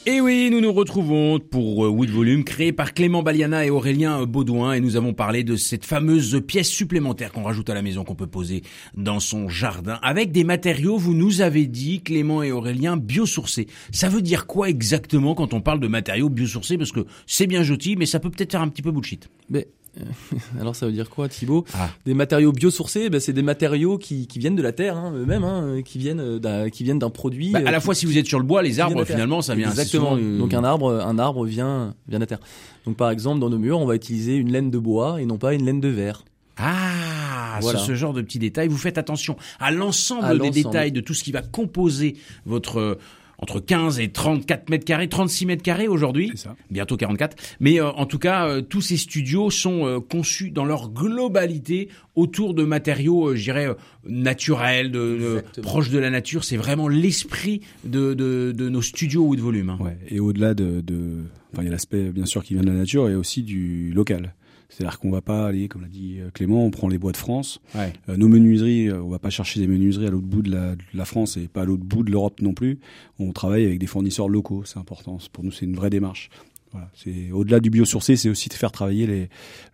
Et 0.06 0.22
oui, 0.22 0.48
nous 0.50 0.62
nous 0.62 0.72
retrouvons 0.72 1.38
pour 1.38 1.84
euh, 1.84 1.90
Wood 1.90 2.08
Volume, 2.08 2.44
créé 2.44 2.72
par 2.72 2.94
Clément 2.94 3.22
Baliana 3.22 3.66
et 3.66 3.70
Aurélien 3.70 4.24
Baudouin, 4.24 4.72
et 4.72 4.80
nous 4.80 4.96
avons 4.96 5.12
parlé 5.12 5.44
de 5.44 5.56
cette 5.56 5.84
fameuse 5.84 6.40
pièce 6.46 6.68
supplémentaire 6.68 7.30
qu'on 7.30 7.42
rajoute 7.42 7.68
à 7.68 7.74
la 7.74 7.82
maison, 7.82 8.04
qu'on 8.04 8.14
peut 8.14 8.26
poser 8.26 8.62
dans 8.96 9.20
son 9.20 9.50
jardin, 9.50 9.98
avec 10.02 10.32
des 10.32 10.44
matériaux, 10.44 10.96
vous 10.96 11.12
nous 11.12 11.42
avez 11.42 11.66
dit, 11.66 12.00
Clément 12.00 12.42
et 12.42 12.52
Aurélien, 12.52 12.96
biosourcés. 12.96 13.66
Ça 13.90 14.08
veut 14.08 14.22
dire 14.22 14.46
quoi 14.46 14.70
exactement 14.70 15.34
quand 15.34 15.52
on 15.52 15.60
parle 15.60 15.80
de 15.80 15.88
matériaux 15.88 16.30
biosourcés? 16.30 16.78
Parce 16.78 16.92
que 16.92 17.04
c'est 17.26 17.46
bien 17.46 17.62
joli, 17.62 17.96
mais 17.96 18.06
ça 18.06 18.18
peut 18.18 18.30
peut-être 18.30 18.52
faire 18.52 18.62
un 18.62 18.68
petit 18.68 18.82
peu 18.82 18.92
bullshit. 18.92 19.28
Mais 19.50 19.66
euh, 19.66 19.85
alors 20.60 20.76
ça 20.76 20.86
veut 20.86 20.92
dire 20.92 21.08
quoi, 21.10 21.28
Thibaut 21.28 21.64
Ah. 21.74 21.88
Des 22.04 22.14
matériaux 22.14 22.52
biosourcés, 22.52 23.10
ben, 23.10 23.20
c'est 23.20 23.32
des 23.32 23.42
matériaux 23.42 23.98
qui, 23.98 24.26
qui 24.26 24.38
viennent 24.38 24.56
de 24.56 24.62
la 24.62 24.72
terre 24.72 24.96
hein, 24.96 25.12
eux-mêmes, 25.14 25.44
hein, 25.44 25.80
qui 25.84 25.98
viennent 25.98 26.20
euh, 26.20 26.38
d'un 26.38 26.70
qui 26.70 26.84
viennent 26.84 26.98
d'un 26.98 27.10
produit. 27.10 27.50
Bah, 27.52 27.60
à 27.60 27.62
euh, 27.62 27.70
la 27.70 27.78
qui- 27.78 27.84
fois, 27.84 27.94
si 27.94 28.06
vous 28.06 28.16
êtes 28.18 28.26
sur 28.26 28.38
le 28.38 28.44
bois, 28.44 28.62
les 28.62 28.80
arbres, 28.80 29.04
finalement, 29.04 29.42
ça 29.42 29.54
vient 29.54 29.68
Exactement. 29.70 30.10
souvent, 30.10 30.20
euh, 30.20 30.38
Donc 30.38 30.54
un 30.54 30.64
arbre, 30.64 30.92
un 30.92 31.18
arbre 31.18 31.44
vient 31.46 31.94
vient 32.08 32.18
de 32.18 32.22
la 32.22 32.26
terre. 32.26 32.40
Donc 32.84 32.96
par 32.96 33.10
exemple, 33.10 33.40
dans 33.40 33.50
nos 33.50 33.58
murs, 33.58 33.78
on 33.78 33.86
va 33.86 33.96
utiliser 33.96 34.36
une 34.36 34.52
laine 34.52 34.70
de 34.70 34.78
bois 34.78 35.20
et 35.20 35.26
non 35.26 35.38
pas 35.38 35.54
une 35.54 35.64
laine 35.64 35.80
de 35.80 35.88
verre. 35.88 36.24
Ah, 36.58 37.58
Voilà. 37.60 37.78
ce, 37.78 37.94
genre 37.94 38.12
de 38.14 38.22
petits 38.22 38.38
détails. 38.38 38.68
Vous 38.68 38.78
faites 38.78 38.96
attention 38.96 39.36
à 39.60 39.70
l'ensemble 39.70 40.38
des 40.40 40.50
détails 40.50 40.90
de 40.92 41.00
tout 41.00 41.12
ce 41.14 41.22
qui 41.22 41.30
va 41.32 41.42
composer 41.42 42.16
votre 42.46 42.78
euh, 42.78 42.98
entre 43.38 43.60
15 43.60 44.00
et 44.00 44.08
34 44.08 44.70
mètres 44.70 44.84
carrés, 44.84 45.08
36 45.08 45.46
mètres 45.46 45.62
carrés 45.62 45.88
aujourd'hui, 45.88 46.32
bientôt 46.70 46.96
44. 46.96 47.36
Mais 47.60 47.80
euh, 47.80 47.90
en 47.90 48.06
tout 48.06 48.18
cas, 48.18 48.48
euh, 48.48 48.60
tous 48.62 48.80
ces 48.80 48.96
studios 48.96 49.50
sont 49.50 49.84
euh, 49.86 50.00
conçus 50.00 50.50
dans 50.50 50.64
leur 50.64 50.88
globalité 50.90 51.88
autour 52.14 52.54
de 52.54 52.64
matériaux, 52.64 53.28
euh, 53.28 53.36
je 53.36 53.42
dirais, 53.44 53.66
euh, 53.68 53.74
naturels, 54.08 54.90
de, 54.90 55.42
de- 55.56 55.60
proches 55.60 55.90
de 55.90 55.98
la 55.98 56.10
nature. 56.10 56.44
C'est 56.44 56.56
vraiment 56.56 56.88
l'esprit 56.88 57.60
de, 57.84 58.14
de, 58.14 58.52
de 58.56 58.68
nos 58.68 58.82
studios 58.82 59.22
Wood 59.24 59.40
Volume. 59.40 59.70
hein. 59.70 59.78
Ouais. 59.80 59.96
Et 60.08 60.20
au-delà 60.20 60.54
de, 60.54 60.80
de, 60.80 61.24
enfin, 61.52 61.62
il 61.62 61.66
y 61.66 61.68
a 61.68 61.72
l'aspect 61.72 62.10
bien 62.10 62.26
sûr 62.26 62.42
qui 62.42 62.54
vient 62.54 62.62
de 62.62 62.70
la 62.70 62.74
nature 62.78 63.08
et 63.08 63.14
aussi 63.14 63.42
du 63.42 63.92
local. 63.92 64.34
C'est-à-dire 64.68 64.98
qu'on 64.98 65.10
va 65.10 65.20
pas 65.20 65.46
aller, 65.46 65.68
comme 65.68 65.82
l'a 65.82 65.88
dit 65.88 66.16
euh, 66.18 66.30
Clément, 66.30 66.64
on 66.64 66.70
prend 66.70 66.88
les 66.88 66.98
bois 66.98 67.12
de 67.12 67.16
France. 67.16 67.60
Ouais. 67.74 67.92
Euh, 68.08 68.16
nos 68.16 68.28
menuiseries, 68.28 68.88
euh, 68.88 69.02
on 69.02 69.08
va 69.08 69.18
pas 69.18 69.30
chercher 69.30 69.60
des 69.60 69.66
menuiseries 69.66 70.06
à 70.06 70.10
l'autre 70.10 70.26
bout 70.26 70.42
de 70.42 70.50
la, 70.50 70.74
de 70.74 70.82
la 70.94 71.04
France 71.04 71.36
et 71.36 71.48
pas 71.48 71.62
à 71.62 71.64
l'autre 71.64 71.84
bout 71.84 72.02
de 72.02 72.10
l'Europe 72.10 72.40
non 72.40 72.52
plus. 72.52 72.78
On 73.18 73.32
travaille 73.32 73.64
avec 73.64 73.78
des 73.78 73.86
fournisseurs 73.86 74.28
locaux, 74.28 74.64
c'est 74.64 74.78
important. 74.78 75.18
Pour 75.32 75.44
nous, 75.44 75.52
c'est 75.52 75.66
une 75.66 75.76
vraie 75.76 75.90
démarche. 75.90 76.30
Voilà. 76.72 76.90
C'est 76.94 77.30
au-delà 77.30 77.60
du 77.60 77.70
biosourcé, 77.70 78.16
c'est 78.16 78.28
aussi 78.28 78.48
de 78.48 78.54
faire 78.54 78.72
travailler 78.72 79.06
les, 79.06 79.28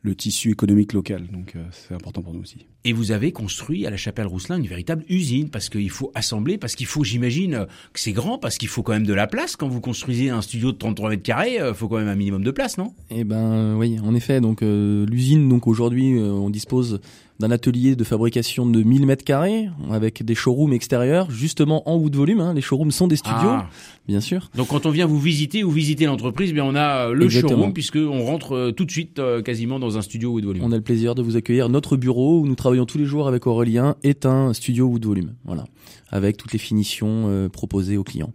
le 0.05 0.15
tissu 0.17 0.51
économique 0.51 0.93
local. 0.95 1.29
Donc, 1.33 1.53
euh, 1.55 1.63
c'est 1.71 1.95
important 1.95 2.23
pour 2.23 2.35
nous 2.35 2.41
aussi. 2.41 2.67
Et 2.85 2.93
vous 2.93 3.13
avez 3.13 3.31
construit 3.31 3.87
à 3.87 3.91
la 3.91 3.97
Chapelle 3.97 4.27
Rousselin 4.27 4.57
une 4.59 4.67
véritable 4.67 5.05
usine 5.09 5.49
parce 5.49 5.69
qu'il 5.69 5.91
faut 5.91 6.11
assembler, 6.17 6.59
parce 6.59 6.75
qu'il 6.75 6.87
faut, 6.87 7.05
j'imagine, 7.05 7.55
euh, 7.55 7.65
que 7.93 8.01
c'est 8.01 8.11
grand, 8.13 8.37
parce 8.39 8.59
qu'il 8.59 8.67
faut 8.69 8.83
quand 8.83 8.93
même 8.95 9.07
de 9.07 9.15
la 9.15 9.29
place 9.29 9.55
quand 9.55 9.69
vous 9.69 9.81
construisez 9.81 10.31
un 10.31 10.43
studio 10.43 10.73
de 10.73 10.77
33 10.79 11.11
mètres 11.11 11.23
carrés. 11.23 11.59
Il 11.65 11.75
faut 11.75 11.87
quand 11.87 11.99
même 11.99 12.09
un 12.09 12.17
minimum 12.17 12.43
de 12.43 12.51
place, 12.51 12.79
non? 12.79 12.93
Eh 13.11 13.23
ben 13.23 13.37
euh, 13.37 13.75
oui, 13.77 13.99
en 14.03 14.15
effet. 14.17 14.41
Donc 14.41 14.63
euh, 14.63 15.07
l'usine, 15.07 15.49
donc 15.49 15.69
aujourd'hui, 15.69 16.19
euh, 16.19 16.33
on 16.33 16.51
dispose 16.51 17.01
d'un 17.41 17.51
atelier 17.51 17.97
de 17.97 18.05
fabrication 18.05 18.67
de 18.67 18.83
1000 18.85 19.05
mètres 19.05 19.25
carrés 19.25 19.69
avec 19.91 20.23
des 20.25 20.35
showrooms 20.35 20.73
extérieurs, 20.73 21.29
justement 21.31 21.89
en 21.89 21.97
wood 21.97 22.15
volume. 22.15 22.39
Hein. 22.41 22.55
Les 22.55 22.61
showrooms 22.61 22.93
sont 22.93 23.09
des 23.09 23.17
studios, 23.17 23.49
Ah. 23.49 23.69
bien 24.07 24.21
sûr. 24.21 24.49
Donc 24.55 24.69
quand 24.69 24.87
on 24.87 24.91
vient 24.91 25.07
vous 25.07 25.19
visiter 25.19 25.65
ou 25.65 25.71
visiter 25.73 26.05
l'entreprise, 26.07 26.51
eh 26.51 26.53
bien 26.53 26.65
on 26.65 26.77
a 26.77 27.09
euh, 27.09 27.15
le 27.15 27.25
Exactement. 27.25 27.55
showroom 27.55 27.73
puisque 27.73 27.97
on 27.97 28.25
rentre 28.25 28.55
euh, 28.55 28.71
tout 28.71 28.85
de 28.85 28.93
suite 28.93 29.19
euh, 29.19 29.43
quasiment 29.43 29.81
dans 29.81 29.92
un 29.97 30.03
studio 30.03 30.31
Wood 30.31 30.45
Volume. 30.45 30.63
On 30.65 30.73
a 30.73 30.77
le 30.77 30.83
plaisir 30.83 31.15
de 31.15 31.23
vous 31.23 31.37
accueillir. 31.37 31.69
Notre 31.69 31.97
bureau 31.97 32.41
où 32.41 32.47
nous 32.47 32.55
travaillons 32.55 32.87
tous 32.87 32.99
les 32.99 33.05
jours 33.05 33.29
avec 33.29 33.47
Aurélien 33.47 33.97
est 34.03 34.27
un 34.27 34.53
studio 34.53 34.87
wood 34.87 35.05
volume. 35.05 35.35
Voilà, 35.45 35.65
avec 36.11 36.37
toutes 36.37 36.53
les 36.53 36.59
finitions 36.59 37.25
euh, 37.29 37.49
proposées 37.49 37.97
aux 37.97 38.05
clients. 38.05 38.33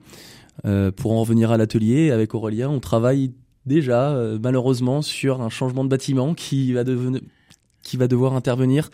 Euh, 0.65 0.91
pour 0.91 1.11
en 1.11 1.21
revenir 1.21 1.51
à 1.51 1.57
l'atelier, 1.57 2.11
avec 2.11 2.33
Aurélien, 2.33 2.69
on 2.69 2.79
travaille 2.79 3.33
déjà 3.65 4.11
euh, 4.11 4.39
malheureusement 4.41 5.01
sur 5.01 5.41
un 5.41 5.49
changement 5.49 5.83
de 5.83 5.89
bâtiment 5.89 6.33
qui 6.33 6.73
va 6.73 6.83
devenir, 6.83 7.21
qui 7.83 7.97
va 7.97 8.07
devoir 8.07 8.33
intervenir 8.33 8.89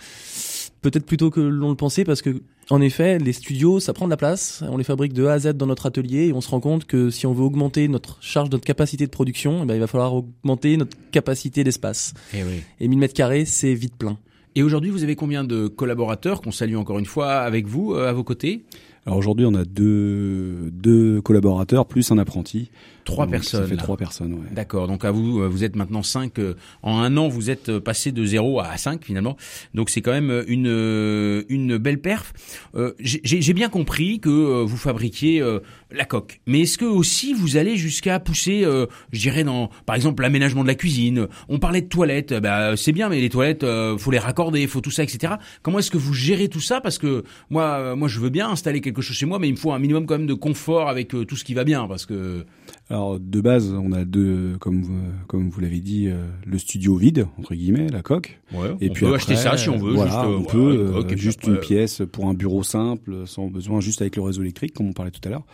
peut-être 0.83 1.05
plus 1.05 1.17
tôt 1.17 1.31
que 1.31 1.39
l'on 1.39 1.69
le 1.69 1.75
pensait 1.75 2.03
parce 2.03 2.21
que 2.21 2.43
en 2.69 2.79
effet, 2.79 3.17
les 3.17 3.33
studios, 3.33 3.79
ça 3.79 3.93
prend 3.93 4.05
de 4.05 4.11
la 4.11 4.17
place. 4.17 4.63
On 4.69 4.77
les 4.77 4.83
fabrique 4.83 5.13
de 5.13 5.25
A 5.25 5.33
à 5.33 5.39
Z 5.39 5.53
dans 5.53 5.65
notre 5.65 5.85
atelier 5.85 6.27
et 6.27 6.33
on 6.33 6.41
se 6.41 6.49
rend 6.49 6.59
compte 6.59 6.85
que 6.85 7.09
si 7.09 7.25
on 7.25 7.33
veut 7.33 7.43
augmenter 7.43 7.87
notre 7.87 8.21
charge, 8.21 8.49
notre 8.51 8.63
capacité 8.63 9.05
de 9.05 9.11
production, 9.11 9.61
eh 9.63 9.65
ben, 9.65 9.73
il 9.73 9.79
va 9.79 9.87
falloir 9.87 10.13
augmenter 10.13 10.77
notre 10.77 10.95
capacité 11.11 11.63
d'espace. 11.63 12.13
Eh 12.33 12.43
oui. 12.43 12.61
Et 12.79 12.87
1000 12.87 12.99
mètres 12.99 13.13
carrés, 13.13 13.45
c'est 13.45 13.73
vite 13.73 13.95
plein. 13.97 14.17
Et 14.55 14.63
aujourd'hui, 14.63 14.91
vous 14.91 15.03
avez 15.03 15.15
combien 15.15 15.43
de 15.43 15.67
collaborateurs 15.67 16.41
qu'on 16.41 16.51
salue 16.51 16.75
encore 16.75 16.99
une 16.99 17.05
fois 17.05 17.31
avec 17.31 17.65
vous, 17.65 17.93
euh, 17.93 18.07
à 18.07 18.13
vos 18.13 18.23
côtés? 18.23 18.63
Alors 19.05 19.17
aujourd'hui, 19.17 19.45
on 19.45 19.55
a 19.55 19.65
deux, 19.65 20.69
deux 20.71 21.21
collaborateurs 21.21 21.85
plus 21.85 22.11
un 22.11 22.17
apprenti. 22.17 22.69
Trois 23.05 23.25
Donc, 23.25 23.31
personnes. 23.33 23.61
Ça 23.63 23.67
fait 23.67 23.77
trois 23.77 23.97
personnes, 23.97 24.33
ouais. 24.33 24.47
D'accord. 24.51 24.87
Donc 24.87 25.05
à 25.05 25.11
vous, 25.11 25.41
euh, 25.41 25.47
vous 25.47 25.63
êtes 25.63 25.75
maintenant 25.75 26.03
5. 26.03 26.39
En 26.81 26.99
un 26.99 27.17
an, 27.17 27.27
vous 27.27 27.49
êtes 27.49 27.69
euh, 27.69 27.79
passé 27.79 28.11
de 28.11 28.25
0 28.25 28.59
à 28.59 28.77
5 28.77 29.03
finalement. 29.03 29.37
Donc 29.73 29.89
c'est 29.89 30.01
quand 30.01 30.11
même 30.11 30.29
euh, 30.29 30.43
une 30.47 30.67
euh, 30.67 31.43
une 31.49 31.77
belle 31.77 31.99
perf. 31.99 32.33
Euh, 32.75 32.93
J'ai 32.99 33.53
bien 33.53 33.69
compris 33.69 34.19
que 34.19 34.29
euh, 34.29 34.63
vous 34.63 34.77
fabriquiez 34.77 35.41
euh, 35.41 35.59
la 35.93 36.05
coque. 36.05 36.41
Mais 36.47 36.61
est-ce 36.61 36.77
que 36.77 36.85
aussi 36.85 37.33
vous 37.33 37.57
allez 37.57 37.77
jusqu'à 37.77 38.19
pousser, 38.19 38.63
euh, 38.63 38.87
je 39.11 39.19
dirais 39.19 39.43
dans, 39.43 39.69
par 39.85 39.95
exemple 39.95 40.23
l'aménagement 40.23 40.63
de 40.63 40.67
la 40.67 40.75
cuisine. 40.75 41.27
On 41.49 41.59
parlait 41.59 41.81
de 41.81 41.87
toilettes. 41.87 42.33
Bah 42.33 42.75
c'est 42.75 42.91
bien, 42.91 43.09
mais 43.09 43.21
les 43.21 43.29
toilettes, 43.29 43.63
euh, 43.63 43.97
faut 43.97 44.11
les 44.11 44.19
raccorder, 44.19 44.65
faut 44.67 44.81
tout 44.81 44.91
ça, 44.91 45.03
etc. 45.03 45.35
Comment 45.61 45.79
est-ce 45.79 45.91
que 45.91 45.97
vous 45.97 46.13
gérez 46.13 46.47
tout 46.47 46.59
ça? 46.59 46.81
Parce 46.81 46.97
que 46.97 47.23
moi, 47.49 47.63
euh, 47.79 47.95
moi 47.95 48.07
je 48.07 48.19
veux 48.19 48.29
bien 48.29 48.49
installer 48.49 48.81
quelque 48.81 49.01
chose 49.01 49.15
chez 49.15 49.25
moi, 49.25 49.39
mais 49.39 49.47
il 49.47 49.53
me 49.53 49.57
faut 49.57 49.71
un 49.71 49.79
minimum 49.79 50.05
quand 50.05 50.17
même 50.17 50.27
de 50.27 50.33
confort 50.33 50.89
avec 50.89 51.13
euh, 51.13 51.25
tout 51.25 51.35
ce 51.35 51.43
qui 51.43 51.53
va 51.53 51.63
bien, 51.63 51.87
parce 51.87 52.05
que 52.05 52.45
Alors 52.89 53.19
de 53.19 53.41
base, 53.41 53.73
on 53.73 53.91
a 53.91 54.05
deux, 54.05 54.57
comme 54.59 54.81
vous, 54.81 54.99
comme 55.27 55.49
vous 55.49 55.61
l'avez 55.61 55.79
dit, 55.79 56.07
euh, 56.07 56.25
le 56.45 56.57
studio 56.57 56.95
vide 56.95 57.27
entre 57.37 57.55
guillemets, 57.55 57.87
la 57.87 58.01
coque. 58.01 58.39
et 58.81 58.89
puis 58.89 59.05
on 59.05 59.09
peut 59.09 59.15
après, 59.15 59.15
acheter 59.15 59.35
ça 59.35 59.57
si 59.57 59.69
on 59.69 59.77
veut. 59.77 59.93
Voilà, 59.93 60.11
juste, 60.11 60.25
on 60.25 60.43
peut 60.43 60.91
coque, 60.93 61.11
et 61.11 61.15
puis 61.15 61.21
juste 61.21 61.43
une 61.45 61.57
pièce 61.57 62.01
pour 62.11 62.27
un 62.27 62.33
bureau 62.33 62.63
simple, 62.63 63.25
sans 63.25 63.47
besoin, 63.47 63.79
juste 63.79 64.01
avec 64.01 64.15
le 64.15 64.21
réseau 64.21 64.41
électrique, 64.41 64.73
comme 64.73 64.87
on 64.87 64.93
parlait 64.93 65.11
tout 65.11 65.21
à 65.25 65.29
l'heure. 65.29 65.45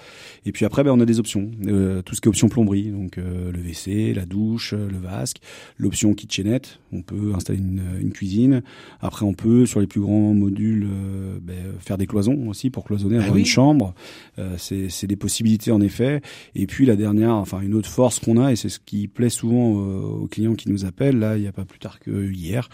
Et 0.46 0.52
puis 0.52 0.66
après, 0.66 0.84
ben, 0.84 0.92
on 0.92 1.00
a 1.00 1.06
des 1.06 1.20
options, 1.20 1.50
euh, 1.68 2.02
tout 2.02 2.16
ce 2.16 2.22
qui 2.22 2.28
est 2.28 2.30
option 2.30 2.50
plomberie, 2.50 2.92
donc 2.92 3.18
euh, 3.18 3.52
le 3.52 3.60
WC, 3.60 4.14
la 4.14 4.26
douche, 4.26 4.74
euh, 4.74 4.90
le 4.90 4.98
vasque, 4.98 5.38
l'option 5.78 6.14
kitchenette. 6.14 6.80
On 6.92 7.02
peut 7.02 7.34
installer 7.36 7.60
une, 7.60 7.82
une 8.02 8.12
cuisine. 8.12 8.62
Après, 9.02 9.26
on 9.26 9.34
peut 9.34 9.66
sur 9.66 9.80
les 9.80 9.88
plus 9.88 10.02
grands 10.02 10.34
modules 10.34 10.88
euh, 10.90 11.38
ben, 11.42 11.56
faire 11.80 11.98
des 11.98 12.08
cloisons 12.08 12.48
aussi 12.50 12.70
pour 12.70 12.84
cloisonner, 12.86 13.18
Ah 13.18 13.22
avoir 13.22 13.36
oui. 13.36 13.42
une 13.42 13.46
chambre. 13.46 13.94
Euh, 14.38 14.56
c'est 14.58 14.90
c'est 14.90 15.08
des 15.08 15.16
possibilités 15.16 15.72
en 15.72 15.82
effet. 15.82 16.22
Et 16.56 16.68
puis 16.68 16.86
la 16.86 16.96
dernière, 16.96 17.34
enfin 17.36 17.62
une 17.62 17.74
autre 17.76 17.90
force 17.90 18.20
qu'on 18.20 18.38
a, 18.38 18.52
et 18.52 18.56
c'est 18.56 18.70
ce 18.70 18.80
qui 18.80 19.08
plaît 19.08 19.30
souvent 19.30 19.80
euh, 19.82 20.00
aux 20.02 20.28
clients 20.28 20.56
qui 20.56 20.70
nous 20.70 20.86
appellent, 20.86 21.20
là 21.20 21.38
il 21.38 21.42
n'y 21.42 21.48
a 21.48 21.52
pas 21.52 21.66
plus 21.66 21.80
tard 21.80 22.00
que 22.00 22.32
hier, 22.32 22.70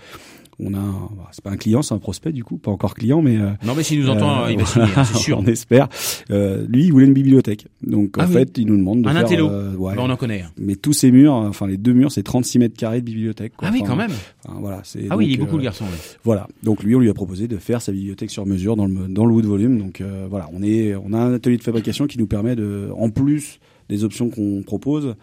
on 0.59 0.73
a, 0.73 0.77
un- 0.77 1.09
bah, 1.17 1.27
c'est 1.31 1.43
pas 1.43 1.51
un 1.51 1.57
client, 1.57 1.81
c'est 1.81 1.93
un 1.93 1.99
prospect 1.99 2.31
du 2.31 2.43
coup, 2.43 2.57
pas 2.57 2.71
encore 2.71 2.93
client, 2.93 3.21
mais 3.21 3.37
euh, 3.37 3.49
Non, 3.65 3.73
mais 3.75 3.83
s'il 3.83 3.99
nous 3.99 4.09
entend, 4.09 4.47
il 4.47 4.57
va 4.57 4.65
signer, 4.65 4.85
c'est 5.03 5.17
sûr. 5.17 5.39
on 5.39 5.45
espère. 5.45 5.87
Euh, 6.31 6.65
lui, 6.69 6.85
il 6.85 6.91
voulait 6.91 7.05
une 7.07 7.13
bibliothèque, 7.13 7.67
donc 7.85 8.17
en 8.17 8.21
Ah 8.21 8.25
oui. 8.27 8.33
fait, 8.33 8.57
il 8.57 8.67
nous 8.67 8.77
demande 8.77 9.01
de 9.01 9.07
Un 9.09 9.13
faire. 9.13 9.25
intello. 9.25 9.49
euh, 9.49 9.75
ouais. 9.75 9.95
Bah, 9.95 10.01
on 10.05 10.09
en 10.09 10.15
connaît. 10.17 10.41
hein. 10.41 10.51
Mais 10.57 10.75
tous 10.75 10.93
ces 10.93 11.11
murs, 11.11 11.33
enfin 11.33 11.67
les 11.67 11.77
deux 11.77 11.93
murs, 11.93 12.11
c'est 12.11 12.23
36 12.23 12.59
mètres 12.59 12.77
carrés 12.77 13.01
de 13.01 13.05
bibliothèque. 13.05 13.53
quoi. 13.57 13.67
Ah 13.69 13.71
oui, 13.73 13.83
quand 13.85 13.95
même. 13.95 14.11
enfin, 14.47 14.57
voilà, 14.61 14.81
c'est. 14.83 15.07
Ah 15.09 15.17
oui, 15.17 15.27
il 15.27 15.33
est 15.33 15.37
beaucoup 15.37 15.55
euh, 15.55 15.59
le 15.59 15.63
garçon. 15.63 15.85
oui. 15.91 15.97
voilà. 16.23 16.47
Donc 16.63 16.83
lui, 16.83 16.95
on 16.95 16.99
lui 16.99 17.09
a 17.09 17.13
proposé 17.13 17.47
de 17.47 17.57
faire 17.57 17.81
sa 17.81 17.91
bibliothèque 17.91 18.29
sur 18.31 18.45
mesure 18.45 18.75
dans 18.75 18.85
le 18.87 19.07
dans 19.09 19.25
le 19.25 19.33
wood 19.33 19.45
volume. 19.45 19.77
Donc 19.79 20.01
euh, 20.01 20.27
voilà, 20.29 20.49
on 20.53 20.63
est 20.63 20.95
on 20.95 21.13
a 21.13 21.17
un 21.19 21.33
atelier 21.33 21.57
de 21.57 21.63
fabrication 21.63 22.07
qui 22.07 22.17
nous 22.17 22.27
permet 22.27 22.55
de, 22.55 22.89
en 22.97 23.09
plus 23.09 23.59
des 23.89 24.03
options 24.03 24.29
qu'on 24.29 24.63
propose, 24.65 25.15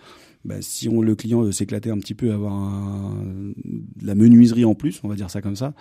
bah, 0.45 0.57
si 0.61 0.89
on 0.89 1.03
le 1.03 1.15
client 1.15 1.43
veut 1.43 1.53
s'éclater 1.53 1.91
un 1.91 1.99
petit 1.99 2.15
peu, 2.15 2.33
avoir 2.33 2.53
un, 2.53 3.15
de 3.65 4.07
la 4.07 4.15
menuiserie 4.15 4.65
en 4.65 4.75
plus, 4.75 5.01
on 5.05 5.09
va 5.09 5.15
dire 5.15 5.31
ça 5.31 5.41
comme 5.41 5.57
ça. 5.57 5.73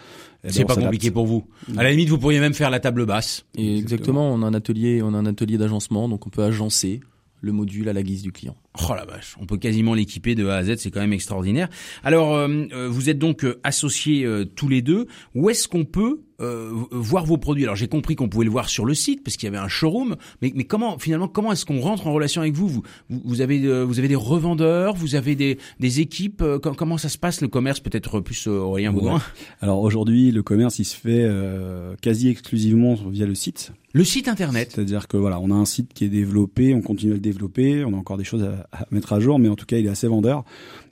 eh 0.44 0.48
ben, 0.48 0.54
C'est 0.54 0.66
pas 0.66 0.76
compliqué 0.76 1.10
pour 1.12 1.26
vous. 1.26 1.46
À 1.78 1.84
la 1.84 1.92
limite, 1.92 2.10
vous 2.10 2.20
pourriez 2.20 2.40
même 2.40 2.54
faire 2.54 2.70
la 2.70 2.80
table 2.80 3.06
basse. 3.06 3.46
Et 3.56 3.78
exactement, 3.78 4.32
on 4.32 4.44
a 4.44 4.46
un 4.46 4.54
atelier, 4.54 5.02
on 5.02 5.14
a 5.14 5.18
un 5.18 5.26
atelier 5.26 5.58
d'agencement, 5.58 6.08
donc 6.08 6.28
on 6.28 6.30
peut 6.30 6.44
agencer 6.44 7.02
le 7.42 7.52
module 7.52 7.90
à 7.90 7.94
la 7.94 8.04
guise 8.04 8.22
du 8.22 8.32
client. 8.32 8.56
Oh 8.80 8.94
la 8.96 9.04
vache, 9.04 9.36
on 9.38 9.46
peut 9.46 9.58
quasiment 9.58 9.94
l'équiper 9.94 10.34
de 10.34 10.48
A 10.48 10.56
à 10.56 10.64
Z, 10.64 10.78
c'est 10.78 10.92
quand 10.92 11.02
même 11.02 11.12
extraordinaire. 11.12 11.68
Alors, 12.04 12.36
euh, 12.36 12.48
euh, 12.72 12.88
vous 12.90 13.10
êtes 13.10 13.20
donc 13.20 13.44
euh, 13.44 13.60
associés 13.66 14.24
euh, 14.24 14.46
tous 14.46 14.70
les 14.70 14.82
deux. 14.82 15.08
Où 15.36 15.50
est-ce 15.50 15.68
qu'on 15.68 15.84
peut 15.84 16.22
euh, 16.40 16.72
voir 16.92 17.26
vos 17.26 17.38
produits? 17.38 17.66
Alors, 17.66 17.76
j'ai 17.76 17.90
compris 17.90 18.16
qu'on 18.16 18.30
pouvait 18.30 18.46
le 18.46 18.52
voir 18.52 18.70
sur 18.70 18.86
le 18.86 18.94
site 18.94 19.26
parce 19.26 19.36
qu'il 19.36 19.48
y 19.48 19.50
avait 19.50 19.58
un 19.58 19.68
showroom. 19.68 20.16
Mais, 20.42 20.54
mais 20.56 20.64
comment 20.64 20.98
finalement, 21.00 21.28
comment 21.28 21.52
est-ce 21.52 21.66
qu'on 21.66 21.82
rentre 21.82 22.08
en 22.08 22.14
relation 22.14 22.42
avec 22.42 22.54
vous? 22.54 22.70
Vous, 22.70 22.84
vous, 23.10 23.22
vous 23.26 23.42
avez, 23.42 23.62
euh, 23.66 23.84
vous 23.84 24.00
avez 24.00 24.08
des 24.08 24.16
revendeurs, 24.16 24.96
vous 24.96 25.16
avez 25.16 25.36
des, 25.36 25.58
des 25.82 26.00
équipes. 26.00 26.42
com- 26.64 26.76
comment 26.78 26.98
ça 26.98 27.10
se 27.10 27.18
passe 27.18 27.42
le 27.42 27.50
commerce? 27.50 27.82
Peut-être 27.82 28.22
plus 28.22 28.48
euh, 28.48 28.52
Aurélien 28.52 28.94
Baudouin. 28.94 29.16
Ouais. 29.16 29.22
Alors 29.60 29.82
aujourd'hui, 29.82 30.32
le 30.32 30.44
commerce, 30.44 30.80
il 30.80 30.86
se 30.86 30.96
fait 30.96 31.26
euh, 31.26 31.96
quasi 32.02 32.30
exclusivement 32.30 32.96
via 33.10 33.26
le 33.26 33.36
site. 33.36 33.74
Le 33.94 34.06
site 34.06 34.30
internet. 34.30 34.72
C'est-à-dire 34.74 35.10
que 35.10 35.18
voilà, 35.18 35.42
on 35.42 35.52
a 35.52 35.56
un 35.56 35.66
site 35.66 35.94
qui 35.94 36.06
est 36.06 36.10
développé, 36.10 36.74
on 36.74 36.82
continue 36.82 37.12
à 37.12 37.16
le 37.16 37.20
développer, 37.20 37.84
on 37.84 37.94
a 37.94 37.98
encore 37.98 38.16
des 38.18 38.24
choses 38.24 38.44
à, 38.44 38.61
à 38.72 38.86
mettre 38.92 39.14
à 39.14 39.20
jour, 39.20 39.40
mais 39.40 39.50
en 39.50 39.56
tout 39.56 39.66
cas, 39.66 39.78
il 39.78 39.86
est 39.86 39.90
assez 39.90 40.08
vendeur. 40.08 40.44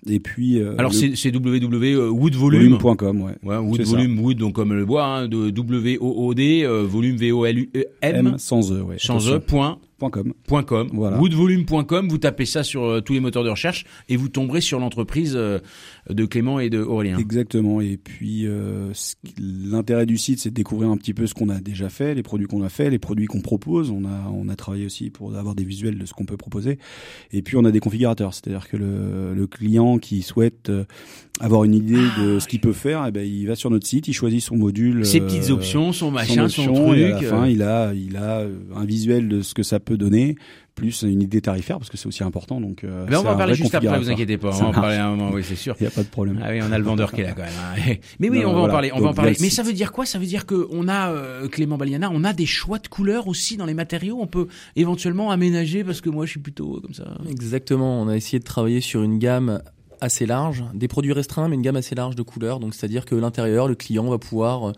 Et 0.07 0.19
puis 0.19 0.59
euh, 0.59 0.75
Alors, 0.77 0.91
le- 0.91 0.97
c'est 0.97 1.15
c'est 1.15 1.31
www.woodvolume. 1.35 2.77
volume.com, 2.77 3.21
ouais. 3.21 3.33
Ouais, 3.43 3.57
wood 3.57 3.77
C'est 3.77 3.85
ça. 3.85 3.91
volume, 3.97 4.19
wood, 4.19 4.37
donc 4.37 4.53
comme 4.53 4.73
le 4.73 4.85
bois, 4.85 5.05
hein, 5.05 5.27
de 5.27 5.49
W-O-O-D, 5.49 6.63
euh, 6.63 6.83
volume 6.83 7.15
V-O-L-U-M, 7.17 7.87
M 8.01 8.35
sans 8.37 8.71
E, 8.71 8.81
ouais. 8.81 8.95
sans. 8.99 9.29
E, 9.29 9.39
point, 9.39 9.79
Point 9.99 10.11
com. 10.11 10.33
point 10.47 10.63
.com, 10.63 10.87
Voilà. 10.93 11.19
woodvolume.com, 11.19 12.07
vous 12.07 12.17
tapez 12.19 12.45
ça 12.45 12.63
sur 12.63 12.83
euh, 12.85 13.01
tous 13.01 13.11
les 13.11 13.19
moteurs 13.19 13.43
de 13.43 13.49
recherche 13.49 13.83
et 14.07 14.15
vous 14.15 14.29
tomberez 14.29 14.61
sur 14.61 14.79
l'entreprise 14.79 15.33
euh, 15.35 15.59
de 16.09 16.23
Clément 16.23 16.61
et 16.61 16.69
de 16.69 16.79
Aurélien. 16.79 17.17
Exactement. 17.17 17.81
Et 17.81 17.97
puis 17.97 18.47
euh, 18.47 18.93
l'intérêt 19.37 20.05
du 20.05 20.17
site, 20.17 20.39
c'est 20.39 20.51
de 20.51 20.55
découvrir 20.55 20.89
un 20.89 20.95
petit 20.95 21.13
peu 21.13 21.27
ce 21.27 21.33
qu'on 21.33 21.49
a 21.49 21.59
déjà 21.59 21.89
fait, 21.89 22.15
les 22.15 22.23
produits 22.23 22.47
qu'on 22.47 22.63
a 22.63 22.69
fait, 22.69 22.89
les 22.89 22.97
produits 22.99 23.25
qu'on 23.25 23.41
propose. 23.41 23.91
On 23.91 24.05
a 24.05 24.31
on 24.33 24.47
a 24.47 24.55
travaillé 24.55 24.85
aussi 24.85 25.09
pour 25.09 25.35
avoir 25.35 25.53
des 25.53 25.65
visuels 25.65 25.97
de 25.97 26.05
ce 26.05 26.13
qu'on 26.13 26.25
peut 26.25 26.37
proposer. 26.37 26.79
Et 27.33 27.41
puis 27.41 27.57
on 27.57 27.65
a 27.65 27.71
des 27.71 27.81
configurateurs, 27.81 28.33
c'est-à-dire 28.33 28.69
que 28.69 28.77
le, 28.77 29.33
le 29.35 29.47
client 29.47 29.88
qui 29.97 30.21
souhaite 30.21 30.69
euh, 30.69 30.85
avoir 31.39 31.63
une 31.63 31.73
idée 31.73 32.03
de 32.19 32.39
ce 32.39 32.47
qu'il 32.47 32.59
peut 32.59 32.73
faire, 32.73 33.03
eh 33.07 33.11
ben 33.11 33.25
il 33.25 33.47
va 33.47 33.55
sur 33.55 33.69
notre 33.71 33.87
site, 33.87 34.07
il 34.07 34.13
choisit 34.13 34.41
son 34.41 34.57
module, 34.57 35.05
Ses 35.05 35.21
euh, 35.21 35.25
petites 35.25 35.49
options, 35.49 35.93
son 35.93 36.11
machin, 36.11 36.47
son, 36.49 36.67
option, 36.67 36.85
truc. 36.87 36.97
et 36.99 37.05
à 37.05 37.09
la 37.09 37.17
euh, 37.23 37.29
fin, 37.29 37.47
il 37.47 37.63
a 37.63 37.93
il 37.93 38.17
a 38.17 38.39
euh, 38.41 38.55
un 38.75 38.85
visuel 38.85 39.27
de 39.29 39.41
ce 39.41 39.53
que 39.53 39.63
ça 39.63 39.79
peut 39.79 39.97
donner, 39.97 40.35
plus 40.75 41.01
une 41.03 41.21
idée 41.21 41.41
tarifaire 41.41 41.77
parce 41.77 41.89
que 41.89 41.97
c'est 41.97 42.07
aussi 42.07 42.23
important. 42.23 42.59
Donc 42.61 42.83
euh, 42.83 43.05
ben, 43.05 43.17
on 43.19 43.23
va 43.23 43.33
en 43.33 43.37
parler 43.37 43.53
juste 43.55 43.73
après, 43.75 43.97
vous 43.99 44.09
inquiétez 44.09 44.37
pas. 44.37 44.49
On 44.55 44.59
va 44.63 44.67
en 44.67 44.71
parler 44.71 44.95
à 44.97 45.07
un 45.07 45.15
moment, 45.15 45.31
oui, 45.33 45.43
c'est 45.45 45.55
sûr. 45.55 45.75
Il 45.79 45.83
n'y 45.83 45.87
a 45.87 45.91
pas 45.91 46.03
de 46.03 46.07
problème. 46.09 46.39
Ah 46.43 46.49
oui, 46.51 46.59
on 46.61 46.71
a 46.71 46.77
le 46.77 46.83
vendeur 46.83 47.11
qui 47.11 47.21
est 47.21 47.25
là 47.25 47.33
quand 47.33 47.43
même. 47.43 47.51
hein. 47.89 47.93
Mais 48.19 48.29
oui, 48.29 48.41
Non, 48.41 48.49
on 48.49 48.51
va 48.51 48.57
en 48.57 48.59
voilà. 48.59 48.73
parler. 48.73 48.91
On 48.93 48.99
va 48.99 49.09
en 49.09 49.13
parler. 49.13 49.35
Mais 49.41 49.49
ça 49.49 49.63
veut 49.63 49.73
dire 49.73 49.91
quoi? 49.91 50.05
Ça 50.05 50.19
veut 50.19 50.25
dire 50.25 50.45
que 50.45 50.67
on 50.71 50.87
a 50.87 51.09
euh, 51.11 51.47
Clément 51.47 51.77
Baliana, 51.77 52.09
on 52.13 52.23
a 52.23 52.33
des 52.33 52.45
choix 52.45 52.79
de 52.79 52.87
couleurs 52.87 53.27
aussi 53.27 53.55
dans 53.57 53.65
les 53.65 53.73
matériaux? 53.73 54.17
On 54.19 54.27
peut 54.27 54.47
éventuellement 54.75 55.31
aménager 55.31 55.83
parce 55.83 56.01
que 56.01 56.09
moi, 56.09 56.25
je 56.25 56.31
suis 56.31 56.39
plutôt 56.39 56.77
euh, 56.77 56.81
comme 56.81 56.93
ça. 56.93 57.05
Exactement, 57.29 58.01
on 58.01 58.07
a 58.07 58.15
essayé 58.15 58.39
de 58.39 58.45
travailler 58.45 58.81
sur 58.81 59.03
une 59.03 59.19
gamme 59.19 59.61
assez 60.01 60.25
large, 60.25 60.63
des 60.73 60.87
produits 60.87 61.13
restreints, 61.13 61.47
mais 61.47 61.55
une 61.55 61.61
gamme 61.61 61.75
assez 61.75 61.95
large 61.95 62.15
de 62.15 62.21
couleurs. 62.21 62.59
Donc, 62.59 62.73
c'est-à-dire 62.73 63.05
que 63.05 63.15
l'intérieur, 63.15 63.67
le 63.67 63.75
client 63.75 64.09
va 64.09 64.17
pouvoir 64.17 64.69
euh, 64.69 64.73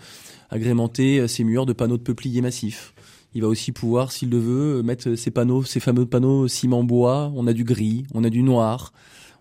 agrémenter 0.50 1.20
euh, 1.20 1.28
ses 1.28 1.44
murs 1.44 1.66
de 1.66 1.74
panneaux 1.74 1.98
de 1.98 2.04
peuplier 2.04 2.42
massif. 2.42 2.94
Il 3.34 3.42
va 3.42 3.48
aussi 3.48 3.72
pouvoir, 3.72 4.12
s'il 4.12 4.30
le 4.30 4.40
veut, 4.40 4.80
euh, 4.80 4.84
mettre 4.84 5.16
ses 5.16 5.32
panneaux, 5.32 5.64
ces 5.64 5.80
fameux 5.80 6.06
panneaux 6.06 6.48
ciment 6.48 6.84
bois. 6.84 7.32
On 7.36 7.48
a 7.48 7.54
du 7.54 7.64
gris, 7.64 8.06
on 8.14 8.24
a 8.24 8.30
du 8.30 8.44
noir. 8.44 8.94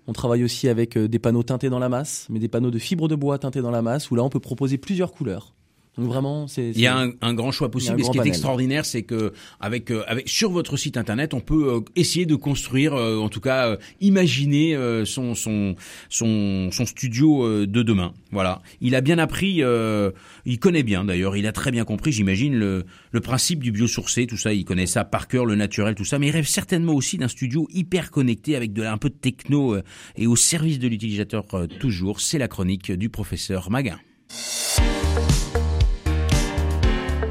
On 0.06 0.12
travaille 0.12 0.44
aussi 0.44 0.68
avec 0.68 0.98
des 0.98 1.18
panneaux 1.18 1.42
teintés 1.42 1.68
dans 1.68 1.78
la 1.78 1.88
masse, 1.88 2.26
mais 2.30 2.38
des 2.38 2.48
panneaux 2.48 2.70
de 2.70 2.78
fibre 2.78 3.06
de 3.06 3.14
bois 3.14 3.38
teintés 3.38 3.60
dans 3.60 3.70
la 3.70 3.82
masse, 3.82 4.10
où 4.10 4.16
là, 4.16 4.24
on 4.24 4.30
peut 4.30 4.40
proposer 4.40 4.78
plusieurs 4.78 5.12
couleurs. 5.12 5.54
Donc 5.98 6.06
vraiment, 6.06 6.46
c'est. 6.46 6.70
Il 6.70 6.80
y 6.80 6.86
a 6.86 6.96
un, 6.96 7.12
un 7.20 7.34
grand 7.34 7.50
choix 7.50 7.70
possible. 7.70 8.00
Et 8.00 8.04
ce 8.04 8.10
qui 8.10 8.18
est 8.18 8.26
extraordinaire, 8.26 8.84
c'est 8.84 9.02
que 9.02 9.32
avec, 9.58 9.90
euh, 9.90 10.04
avec 10.06 10.28
sur 10.28 10.50
votre 10.50 10.76
site 10.76 10.96
internet, 10.96 11.34
on 11.34 11.40
peut 11.40 11.74
euh, 11.74 11.80
essayer 11.96 12.26
de 12.26 12.36
construire, 12.36 12.94
euh, 12.94 13.18
en 13.18 13.28
tout 13.28 13.40
cas, 13.40 13.76
imaginer 14.00 14.76
son 15.04 15.34
son 15.34 15.74
son 16.08 16.70
son 16.70 16.86
studio 16.86 17.66
de 17.66 17.82
demain. 17.82 18.14
Voilà. 18.30 18.62
Il 18.80 18.94
a 18.94 19.00
bien 19.00 19.18
appris, 19.18 19.62
euh, 19.62 20.12
il 20.46 20.58
connaît 20.58 20.84
bien 20.84 21.04
d'ailleurs, 21.04 21.36
il 21.36 21.46
a 21.46 21.52
très 21.52 21.70
bien 21.70 21.84
compris, 21.84 22.12
j'imagine 22.12 22.54
le 22.54 22.84
le 23.10 23.20
principe 23.20 23.60
du 23.60 23.72
biosourcé, 23.72 24.26
tout 24.26 24.36
ça, 24.36 24.52
il 24.52 24.64
connaît 24.64 24.86
ça 24.86 25.04
par 25.04 25.26
cœur, 25.26 25.44
le 25.44 25.56
naturel, 25.56 25.94
tout 25.96 26.04
ça. 26.04 26.18
Mais 26.18 26.28
il 26.28 26.32
rêve 26.32 26.46
certainement 26.46 26.94
aussi 26.94 27.18
d'un 27.18 27.28
studio 27.28 27.66
hyper 27.72 28.10
connecté 28.10 28.54
avec 28.54 28.72
de 28.72 28.84
un 28.84 28.98
peu 28.98 29.08
de 29.08 29.14
techno 29.14 29.76
et 30.16 30.26
au 30.26 30.36
service 30.36 30.78
de 30.78 30.88
l'utilisateur 30.88 31.44
toujours. 31.80 32.20
C'est 32.20 32.38
la 32.38 32.48
chronique 32.48 32.92
du 32.92 33.08
professeur 33.08 33.70
Maguin. 33.70 33.98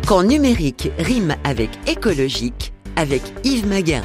Quand 0.10 0.24
numérique 0.24 0.89
rime 0.98 1.36
avec 1.43 1.69
écologique, 1.88 2.74
avec 2.95 3.22
Yves 3.43 3.67
Maguin. 3.67 4.02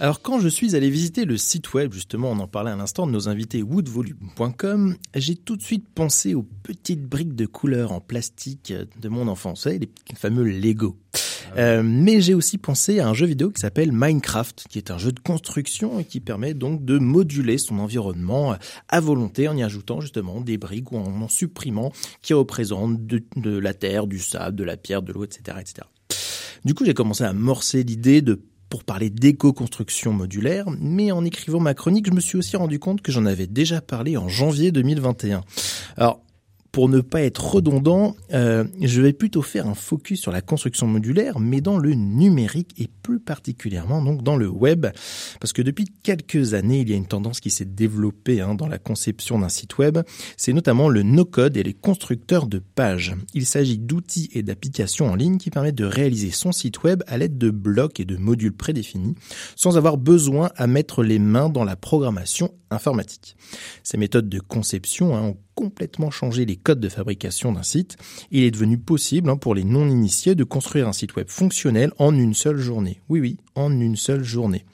Alors 0.00 0.22
quand 0.22 0.40
je 0.40 0.48
suis 0.48 0.74
allé 0.74 0.90
visiter 0.90 1.24
le 1.24 1.36
site 1.36 1.72
web, 1.72 1.92
justement, 1.92 2.32
on 2.32 2.40
en 2.40 2.48
parlait 2.48 2.72
à 2.72 2.76
l'instant 2.76 3.06
de 3.06 3.12
nos 3.12 3.28
invités 3.28 3.62
woodvolume.com, 3.62 4.96
j'ai 5.14 5.36
tout 5.36 5.54
de 5.54 5.62
suite 5.62 5.86
pensé 5.94 6.34
aux 6.34 6.42
petites 6.64 7.04
briques 7.04 7.36
de 7.36 7.46
couleur 7.46 7.92
en 7.92 8.00
plastique 8.00 8.74
de 9.00 9.08
mon 9.08 9.28
enfance, 9.28 9.66
les 9.66 9.88
fameux 10.16 10.42
Lego. 10.42 10.96
Euh, 11.56 11.82
mais 11.84 12.20
j'ai 12.20 12.34
aussi 12.34 12.58
pensé 12.58 13.00
à 13.00 13.08
un 13.08 13.14
jeu 13.14 13.26
vidéo 13.26 13.50
qui 13.50 13.60
s'appelle 13.60 13.92
Minecraft, 13.92 14.66
qui 14.68 14.78
est 14.78 14.90
un 14.90 14.98
jeu 14.98 15.12
de 15.12 15.20
construction 15.20 15.98
et 15.98 16.04
qui 16.04 16.20
permet 16.20 16.54
donc 16.54 16.84
de 16.84 16.98
moduler 16.98 17.58
son 17.58 17.78
environnement 17.78 18.56
à 18.88 19.00
volonté 19.00 19.48
en 19.48 19.56
y 19.56 19.62
ajoutant 19.62 20.00
justement 20.00 20.40
des 20.40 20.58
briques 20.58 20.92
ou 20.92 20.98
en 20.98 21.06
en 21.06 21.28
supprimant 21.28 21.92
qui 22.22 22.34
représentent 22.34 23.06
de, 23.06 23.22
de 23.36 23.58
la 23.58 23.74
terre, 23.74 24.06
du 24.06 24.18
sable, 24.18 24.56
de 24.56 24.64
la 24.64 24.76
pierre, 24.76 25.02
de 25.02 25.12
l'eau, 25.12 25.24
etc., 25.24 25.58
etc. 25.60 25.86
Du 26.64 26.74
coup, 26.74 26.84
j'ai 26.84 26.94
commencé 26.94 27.24
à 27.24 27.32
morcer 27.32 27.82
l'idée 27.84 28.22
de 28.22 28.42
pour 28.68 28.84
parler 28.84 29.10
d'éco-construction 29.10 30.12
modulaire, 30.12 30.66
mais 30.80 31.12
en 31.12 31.24
écrivant 31.24 31.60
ma 31.60 31.74
chronique, 31.74 32.06
je 32.08 32.12
me 32.12 32.20
suis 32.20 32.36
aussi 32.36 32.56
rendu 32.56 32.78
compte 32.78 33.00
que 33.00 33.12
j'en 33.12 33.24
avais 33.24 33.46
déjà 33.46 33.80
parlé 33.80 34.16
en 34.16 34.28
janvier 34.28 34.72
2021. 34.72 35.42
Alors, 35.96 36.20
pour 36.76 36.90
ne 36.90 37.00
pas 37.00 37.22
être 37.22 37.54
redondant, 37.54 38.14
euh, 38.34 38.66
je 38.82 39.00
vais 39.00 39.14
plutôt 39.14 39.40
faire 39.40 39.66
un 39.66 39.72
focus 39.72 40.20
sur 40.20 40.30
la 40.30 40.42
construction 40.42 40.86
modulaire, 40.86 41.38
mais 41.38 41.62
dans 41.62 41.78
le 41.78 41.94
numérique 41.94 42.74
et 42.76 42.86
plus 43.02 43.18
particulièrement 43.18 44.02
donc 44.02 44.22
dans 44.22 44.36
le 44.36 44.46
web, 44.46 44.86
parce 45.40 45.54
que 45.54 45.62
depuis 45.62 45.86
quelques 46.02 46.52
années, 46.52 46.80
il 46.80 46.90
y 46.90 46.92
a 46.92 46.96
une 46.96 47.06
tendance 47.06 47.40
qui 47.40 47.48
s'est 47.48 47.64
développée 47.64 48.42
hein, 48.42 48.54
dans 48.54 48.68
la 48.68 48.76
conception 48.76 49.38
d'un 49.38 49.48
site 49.48 49.78
web. 49.78 50.00
C'est 50.36 50.52
notamment 50.52 50.90
le 50.90 51.02
no-code 51.02 51.56
et 51.56 51.62
les 51.62 51.72
constructeurs 51.72 52.46
de 52.46 52.58
pages. 52.58 53.16
Il 53.32 53.46
s'agit 53.46 53.78
d'outils 53.78 54.28
et 54.34 54.42
d'applications 54.42 55.10
en 55.10 55.14
ligne 55.14 55.38
qui 55.38 55.48
permettent 55.48 55.76
de 55.76 55.86
réaliser 55.86 56.30
son 56.30 56.52
site 56.52 56.82
web 56.82 57.02
à 57.06 57.16
l'aide 57.16 57.38
de 57.38 57.48
blocs 57.48 58.00
et 58.00 58.04
de 58.04 58.18
modules 58.18 58.54
prédéfinis, 58.54 59.14
sans 59.56 59.78
avoir 59.78 59.96
besoin 59.96 60.50
à 60.56 60.66
mettre 60.66 61.02
les 61.02 61.20
mains 61.20 61.48
dans 61.48 61.64
la 61.64 61.76
programmation 61.76 62.52
informatique. 62.70 63.34
Ces 63.82 63.96
méthodes 63.96 64.28
de 64.28 64.40
conception 64.40 65.16
hein, 65.16 65.22
ont 65.22 65.38
complètement 65.56 66.12
changé 66.12 66.44
les 66.44 66.54
codes 66.54 66.78
de 66.78 66.88
fabrication 66.88 67.50
d'un 67.50 67.64
site. 67.64 67.96
Il 68.30 68.44
est 68.44 68.52
devenu 68.52 68.78
possible 68.78 69.28
hein, 69.30 69.36
pour 69.36 69.56
les 69.56 69.64
non-initiés 69.64 70.36
de 70.36 70.44
construire 70.44 70.86
un 70.86 70.92
site 70.92 71.16
web 71.16 71.28
fonctionnel 71.28 71.92
en 71.98 72.14
une 72.14 72.34
seule 72.34 72.58
journée. 72.58 73.00
Oui, 73.08 73.18
oui, 73.18 73.38
en 73.56 73.72
une 73.72 73.96
seule 73.96 74.22
journée. 74.22 74.64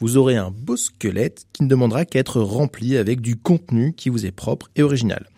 Vous 0.00 0.16
aurez 0.16 0.36
un 0.36 0.50
beau 0.50 0.76
squelette 0.76 1.46
qui 1.52 1.62
ne 1.62 1.68
demandera 1.68 2.04
qu'à 2.04 2.18
être 2.18 2.40
rempli 2.40 2.96
avec 2.96 3.20
du 3.20 3.36
contenu 3.36 3.92
qui 3.92 4.08
vous 4.08 4.26
est 4.26 4.32
propre 4.32 4.70
et 4.74 4.82
original. 4.82 5.28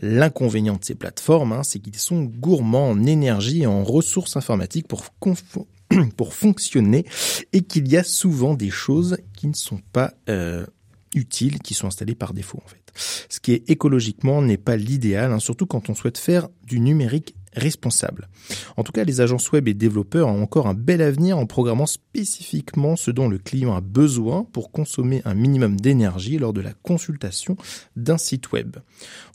L'inconvénient 0.00 0.76
de 0.76 0.84
ces 0.84 0.96
plateformes, 0.96 1.52
hein, 1.52 1.62
c'est 1.62 1.78
qu'ils 1.78 1.96
sont 1.96 2.24
gourmands 2.24 2.90
en 2.90 3.04
énergie 3.04 3.62
et 3.62 3.66
en 3.66 3.84
ressources 3.84 4.36
informatiques 4.36 4.88
pour, 4.88 5.04
pour 6.16 6.34
fonctionner 6.34 7.04
et 7.52 7.60
qu'il 7.62 7.86
y 7.86 7.96
a 7.96 8.02
souvent 8.02 8.54
des 8.54 8.70
choses 8.70 9.18
qui 9.36 9.46
ne 9.46 9.54
sont 9.54 9.80
pas 9.92 10.14
euh, 10.28 10.66
utiles, 11.14 11.58
qui 11.60 11.74
sont 11.74 11.86
installées 11.86 12.14
par 12.14 12.34
défaut 12.34 12.60
en 12.64 12.68
fait. 12.68 12.92
Ce 13.28 13.40
qui 13.40 13.52
est 13.52 13.68
écologiquement 13.70 14.42
n'est 14.42 14.56
pas 14.56 14.76
l'idéal, 14.76 15.32
hein, 15.32 15.38
surtout 15.38 15.66
quand 15.66 15.88
on 15.90 15.94
souhaite 15.94 16.18
faire 16.18 16.48
du 16.64 16.80
numérique 16.80 17.34
responsable. 17.54 18.28
En 18.76 18.84
tout 18.84 18.92
cas, 18.92 19.04
les 19.04 19.20
agences 19.20 19.50
web 19.52 19.68
et 19.68 19.74
développeurs 19.74 20.28
ont 20.28 20.42
encore 20.42 20.66
un 20.66 20.74
bel 20.74 21.02
avenir 21.02 21.38
en 21.38 21.46
programmant 21.46 21.86
spécifiquement 21.86 22.96
ce 22.96 23.10
dont 23.10 23.28
le 23.28 23.38
client 23.38 23.74
a 23.74 23.80
besoin 23.80 24.44
pour 24.44 24.70
consommer 24.70 25.22
un 25.24 25.34
minimum 25.34 25.80
d'énergie 25.80 26.38
lors 26.38 26.52
de 26.52 26.60
la 26.60 26.72
consultation 26.72 27.56
d'un 27.96 28.18
site 28.18 28.52
web. 28.52 28.76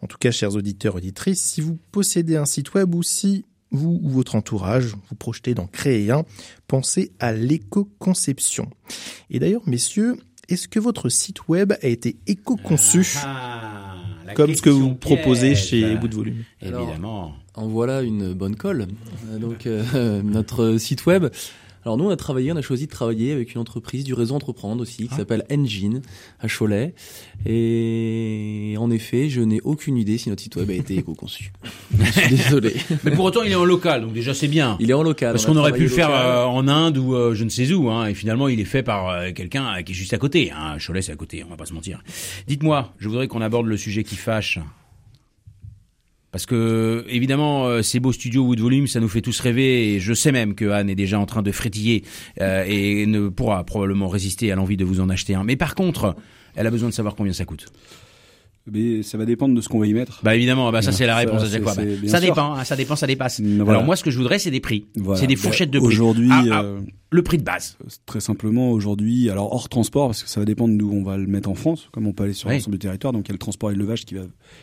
En 0.02 0.08
tout 0.08 0.18
cas, 0.18 0.32
chers 0.32 0.56
auditeurs, 0.56 0.96
auditrices, 0.96 1.42
si 1.42 1.62
vous 1.62 1.78
possédez 1.92 2.36
un 2.36 2.46
site 2.46 2.74
web 2.74 2.94
ou 2.96 3.04
si 3.04 3.46
vous 3.72 4.00
ou 4.04 4.10
votre 4.10 4.36
entourage 4.36 4.94
vous 5.10 5.16
projetez 5.16 5.56
d'en 5.56 5.66
créer 5.66 6.12
un, 6.12 6.24
pensez 6.68 7.12
à 7.20 7.34
l'éco-conception. 7.34 8.70
Et 9.32 9.40
d'ailleurs, 9.40 9.64
messieurs, 9.66 10.18
est-ce 10.50 10.68
que 10.68 10.80
votre 10.80 11.10
site 11.10 11.48
web 11.48 11.74
a 11.82 11.88
été 11.88 12.16
éco-conçu 12.28 13.06
Ah, 13.24 13.96
la 14.26 14.34
comme 14.34 14.54
ce 14.56 14.62
que 14.62 14.70
vous 14.70 14.96
proposez 14.96 15.56
chez 15.56 15.96
Bout 15.96 16.08
de 16.08 16.16
Volume 16.16 16.44
Évidemment. 16.62 17.34
En 17.56 17.68
voilà 17.68 18.02
une 18.02 18.34
bonne 18.34 18.56
colle. 18.56 18.88
Euh, 19.32 19.38
Donc 19.38 19.68
euh, 19.68 20.22
notre 20.24 20.78
site 20.78 21.06
web. 21.06 21.28
Alors 21.86 21.98
nous 21.98 22.06
on 22.06 22.10
a 22.10 22.16
travaillé, 22.16 22.52
on 22.52 22.56
a 22.56 22.62
choisi 22.62 22.88
de 22.88 22.92
travailler 22.92 23.32
avec 23.32 23.54
une 23.54 23.62
entreprise 23.62 24.04
du 24.04 24.14
réseau 24.14 24.36
Entreprendre 24.36 24.82
aussi 24.82 25.08
qui 25.08 25.16
s'appelle 25.16 25.46
Engine 25.52 26.02
à 26.40 26.48
Cholet. 26.48 26.94
Et 27.46 28.76
en 28.80 28.90
effet, 28.90 29.30
je 29.30 29.42
n'ai 29.42 29.60
aucune 29.62 29.98
idée 29.98 30.18
si 30.18 30.30
notre 30.30 30.42
site 30.42 30.56
web 30.56 30.70
a 30.70 30.74
été 30.74 30.98
éco-conçu. 30.98 31.52
je 32.00 32.12
suis 32.12 32.30
désolé. 32.30 32.76
Mais 33.04 33.12
pour 33.12 33.26
autant, 33.26 33.44
il 33.44 33.52
est 33.52 33.56
en 33.56 33.66
local, 33.66 34.02
donc 34.02 34.14
déjà 34.14 34.34
c'est 34.34 34.48
bien. 34.48 34.78
Il 34.80 34.90
est 34.90 34.94
en 34.94 35.04
local. 35.04 35.34
Parce 35.34 35.46
qu'on 35.46 35.58
aurait 35.58 35.74
pu 35.74 35.84
le 35.84 35.90
faire 35.90 36.10
euh, 36.10 36.46
en 36.46 36.68
Inde 36.68 36.98
ou 36.98 37.16
euh, 37.16 37.34
je 37.36 37.44
ne 37.44 37.50
sais 37.50 37.72
où, 37.74 37.90
hein, 37.90 38.08
et 38.08 38.14
finalement 38.14 38.48
il 38.48 38.60
est 38.60 38.66
fait 38.66 38.84
par 38.84 39.10
euh, 39.10 39.32
quelqu'un 39.32 39.66
euh, 39.78 39.82
qui 39.82 39.92
est 39.92 39.96
juste 39.96 40.14
à 40.14 40.18
côté. 40.18 40.52
Hein. 40.52 40.78
Cholet 40.86 41.02
c'est 41.02 41.12
à 41.12 41.16
côté, 41.16 41.44
on 41.46 41.50
va 41.50 41.58
pas 41.58 41.66
se 41.66 41.74
mentir. 41.74 42.02
Dites-moi, 42.48 42.94
je 42.98 43.10
voudrais 43.10 43.28
qu'on 43.28 43.42
aborde 43.42 43.68
le 43.68 43.78
sujet 43.78 44.04
qui 44.04 44.16
fâche. 44.16 44.60
Parce 46.34 46.48
que 46.48 47.06
évidemment, 47.08 47.68
euh, 47.68 47.84
ces 47.84 48.00
beaux 48.00 48.12
studios 48.12 48.44
Wood 48.44 48.60
Volume, 48.60 48.88
ça 48.88 49.00
nous 49.00 49.08
fait 49.08 49.22
tous 49.22 49.40
rêver. 49.40 49.94
Et 49.94 50.00
je 50.00 50.16
sais 50.16 50.32
même 50.32 50.56
que 50.56 50.66
Anne 50.72 50.90
est 50.90 50.96
déjà 50.96 51.20
en 51.20 51.28
train 51.28 51.44
de 51.44 51.52
frétiller 51.52 52.04
euh, 52.42 52.66
et 52.68 53.06
ne 53.06 53.30
pourra 53.30 53.64
probablement 53.64 54.08
résister 54.08 54.52
à 54.52 54.56
l'envie 54.56 54.76
de 54.76 54.84
vous 54.84 55.00
en 55.00 55.10
acheter 55.10 55.36
un. 55.36 55.44
Mais 55.44 55.56
par 55.56 55.76
contre, 55.76 56.16
elle 56.56 56.66
a 56.66 56.72
besoin 56.72 56.90
de 56.90 56.94
savoir 56.94 57.14
combien 57.14 57.34
ça 57.34 57.46
coûte. 57.46 57.68
Mais 58.72 59.04
ça 59.04 59.18
va 59.18 59.26
dépendre 59.26 59.54
de 59.56 59.60
ce 59.60 59.68
qu'on 59.68 59.80
va 59.80 59.88
y 59.88 59.94
mettre. 59.94 60.22
Bah 60.24 60.36
évidemment, 60.36 60.72
bah 60.72 60.82
ça 60.82 60.94
c'est 60.94 61.06
la 61.06 61.14
Ça, 61.14 61.20
réponse 61.20 61.42
à 61.42 61.46
c'est- 61.48 61.52
chaque 61.52 61.64
fois. 61.64 61.76
Bah, 61.76 61.84
ça 62.08 62.20
sûr. 62.20 62.30
dépend, 62.30 62.54
hein, 62.54 62.64
ça 62.64 62.76
dépend, 62.78 62.96
ça 62.96 63.08
dépasse. 63.08 63.42
Voilà. 63.42 63.72
Alors 63.72 63.84
moi, 63.84 63.98
ce 63.98 64.04
que 64.06 64.10
je 64.12 64.18
voudrais, 64.18 64.40
c'est 64.40 64.52
des 64.52 64.62
prix. 64.62 64.86
Voilà. 64.96 65.20
C'est 65.20 65.28
des 65.28 65.36
Bah, 65.36 65.42
fourchettes 65.42 65.70
de 65.70 65.80
prix. 65.80 65.88
Aujourd'hui, 65.88 66.30
Ah, 66.32 66.44
ah, 66.50 66.64
euh, 66.64 66.80
le 67.12 67.22
prix 67.24 67.38
de 67.38 67.44
base. 67.44 67.78
très 68.06 68.22
simplement, 68.22 68.72
aujourd'hui, 68.72 69.30
alors 69.30 69.52
hors 69.54 69.68
transport, 69.68 70.08
parce 70.08 70.24
que 70.24 70.30
ça 70.30 70.40
va 70.40 70.46
dépendre 70.46 70.78
d'où 70.78 70.90
on 70.94 71.04
va 71.04 71.18
le 71.18 71.28
mettre 71.28 71.50
en 71.50 71.56
France, 71.56 71.90
comme 71.92 72.08
on 72.08 72.14
peut 72.14 72.24
aller 72.24 72.32
sur 72.32 72.48
Oui. 72.48 72.56
l'ensemble 72.56 72.76
du 72.78 72.80
territoire, 72.80 73.12
donc 73.12 73.28
il 73.28 73.32
y 73.32 73.32
a 73.32 73.36
le 73.36 73.40
transport 73.40 73.70
et 73.70 73.74
le 73.74 73.80
levage 73.82 74.06
qui 74.06 74.16
va, 74.16 74.22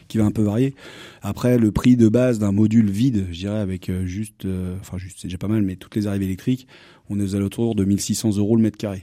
qui 0.09 0.17
va 0.17 0.25
un 0.25 0.31
peu 0.31 0.43
varier. 0.43 0.75
Après, 1.21 1.59
le 1.59 1.71
prix 1.71 1.97
de 1.99 2.09
base 2.09 2.39
d'un 2.39 2.53
module 2.53 2.89
vide, 2.91 3.27
je 3.33 3.39
dirais, 3.41 3.59
avec 3.59 3.91
euh, 3.91 4.07
juste, 4.07 4.47
euh, 4.47 4.77
enfin 4.81 4.97
juste, 4.97 5.19
c'est 5.21 5.29
déjà 5.29 5.37
pas 5.39 5.49
mal, 5.49 5.61
mais 5.61 5.77
toutes 5.77 5.95
les 5.95 6.07
arrivées 6.07 6.25
électriques, 6.25 6.67
on 7.11 7.21
est 7.21 7.23
aux 7.23 7.35
alentours 7.35 7.75
de 7.75 7.85
1600 7.85 8.39
euros 8.39 8.57
le 8.57 8.63
mètre 8.63 8.79
carré. 8.79 9.03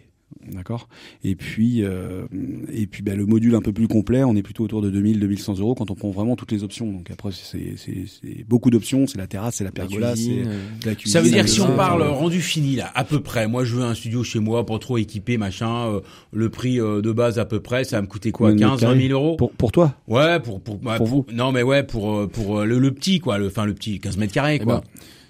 D'accord. 0.52 0.88
Et 1.24 1.36
puis, 1.36 1.84
euh, 1.84 2.26
et 2.74 2.88
puis, 2.88 3.04
bah, 3.04 3.16
le 3.16 3.26
module 3.26 3.56
un 3.56 3.62
peu 3.62 3.74
plus 3.74 3.88
complet, 3.88 4.24
on 4.24 4.36
est 4.36 4.42
plutôt 4.42 4.64
autour 4.64 4.82
de 4.82 4.90
2000, 4.90 5.20
2100 5.20 5.60
euros 5.60 5.76
quand 5.76 5.92
on 5.92 5.96
prend 5.96 6.10
vraiment 6.12 6.36
toutes 6.36 6.52
les 6.52 6.64
options. 6.64 6.92
Donc 6.92 7.12
après, 7.12 7.30
c'est, 7.34 7.76
beaucoup 8.48 8.70
d'options. 8.70 9.08
C'est 9.08 9.18
la 9.18 9.28
terrasse, 9.28 9.56
c'est 9.56 9.64
la 9.64 9.70
La 9.70 9.72
pergola, 9.74 10.16
c'est 10.16 10.30
euh, 10.46 10.60
la 10.86 10.96
cuisine. 10.96 11.12
Ça 11.14 11.22
veut 11.22 11.30
dire 11.30 11.44
le 11.44 11.48
si 11.50 11.62
on 11.62 11.68
vin, 11.68 11.76
parle 11.76 12.02
euh, 12.02 12.10
rendu 12.12 12.42
fini 12.42 12.76
là, 12.76 12.92
à 12.96 13.04
peu 13.04 13.20
près. 13.22 13.48
Moi, 13.48 13.66
je 13.66 13.76
veux 13.76 13.84
un 13.84 13.94
studio 13.94 14.24
chez 14.24 14.40
moi, 14.40 14.66
pas 14.66 14.80
trop 14.80 14.98
équipé, 14.98 15.38
machin. 15.38 15.88
euh, 15.88 16.00
le 16.32 16.50
prix 16.50 16.80
euh, 16.80 17.02
de 17.02 17.12
base 17.12 17.40
à 17.40 17.46
peu 17.46 17.60
près, 17.60 17.84
ça 17.84 17.98
va 17.98 18.02
me 18.02 18.08
coûter 18.08 18.32
quoi, 18.32 18.52
Combien 18.52 18.68
de 18.68 18.72
15, 18.74 18.82
20 18.84 18.96
mètres 18.96 19.08
000 19.10 19.20
euros 19.22 19.36
Pour, 19.38 19.52
pour 19.52 19.72
toi? 19.72 19.94
Ouais, 20.08 20.40
pour 20.40 20.62
pour, 20.62 20.82
ouais, 20.84 20.98
Pour 20.98 21.08
vous? 21.08 21.26
Non, 21.34 21.52
mais 21.52 21.64
ouais, 21.64 21.84
pour 21.84 22.16
euh, 22.16 22.28
pour 22.28 22.60
euh, 22.60 22.66
le, 22.66 22.80
le 22.80 22.92
petit 22.92 23.20
quoi, 23.20 23.38
le 23.38 23.48
enfin 23.48 23.66
le 23.66 23.74
petit 23.74 24.00
15 24.00 24.18
mètres 24.18 24.34
carrés 24.34 24.60
Eh 24.62 24.64
quoi. 24.64 24.82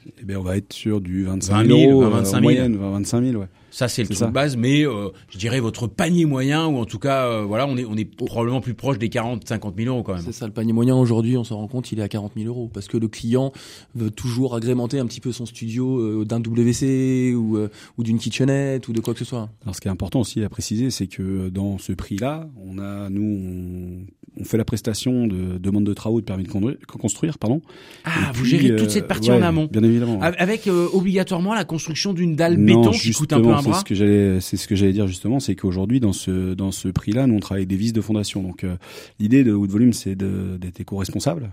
ben, 0.05 0.11
Eh 0.22 0.26
bien, 0.26 0.39
on 0.39 0.43
va 0.43 0.57
être 0.57 0.74
sur 0.74 1.01
du 1.01 1.24
25 1.26 1.53
20 1.53 1.65
000 1.68 1.80
000, 1.80 1.91
euros, 2.01 2.09
25 2.11 2.26
000. 2.30 2.38
en 2.38 2.41
moyenne, 2.41 2.76
20, 2.78 2.89
25 2.91 3.24
000, 3.24 3.39
ouais. 3.41 3.47
Ça 3.70 3.88
c'est 3.88 4.01
le 4.03 4.07
truc 4.09 4.20
de 4.28 4.34
base, 4.34 4.55
mais 4.57 4.86
euh, 4.86 5.09
je 5.30 5.38
dirais 5.38 5.59
votre 5.59 5.88
panier 5.88 6.26
moyen 6.26 6.65
ou 6.68 6.78
en 6.78 6.86
tout 6.86 6.99
cas 6.99 7.26
euh, 7.28 7.43
voilà, 7.43 7.68
on 7.68 7.78
est 7.78 7.86
on 7.86 7.95
est 7.95 8.05
probablement 8.05 8.61
plus 8.61 8.74
proche 8.74 8.97
des 8.97 9.09
40, 9.09 9.47
50 9.47 9.76
000 9.78 9.89
euros 9.93 10.03
quand 10.03 10.13
même. 10.13 10.24
C'est 10.26 10.32
ça, 10.32 10.45
le 10.47 10.53
panier 10.53 10.74
moyen 10.74 10.95
aujourd'hui, 10.95 11.38
on 11.38 11.43
s'en 11.43 11.57
rend 11.57 11.68
compte, 11.68 11.91
il 11.91 11.99
est 11.99 12.03
à 12.03 12.07
40 12.07 12.32
000 12.36 12.47
euros. 12.47 12.70
Parce 12.74 12.88
que 12.88 12.97
le 12.97 13.07
client 13.07 13.51
veut 13.95 14.09
toujours 14.11 14.55
agrémenter 14.55 14.99
un 14.99 15.05
petit 15.05 15.20
peu 15.22 15.32
son 15.32 15.45
studio 15.45 15.99
euh, 15.99 16.26
d'un 16.26 16.39
WC 16.39 17.34
ou, 17.36 17.57
euh, 17.57 17.70
ou 17.97 18.03
d'une 18.03 18.18
kitchenette 18.20 18.88
ou 18.88 18.93
de 18.93 18.99
quoi 19.01 19.13
que 19.13 19.20
ce 19.20 19.26
soit. 19.26 19.49
Alors, 19.63 19.76
ce 19.76 19.82
qui 19.82 19.88
est 19.88 19.91
important 19.91 20.22
aussi 20.22 20.43
à 20.43 20.49
préciser, 20.49 20.89
c'est 20.89 21.07
que 21.07 21.49
dans 21.49 21.78
ce 21.78 21.91
prix-là, 21.93 22.47
on 22.65 22.80
a, 22.80 23.09
nous, 23.09 23.22
on, 23.24 24.41
on 24.41 24.43
fait 24.45 24.57
la 24.57 24.65
prestation 24.65 25.28
de 25.28 25.57
demande 25.57 25.84
de 25.84 25.93
travaux 25.93 26.20
de 26.22 26.26
permis 26.26 26.43
de 26.43 26.49
conduire- 26.49 26.78
construire, 26.88 27.38
pardon. 27.38 27.61
Ah, 28.05 28.11
Et 28.32 28.38
vous 28.38 28.41
puis, 28.43 28.51
gérez 28.51 28.76
toute 28.76 28.91
cette 28.91 29.07
partie 29.07 29.30
ouais, 29.32 29.38
en 29.38 29.41
amont. 29.41 29.68
Bien 29.72 29.84
évidemment. 29.84 30.22
Avec- 30.22 30.39
Avec 30.41 30.68
euh, 30.68 30.88
obligatoirement 30.93 31.53
la 31.53 31.65
construction 31.65 32.13
d'une 32.13 32.36
dalle 32.36 32.57
Non, 32.57 32.65
béton 32.82 32.91
qui 32.91 33.11
coûte 33.11 33.34
un 33.34 33.41
peu 33.41 33.51
c'est 33.62 33.74
ce 33.74 33.84
que 33.84 33.95
j'allais, 33.95 34.39
c'est 34.41 34.58
ce 34.58 34.68
que 34.68 34.76
j'allais 34.76 34.93
dire 34.93 35.08
justement, 35.08 35.39
c'est 35.39 35.55
qu'aujourd'hui 35.55 35.99
dans 35.99 36.14
ce 36.14 36.53
dans 36.53 36.72
ce 36.72 36.88
prix-là, 36.88 37.28
nous 37.28 37.36
on 37.36 37.39
travaille 37.39 37.62
avec 37.62 37.70
des 37.70 37.76
vis 37.76 37.93
de 37.93 38.01
fondation. 38.01 38.41
Donc 38.41 38.64
euh, 38.64 38.76
l'idée 39.20 39.43
de 39.43 39.53
Wood 39.53 39.70
Volume, 39.70 39.93
c'est 39.93 40.16
d'être 40.16 40.80
éco-responsable 40.80 41.49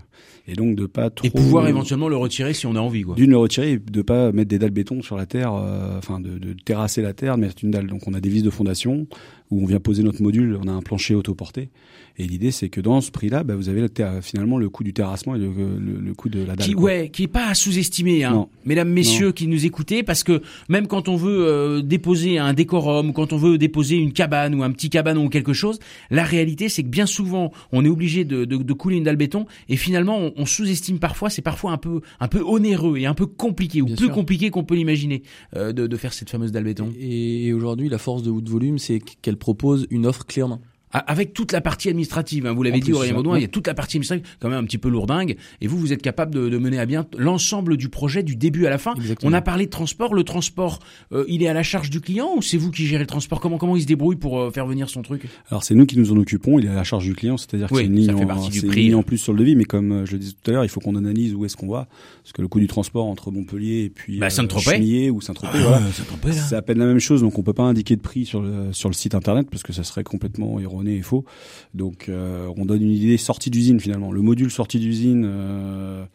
et 0.47 0.53
donc 0.53 0.75
de 0.75 0.85
pas 0.85 1.09
trop 1.09 1.27
Et 1.27 1.31
pouvoir 1.31 1.67
éventuellement 1.67 2.07
le 2.07 2.17
retirer 2.17 2.53
si 2.53 2.67
on 2.67 2.75
a 2.75 2.79
envie 2.79 3.03
quoi. 3.03 3.15
d'une 3.15 3.31
le 3.31 3.37
retirer 3.37 3.73
et 3.73 3.77
de 3.79 4.01
pas 4.01 4.31
mettre 4.31 4.49
des 4.49 4.59
dalles 4.59 4.71
béton 4.71 5.01
sur 5.01 5.17
la 5.17 5.25
terre, 5.25 5.53
euh, 5.53 5.97
enfin 5.97 6.19
de, 6.19 6.37
de 6.37 6.53
terrasser 6.53 7.01
la 7.01 7.13
terre, 7.13 7.35
de 7.35 7.41
mettre 7.41 7.63
une 7.63 7.71
dalle. 7.71 7.87
Donc 7.87 8.07
on 8.07 8.13
a 8.13 8.19
des 8.19 8.29
vis 8.29 8.43
de 8.43 8.49
fondation 8.49 9.07
où 9.51 9.61
on 9.61 9.65
vient 9.65 9.79
poser 9.79 10.03
notre 10.03 10.21
module, 10.21 10.57
on 10.63 10.67
a 10.67 10.71
un 10.71 10.81
plancher 10.81 11.15
autoporté. 11.15 11.69
Et 12.17 12.25
l'idée 12.25 12.51
c'est 12.51 12.69
que 12.69 12.79
dans 12.79 13.01
ce 13.01 13.11
prix-là, 13.11 13.43
bah, 13.43 13.55
vous 13.55 13.67
avez 13.67 13.81
le 13.81 13.89
finalement 14.21 14.57
le 14.57 14.69
coût 14.69 14.83
du 14.85 14.93
terrassement 14.93 15.35
et 15.35 15.39
le, 15.39 15.47
le, 15.47 15.99
le 15.99 16.13
coût 16.13 16.29
de 16.29 16.39
la 16.39 16.55
dalle. 16.55 16.65
qui, 16.65 16.73
ouais, 16.73 17.09
qui 17.11 17.23
est 17.23 17.27
pas 17.27 17.47
à 17.47 17.53
sous-estimer, 17.53 18.23
hein. 18.23 18.47
Mesdames, 18.63 18.89
messieurs 18.89 19.33
qui 19.33 19.47
nous 19.47 19.65
écoutez, 19.65 20.01
parce 20.01 20.23
que 20.23 20.41
même 20.69 20.87
quand 20.87 21.09
on 21.09 21.17
veut 21.17 21.45
euh, 21.45 21.81
déposer 21.81 22.37
un 22.37 22.53
décorum, 22.53 23.09
ou 23.09 23.13
quand 23.13 23.33
on 23.33 23.37
veut 23.37 23.57
déposer 23.57 23.97
une 23.97 24.13
cabane 24.13 24.55
ou 24.55 24.63
un 24.63 24.71
petit 24.71 24.89
cabanon 24.89 25.25
ou 25.25 25.29
quelque 25.29 25.51
chose, 25.53 25.79
la 26.09 26.23
réalité 26.23 26.69
c'est 26.69 26.83
que 26.83 26.87
bien 26.87 27.05
souvent 27.05 27.51
on 27.73 27.83
est 27.83 27.89
obligé 27.89 28.23
de, 28.23 28.45
de, 28.45 28.55
de 28.57 28.73
couler 28.73 28.95
une 28.97 29.03
dalle 29.03 29.17
béton 29.17 29.45
et 29.67 29.75
finalement 29.75 30.17
on, 30.17 30.33
on 30.37 30.45
sous-estime 30.45 30.99
parfois, 30.99 31.29
c'est 31.29 31.41
parfois 31.41 31.71
un 31.73 31.77
peu 31.77 31.99
un 32.21 32.29
peu 32.29 32.41
onéreux 32.41 32.97
et 32.97 33.05
un 33.05 33.13
peu 33.13 33.25
compliqué 33.25 33.81
ou 33.81 33.87
Bien 33.87 33.95
plus 33.97 34.05
sûr. 34.05 34.13
compliqué 34.15 34.49
qu'on 34.51 34.63
peut 34.63 34.75
l'imaginer 34.75 35.21
euh, 35.57 35.73
de, 35.73 35.85
de 35.85 35.97
faire 35.97 36.13
cette 36.13 36.29
fameuse 36.29 36.53
dalle 36.53 36.63
béton. 36.63 36.93
Et, 36.97 37.47
et 37.47 37.53
aujourd'hui, 37.53 37.89
la 37.89 37.97
force 37.97 38.23
de 38.23 38.31
Wood 38.31 38.47
Volume, 38.47 38.77
c'est 38.79 39.01
qu'elle 39.21 39.34
propose 39.35 39.87
une 39.89 40.05
offre 40.05 40.25
main. 40.47 40.61
A- 40.95 41.11
Avec 41.11 41.33
toute 41.33 41.51
la 41.51 41.61
partie 41.61 41.89
administrative, 41.89 42.45
hein, 42.45 42.53
vous 42.53 42.63
l'avez 42.63 42.79
dit 42.79 42.93
Aurélien 42.93 43.13
Baudouin, 43.15 43.37
il 43.37 43.41
y 43.41 43.45
a 43.45 43.49
toute 43.49 43.67
la 43.67 43.73
partie 43.73 43.97
administrative, 43.97 44.25
quand 44.39 44.49
même 44.49 44.59
un 44.59 44.63
petit 44.63 44.77
peu 44.77 44.89
lourdingue, 44.89 45.35
et 45.61 45.67
vous, 45.67 45.77
vous 45.77 45.91
êtes 45.93 46.01
capable 46.01 46.33
de, 46.33 46.47
de 46.49 46.57
mener 46.57 46.79
à 46.79 46.85
bien 46.85 47.05
l'ensemble 47.17 47.75
du 47.77 47.89
projet 47.89 48.23
du 48.23 48.35
début 48.35 48.65
à 48.65 48.69
la 48.69 48.77
fin. 48.77 48.93
Exactement. 48.95 49.29
On 49.31 49.33
a 49.33 49.41
parlé 49.41 49.65
de 49.65 49.69
transport, 49.71 50.13
le 50.13 50.23
transport, 50.23 50.79
euh, 51.11 51.25
il 51.27 51.43
est 51.43 51.47
à 51.47 51.53
la 51.53 51.63
charge 51.63 51.89
du 51.89 51.99
client 52.01 52.29
ou 52.37 52.41
c'est 52.41 52.57
vous 52.57 52.71
qui 52.71 52.85
gérez 52.85 53.03
le 53.03 53.07
transport? 53.07 53.39
Comment 53.41 53.57
comment 53.57 53.75
il 53.75 53.81
se 53.81 53.87
débrouille 53.87 54.15
pour 54.15 54.39
euh, 54.39 54.51
faire 54.51 54.65
venir 54.65 54.89
son 54.89 55.01
truc? 55.01 55.23
Alors 55.49 55.63
c'est 55.63 55.75
nous 55.75 55.85
qui 55.85 55.97
nous 55.97 56.11
en 56.13 56.17
occupons, 56.17 56.59
il 56.59 56.65
est 56.65 56.69
à 56.69 56.75
la 56.75 56.83
charge 56.83 57.03
du 57.05 57.13
client, 57.13 57.35
c'est-à-dire 57.37 57.67
que 57.67 57.73
Oui, 57.73 57.81
c'est 57.81 57.87
une 57.87 57.95
ligne, 57.95 58.11
en, 58.13 58.41
c'est 58.49 58.59
une 58.63 58.71
ligne 58.71 58.95
en 58.95 59.03
plus 59.03 59.17
sur 59.17 59.33
le 59.33 59.39
devis, 59.39 59.55
mais 59.55 59.65
comme 59.65 59.91
euh, 59.91 60.05
je 60.05 60.13
le 60.13 60.19
disais 60.19 60.33
tout 60.41 60.49
à 60.49 60.53
l'heure, 60.53 60.63
il 60.63 60.69
faut 60.69 60.79
qu'on 60.79 60.95
analyse 60.95 61.33
où 61.35 61.43
est-ce 61.45 61.57
qu'on 61.57 61.67
va, 61.67 61.87
parce 62.23 62.31
que 62.33 62.41
le 62.41 62.47
coût 62.47 62.59
du 62.59 62.67
transport 62.67 63.05
entre 63.05 63.31
Montpellier 63.31 63.83
et 63.83 63.89
puis 63.89 64.19
Bah, 64.19 64.29
Saint-Tropez. 64.29 64.71
Chemillé 64.71 65.09
ou 65.11 65.19
Saint-Tropez, 65.19 65.59
voilà, 65.59 65.81
t'empêche, 66.09 66.35
là. 66.35 66.41
c'est 66.41 66.55
à 66.55 66.61
peine 66.61 66.77
la 66.79 66.85
même 66.85 66.99
chose, 66.99 67.21
donc 67.21 67.37
on 67.37 67.43
peut 67.43 67.53
pas 67.53 67.63
indiquer 67.63 67.95
de 67.95 68.01
prix 68.01 68.25
sur 68.25 68.41
le 68.41 68.71
sur 68.71 68.89
le 68.89 68.93
site 68.93 69.15
internet 69.15 69.47
parce 69.49 69.63
que 69.63 69.73
ça 69.73 69.83
serait 69.83 70.03
complètement 70.03 70.59
erroné 70.59 70.84
erroné 70.85 70.99
et 70.99 71.01
faux. 71.01 71.25
Donc 71.73 72.09
euh, 72.09 72.47
on 72.57 72.65
donne 72.65 72.81
une 72.81 72.91
idée 72.91 73.17
sortie 73.17 73.49
d'usine 73.49 73.79
finalement. 73.79 74.11
Le 74.11 74.21
module 74.21 74.51
sortie 74.51 74.79
d'usine 74.79 75.23
euh, 75.25 76.05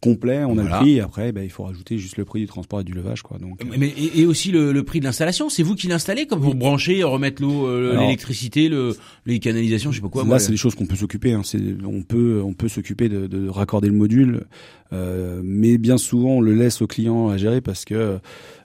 complet, 0.00 0.44
on 0.44 0.58
a 0.58 0.62
le 0.62 0.68
prix. 0.68 0.96
Et 0.96 1.00
après, 1.00 1.32
bah, 1.32 1.42
il 1.42 1.50
faut 1.50 1.64
rajouter 1.64 1.98
juste 1.98 2.16
le 2.16 2.24
prix 2.24 2.40
du 2.40 2.46
transport 2.46 2.80
et 2.80 2.84
du 2.84 2.92
levage, 2.92 3.22
quoi. 3.22 3.38
Donc 3.38 3.62
euh, 3.62 3.76
Mais, 3.78 3.88
et, 3.88 4.20
et 4.20 4.26
aussi 4.26 4.52
le, 4.52 4.72
le 4.72 4.82
prix 4.82 5.00
de 5.00 5.04
l'installation, 5.04 5.48
c'est 5.48 5.62
vous 5.62 5.74
qui 5.74 5.88
l'installez 5.88 6.26
comme 6.26 6.40
pour 6.40 6.54
brancher, 6.54 7.02
remettre 7.02 7.42
l'eau, 7.42 7.66
euh, 7.66 7.98
l'électricité, 7.98 8.68
le, 8.68 8.94
les 9.24 9.38
canalisations, 9.38 9.90
je 9.90 9.96
sais 9.96 10.02
pas 10.02 10.08
quoi. 10.08 10.22
Là, 10.22 10.28
moi, 10.28 10.38
c'est 10.38 10.52
des 10.52 10.58
choses 10.58 10.74
qu'on 10.74 10.86
peut 10.86 10.96
s'occuper. 10.96 11.32
Hein. 11.32 11.42
On 11.84 12.02
peut, 12.02 12.42
on 12.44 12.52
peut 12.52 12.68
s'occuper 12.68 13.08
de, 13.08 13.26
de 13.26 13.48
raccorder 13.48 13.88
le 13.88 13.94
module, 13.94 14.44
euh, 14.92 15.40
mais 15.42 15.78
bien 15.78 15.98
souvent 15.98 16.36
on 16.36 16.40
le 16.40 16.54
laisse 16.54 16.82
au 16.82 16.86
client 16.86 17.28
à 17.28 17.36
gérer 17.36 17.60
parce 17.60 17.84
que, 17.84 18.18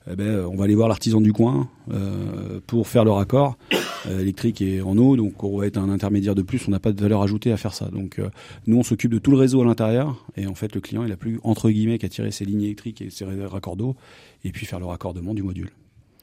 eh 0.10 0.16
ben, 0.16 0.46
on 0.46 0.56
va 0.56 0.64
aller 0.64 0.76
voir 0.76 0.88
l'artisan 0.88 1.22
du 1.22 1.32
coin 1.32 1.70
euh, 1.92 2.60
pour 2.66 2.88
faire 2.88 3.06
le 3.06 3.12
raccord 3.12 3.58
euh, 4.08 4.20
électrique 4.20 4.62
et 4.62 4.82
en 4.82 4.98
eau. 4.98 5.16
Donc, 5.16 5.44
on 5.44 5.60
va 5.60 5.68
être 5.68 5.78
un 5.78 5.90
intermédiaire 5.90 6.34
de 6.34 6.42
plus. 6.42 6.68
On 6.68 6.72
n'a 6.72 6.80
pas 6.80 6.92
de 6.92 7.02
valeur 7.02 7.22
ajoutée 7.22 7.52
à 7.52 7.58
faire 7.58 7.74
ça. 7.74 7.86
Donc, 7.86 8.18
euh, 8.18 8.30
nous, 8.66 8.78
on 8.78 8.84
s'occupe 8.84 9.12
de 9.12 9.20
tout 9.20 9.32
le 9.32 9.38
réseau 9.38 9.62
à 9.62 9.66
l'intérieur, 9.66 10.26
et 10.38 10.48
en 10.48 10.56
fait, 10.56 10.74
le 10.74 10.82
client, 10.82 11.04
il 11.04 11.12
a 11.12 11.18
plus 11.18 11.40
entre 11.44 11.70
guillemets 11.70 12.00
qu'à 12.00 12.10
tirer 12.10 12.32
ses 12.32 12.46
lignes 12.46 12.64
électriques 12.64 13.02
et 13.02 13.10
ses 13.10 13.26
raccords 13.26 13.76
d'eau, 13.76 13.96
et 14.44 14.52
puis 14.52 14.66
faire 14.66 14.80
le 14.80 14.86
raccordement 14.86 15.34
du 15.34 15.44
module. 15.44 15.72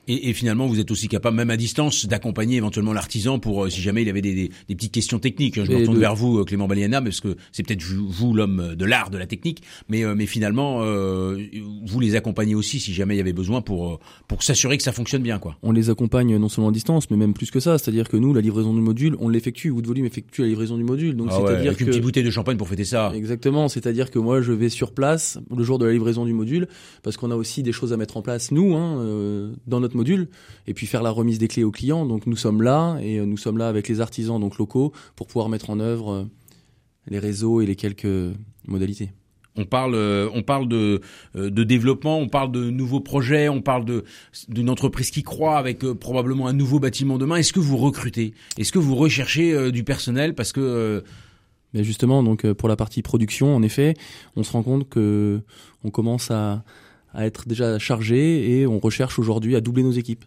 Et, 0.08 0.30
et 0.30 0.32
finalement, 0.32 0.66
vous 0.66 0.80
êtes 0.80 0.90
aussi 0.90 1.06
capable, 1.08 1.36
même 1.36 1.50
à 1.50 1.56
distance, 1.56 2.06
d'accompagner 2.06 2.56
éventuellement 2.56 2.92
l'artisan 2.92 3.38
pour 3.38 3.64
euh, 3.64 3.70
si 3.70 3.80
jamais 3.80 4.02
il 4.02 4.08
avait 4.08 4.22
des, 4.22 4.34
des, 4.34 4.50
des 4.68 4.74
petites 4.74 4.92
questions 4.92 5.18
techniques. 5.18 5.56
Je 5.56 5.70
me 5.70 5.76
Et 5.76 5.80
retourne 5.80 5.94
le- 5.96 6.00
vers 6.00 6.14
vous, 6.16 6.38
euh, 6.38 6.44
Clément 6.44 6.66
Baliana, 6.66 7.00
parce 7.02 7.20
que 7.20 7.36
c'est 7.52 7.62
peut-être 7.66 7.82
vous, 7.82 8.08
vous, 8.08 8.34
l'homme 8.34 8.74
de 8.74 8.84
l'art, 8.84 9.10
de 9.10 9.18
la 9.18 9.26
technique, 9.26 9.62
mais, 9.88 10.04
euh, 10.04 10.14
mais 10.16 10.26
finalement, 10.26 10.80
euh, 10.82 11.36
vous 11.86 12.00
les 12.00 12.16
accompagnez 12.16 12.54
aussi 12.54 12.80
si 12.80 12.92
jamais 12.92 13.14
il 13.14 13.18
y 13.18 13.20
avait 13.20 13.32
besoin 13.32 13.60
pour, 13.60 13.92
euh, 13.92 13.98
pour 14.26 14.42
s'assurer 14.42 14.76
que 14.78 14.82
ça 14.82 14.92
fonctionne 14.92 15.22
bien, 15.22 15.38
quoi. 15.38 15.56
On 15.62 15.72
les 15.72 15.90
accompagne 15.90 16.36
non 16.36 16.48
seulement 16.48 16.70
à 16.70 16.72
distance, 16.72 17.10
mais 17.10 17.16
même 17.16 17.34
plus 17.34 17.50
que 17.50 17.60
ça. 17.60 17.78
C'est-à-dire 17.78 18.08
que 18.08 18.16
nous, 18.16 18.32
la 18.34 18.40
livraison 18.40 18.72
du 18.74 18.80
module, 18.80 19.16
on 19.20 19.28
l'effectue. 19.28 19.70
Wood 19.70 19.86
Volume 19.86 20.06
effectue 20.06 20.42
la 20.42 20.48
livraison 20.48 20.76
du 20.76 20.84
module. 20.84 21.16
Donc, 21.16 21.28
Ah 21.30 21.40
ouais, 21.40 21.46
c'est-à-dire 21.48 21.72
une 21.72 21.76
que 21.78 21.84
petite 21.84 22.02
bouteille 22.02 22.24
de 22.24 22.30
champagne 22.30 22.56
pour 22.56 22.68
fêter 22.68 22.84
ça. 22.84 23.12
Exactement, 23.14 23.68
c'est-à-dire 23.68 24.10
que 24.10 24.18
moi 24.18 24.40
je 24.40 24.52
vais 24.52 24.68
sur 24.68 24.92
place 24.92 25.38
le 25.54 25.62
jour 25.64 25.78
de 25.78 25.84
la 25.86 25.92
livraison 25.92 26.24
du 26.24 26.32
module 26.32 26.68
parce 27.02 27.16
qu'on 27.16 27.30
a 27.30 27.36
aussi 27.36 27.62
des 27.62 27.72
choses 27.72 27.92
à 27.92 27.96
mettre 27.96 28.16
en 28.16 28.22
place 28.22 28.50
nous 28.52 28.74
hein, 28.74 28.98
euh, 29.00 29.52
dans 29.66 29.80
notre 29.80 29.96
module 29.98 30.28
et 30.66 30.74
puis 30.74 30.86
faire 30.86 31.02
la 31.02 31.10
remise 31.10 31.38
des 31.38 31.48
clés 31.48 31.64
aux 31.64 31.70
clients. 31.70 32.06
Donc 32.06 32.26
nous 32.26 32.36
sommes 32.36 32.62
là 32.62 32.98
et 33.02 33.18
euh, 33.18 33.26
nous 33.26 33.36
sommes 33.36 33.58
là 33.58 33.68
avec 33.68 33.88
les 33.88 34.00
artisans 34.00 34.40
donc 34.40 34.56
locaux 34.58 34.92
pour 35.16 35.26
pouvoir 35.26 35.48
mettre 35.48 35.68
en 35.70 35.78
œuvre 35.80 36.12
euh, 36.12 36.24
les 37.08 37.18
réseaux 37.18 37.60
et 37.60 37.66
les 37.66 37.76
quelques 37.76 38.34
modalités. 38.66 39.10
On 39.58 39.64
parle, 39.64 39.94
euh, 39.96 40.28
on 40.34 40.42
parle 40.42 40.68
de, 40.68 41.00
de 41.34 41.64
développement, 41.64 42.18
on 42.18 42.28
parle 42.28 42.52
de 42.52 42.70
nouveaux 42.70 43.00
projets, 43.00 43.48
on 43.48 43.60
parle 43.60 43.84
de 43.84 44.04
d'une 44.46 44.70
entreprise 44.70 45.10
qui 45.10 45.24
croit 45.24 45.58
avec 45.58 45.84
euh, 45.84 45.94
probablement 45.94 46.46
un 46.46 46.52
nouveau 46.52 46.78
bâtiment 46.78 47.18
demain. 47.18 47.36
Est-ce 47.36 47.52
que 47.52 47.58
vous 47.58 47.76
recrutez? 47.76 48.34
Est-ce 48.56 48.70
que 48.70 48.78
vous 48.78 48.94
recherchez 48.94 49.52
euh, 49.52 49.72
du 49.72 49.82
personnel? 49.82 50.34
Parce 50.36 50.52
que 50.52 50.60
euh, 50.60 51.00
Mais 51.74 51.82
justement, 51.82 52.22
donc 52.22 52.50
pour 52.52 52.68
la 52.68 52.76
partie 52.76 53.02
production, 53.02 53.56
en 53.56 53.62
effet, 53.62 53.94
on 54.36 54.44
se 54.44 54.52
rend 54.52 54.62
compte 54.62 54.88
que 54.88 55.40
on 55.82 55.90
commence 55.90 56.30
à, 56.30 56.62
à 57.14 57.26
être 57.26 57.48
déjà 57.48 57.78
chargé 57.78 58.58
et 58.60 58.66
on 58.66 58.78
recherche 58.78 59.18
aujourd'hui 59.18 59.56
à 59.56 59.60
doubler 59.60 59.82
nos 59.82 59.92
équipes. 59.92 60.24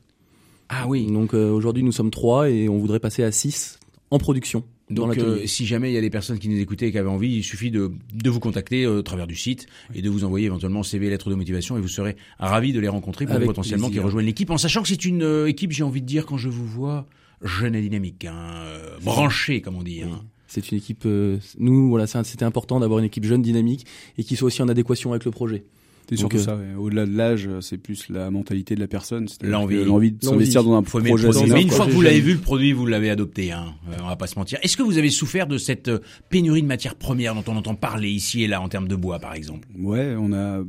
ah 0.69 0.87
oui. 0.87 1.05
Donc 1.07 1.33
euh, 1.33 1.49
aujourd'hui, 1.51 1.83
nous 1.83 1.91
sommes 1.91 2.11
trois 2.11 2.49
et 2.49 2.69
on 2.69 2.77
voudrait 2.77 2.99
passer 2.99 3.23
à 3.23 3.31
six 3.31 3.79
en 4.09 4.17
production. 4.19 4.63
Donc, 4.89 5.17
euh, 5.17 5.45
si 5.45 5.65
jamais 5.65 5.89
il 5.89 5.93
y 5.93 5.97
a 5.97 6.01
des 6.01 6.09
personnes 6.09 6.37
qui 6.37 6.49
nous 6.49 6.59
écoutaient 6.59 6.89
et 6.89 6.91
qui 6.91 6.97
avaient 6.97 7.07
envie, 7.07 7.33
il 7.33 7.43
suffit 7.43 7.71
de, 7.71 7.93
de 8.13 8.29
vous 8.29 8.41
contacter 8.41 8.83
euh, 8.83 8.97
au 8.97 9.01
travers 9.01 9.25
du 9.25 9.37
site 9.37 9.67
et 9.95 10.01
de 10.01 10.09
vous 10.09 10.25
envoyer 10.25 10.47
éventuellement 10.47 10.83
CV, 10.83 11.09
lettres 11.09 11.29
de 11.29 11.35
motivation 11.35 11.77
et 11.77 11.81
vous 11.81 11.87
serez 11.87 12.17
ravis 12.39 12.73
de 12.73 12.79
les 12.81 12.89
rencontrer 12.89 13.25
pour 13.25 13.35
Avec 13.35 13.47
potentiellement 13.47 13.89
qu'ils 13.89 14.01
rejoignent 14.01 14.25
l'équipe, 14.25 14.49
en 14.49 14.57
sachant 14.57 14.81
que 14.81 14.89
c'est 14.89 15.05
une 15.05 15.23
euh, 15.23 15.47
équipe, 15.47 15.71
j'ai 15.71 15.83
envie 15.83 16.01
de 16.01 16.05
dire, 16.07 16.25
quand 16.25 16.37
je 16.37 16.49
vous 16.49 16.65
vois, 16.65 17.05
jeune 17.41 17.73
et 17.73 17.81
dynamique, 17.81 18.25
hein, 18.25 18.65
branchée, 19.01 19.61
comme 19.61 19.77
on 19.77 19.83
dit. 19.83 20.01
hein. 20.01 20.23
C'est 20.47 20.71
une 20.73 20.77
équipe. 20.79 21.05
euh, 21.05 21.37
nous, 21.57 21.87
voilà, 21.87 22.05
c'était 22.05 22.43
important 22.43 22.81
d'avoir 22.81 22.99
une 22.99 23.05
équipe 23.05 23.23
jeune, 23.23 23.41
dynamique 23.41 23.85
et 24.17 24.25
qui 24.25 24.35
soit 24.35 24.47
aussi 24.47 24.61
en 24.61 24.67
adéquation 24.67 25.11
avec 25.11 25.23
le 25.23 25.31
projet. 25.31 25.63
C'est 26.11 26.21
Donc, 26.21 26.33
surtout 26.33 26.37
euh, 26.49 26.53
ça. 26.53 26.55
ouais. 26.57 26.75
Au-delà 26.77 27.05
de 27.05 27.15
l'âge, 27.15 27.49
c'est 27.61 27.77
plus 27.77 28.09
la 28.09 28.29
mentalité 28.31 28.75
de 28.75 28.81
la 28.81 28.87
personne. 28.87 29.27
L'envie. 29.41 29.83
L'envie 29.85 30.11
de 30.11 30.23
s'investir 30.23 30.63
dans 30.63 30.73
un 30.75 30.83
Faut 30.83 30.99
projet. 30.99 31.13
produit. 31.29 31.51
Mais 31.51 31.61
une 31.61 31.69
fois 31.69 31.85
que 31.85 31.91
vous 31.91 32.01
l'avez 32.01 32.19
vu, 32.19 32.33
le 32.33 32.39
produit, 32.39 32.73
vous 32.73 32.85
l'avez 32.85 33.09
adopté. 33.09 33.51
Hein. 33.53 33.67
Euh, 33.89 33.95
on 34.03 34.07
va 34.07 34.17
pas 34.17 34.27
se 34.27 34.37
mentir. 34.37 34.59
Est-ce 34.61 34.75
que 34.75 34.83
vous 34.83 34.97
avez 34.97 35.09
souffert 35.09 35.47
de 35.47 35.57
cette 35.57 35.87
euh, 35.87 35.99
pénurie 36.29 36.61
de 36.61 36.67
matières 36.67 36.95
premières 36.95 37.33
dont 37.33 37.43
on 37.47 37.55
entend 37.55 37.75
parler 37.75 38.09
ici 38.09 38.43
et 38.43 38.47
là 38.47 38.61
en 38.61 38.67
termes 38.67 38.87
de 38.89 38.95
bois, 38.95 39.19
par 39.19 39.33
exemple? 39.35 39.67
Ouais, 39.79 40.13
on 40.19 40.33
a 40.33 40.59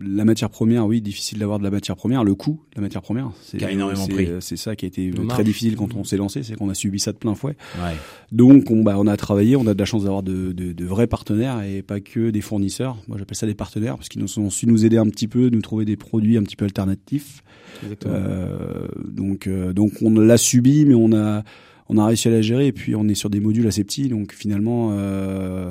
la 0.00 0.24
matière 0.24 0.50
première, 0.50 0.86
oui, 0.86 1.00
difficile 1.00 1.40
d'avoir 1.40 1.58
de 1.58 1.64
la 1.64 1.70
matière 1.70 1.96
première. 1.96 2.22
Le 2.22 2.34
coût 2.36 2.62
de 2.70 2.76
la 2.76 2.82
matière 2.82 3.02
première, 3.02 3.32
c'est 3.42 3.58
Qui 3.58 3.64
a 3.64 3.72
énormément 3.72 4.04
c'est- 4.06 4.12
pris. 4.12 4.28
C'est 4.40 4.56
ça 4.56 4.76
qui 4.76 4.84
a 4.84 4.88
été 4.88 5.10
très 5.28 5.42
difficile 5.42 5.74
quand 5.76 5.94
on 5.96 6.04
s'est 6.04 6.16
lancé, 6.16 6.42
c'est 6.44 6.54
qu'on 6.54 6.70
a 6.70 6.74
subi 6.74 7.00
ça 7.00 7.10
de 7.12 7.16
plein 7.18 7.34
fouet. 7.34 7.56
Ouais. 7.82 7.96
Donc, 8.30 8.70
on, 8.70 8.82
bah, 8.82 8.94
on 8.98 9.06
a 9.06 9.16
travaillé, 9.16 9.56
on 9.56 9.66
a 9.66 9.74
de 9.74 9.78
la 9.78 9.84
chance 9.84 10.04
d'avoir 10.04 10.22
de, 10.22 10.52
de, 10.52 10.72
de 10.72 10.84
vrais 10.84 11.06
partenaires 11.06 11.62
et 11.62 11.82
pas 11.82 12.00
que 12.00 12.30
des 12.30 12.40
fournisseurs. 12.40 12.96
Moi, 13.08 13.18
j'appelle 13.18 13.36
ça 13.36 13.46
des 13.46 13.54
partenaires 13.54 13.96
parce 13.96 14.08
qu'ils 14.08 14.22
nous 14.22 14.38
ont 14.38 14.48
su 14.48 14.66
nous 14.66 14.84
aider 14.86 14.91
un 14.98 15.08
petit 15.08 15.28
peu, 15.28 15.48
nous 15.48 15.60
trouver 15.60 15.84
des 15.84 15.96
produits 15.96 16.36
un 16.36 16.42
petit 16.42 16.56
peu 16.56 16.64
alternatifs. 16.64 17.42
Euh, 18.06 18.88
donc, 19.04 19.46
euh, 19.46 19.72
donc 19.72 19.92
on 20.02 20.10
l'a 20.10 20.36
subi, 20.36 20.84
mais 20.84 20.94
on 20.94 21.12
a, 21.12 21.42
on 21.92 21.98
a 21.98 22.06
réussi 22.06 22.28
à 22.28 22.30
la 22.30 22.42
gérer. 22.42 22.66
Et 22.66 22.72
puis, 22.72 22.94
on 22.94 23.06
est 23.08 23.14
sur 23.14 23.30
des 23.30 23.40
modules 23.40 23.66
assez 23.66 23.84
petits, 23.84 24.08
donc 24.08 24.32
finalement, 24.32 24.90
euh, 24.92 25.70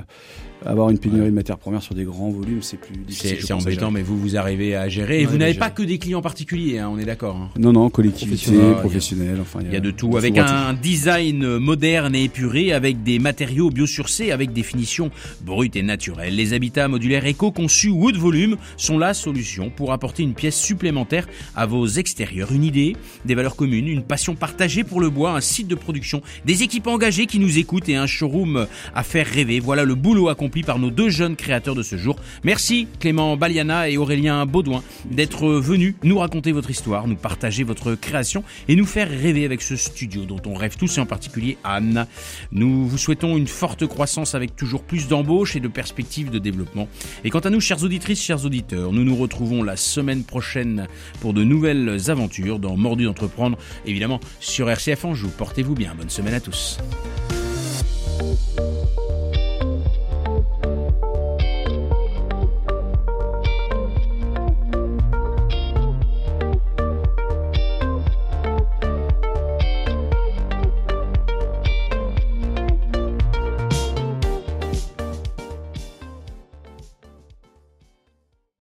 avoir 0.63 0.89
une 0.91 0.99
pénurie 0.99 1.29
de 1.29 1.35
matières 1.35 1.57
premières 1.57 1.81
sur 1.81 1.95
des 1.95 2.03
grands 2.03 2.29
volumes, 2.29 2.61
c'est 2.61 2.77
plus 2.77 2.95
difficile. 2.95 3.37
C'est 3.41 3.53
embêtant, 3.53 3.89
mais 3.89 4.03
vous, 4.03 4.15
vous 4.17 4.37
arrivez 4.37 4.75
à 4.75 4.87
gérer. 4.89 5.21
Et 5.21 5.25
vous 5.25 5.37
n'avez 5.37 5.55
pas 5.55 5.71
que 5.71 5.81
des 5.81 5.97
clients 5.97 6.21
particuliers, 6.21 6.77
hein, 6.77 6.89
on 6.93 6.99
est 6.99 7.05
d'accord. 7.05 7.35
hein. 7.35 7.49
Non, 7.57 7.73
non, 7.73 7.89
collectivité, 7.89 8.35
Professionnel. 8.45 8.75
professionnelle, 8.77 9.37
enfin, 9.41 9.59
Il 9.65 9.73
y 9.73 9.75
a 9.75 9.79
de 9.79 9.89
tout, 9.91 10.15
avec 10.17 10.37
un 10.37 10.73
design 10.73 11.57
moderne 11.57 12.13
et 12.15 12.25
épuré, 12.25 12.73
avec 12.73 13.01
des 13.03 13.17
matériaux 13.17 13.71
biosourcés, 13.71 14.31
avec 14.31 14.53
des 14.53 14.61
finitions 14.63 15.09
brutes 15.43 15.75
et 15.75 15.81
naturelles. 15.81 16.35
Les 16.35 16.53
habitats 16.53 16.87
modulaires 16.87 17.25
éco-conçus 17.25 17.89
Wood 17.89 18.17
Volume 18.17 18.57
sont 18.77 18.99
la 18.99 19.15
solution 19.15 19.71
pour 19.75 19.91
apporter 19.91 20.21
une 20.21 20.33
pièce 20.35 20.59
supplémentaire 20.59 21.27
à 21.55 21.65
vos 21.65 21.87
extérieurs. 21.87 22.51
Une 22.51 22.63
idée, 22.63 22.95
des 23.25 23.33
valeurs 23.33 23.55
communes, 23.55 23.87
une 23.87 24.03
passion 24.03 24.35
partagée 24.35 24.83
pour 24.83 25.01
le 25.01 25.09
bois, 25.09 25.31
un 25.31 25.41
site 25.41 25.67
de 25.67 25.75
production, 25.75 26.10
des 26.45 26.63
équipes 26.63 26.87
engagées 26.87 27.25
qui 27.25 27.39
nous 27.39 27.57
écoutent 27.57 27.89
et 27.89 27.95
un 27.95 28.07
showroom 28.07 28.67
à 28.95 29.03
faire 29.03 29.27
rêver. 29.27 29.59
Voilà 29.59 29.83
le 29.83 29.95
boulot 29.95 30.29
accompli 30.29 30.63
par 30.63 30.79
nos 30.79 30.89
deux 30.89 31.09
jeunes 31.09 31.35
créateurs 31.35 31.75
de 31.75 31.83
ce 31.83 31.97
jour. 31.97 32.17
Merci 32.43 32.87
Clément 32.99 33.37
Baliana 33.37 33.89
et 33.89 33.97
Aurélien 33.97 34.45
Baudouin 34.45 34.83
d'être 35.09 35.47
venus 35.47 35.95
nous 36.03 36.17
raconter 36.17 36.51
votre 36.51 36.69
histoire, 36.69 37.07
nous 37.07 37.15
partager 37.15 37.63
votre 37.63 37.95
création 37.95 38.43
et 38.67 38.75
nous 38.75 38.85
faire 38.85 39.09
rêver 39.09 39.45
avec 39.45 39.61
ce 39.61 39.75
studio 39.75 40.25
dont 40.25 40.41
on 40.45 40.53
rêve 40.53 40.77
tous 40.77 40.97
et 40.97 41.01
en 41.01 41.05
particulier 41.05 41.57
Anne. 41.63 42.07
Nous 42.51 42.87
vous 42.87 42.97
souhaitons 42.97 43.37
une 43.37 43.47
forte 43.47 43.87
croissance 43.87 44.35
avec 44.35 44.55
toujours 44.55 44.83
plus 44.83 45.07
d'embauches 45.07 45.55
et 45.55 45.59
de 45.59 45.67
perspectives 45.67 46.29
de 46.29 46.39
développement. 46.39 46.87
Et 47.23 47.29
quant 47.29 47.39
à 47.39 47.49
nous, 47.49 47.59
chères 47.59 47.83
auditrices, 47.83 48.21
chers 48.21 48.45
auditeurs, 48.45 48.91
nous 48.91 49.03
nous 49.03 49.15
retrouvons 49.15 49.63
la 49.63 49.75
semaine 49.75 50.23
prochaine 50.23 50.87
pour 51.19 51.33
de 51.33 51.43
nouvelles 51.43 51.99
aventures 52.09 52.59
dans 52.59 52.77
Mordu 52.77 53.05
d'entreprendre, 53.05 53.57
évidemment 53.85 54.19
sur 54.39 54.69
RCF 54.69 55.05
Anjou. 55.05 55.29
Portez-vous 55.37 55.75
bonne 55.95 56.09
semaine 56.09 56.33
à 56.33 56.39
tous. 56.39 56.77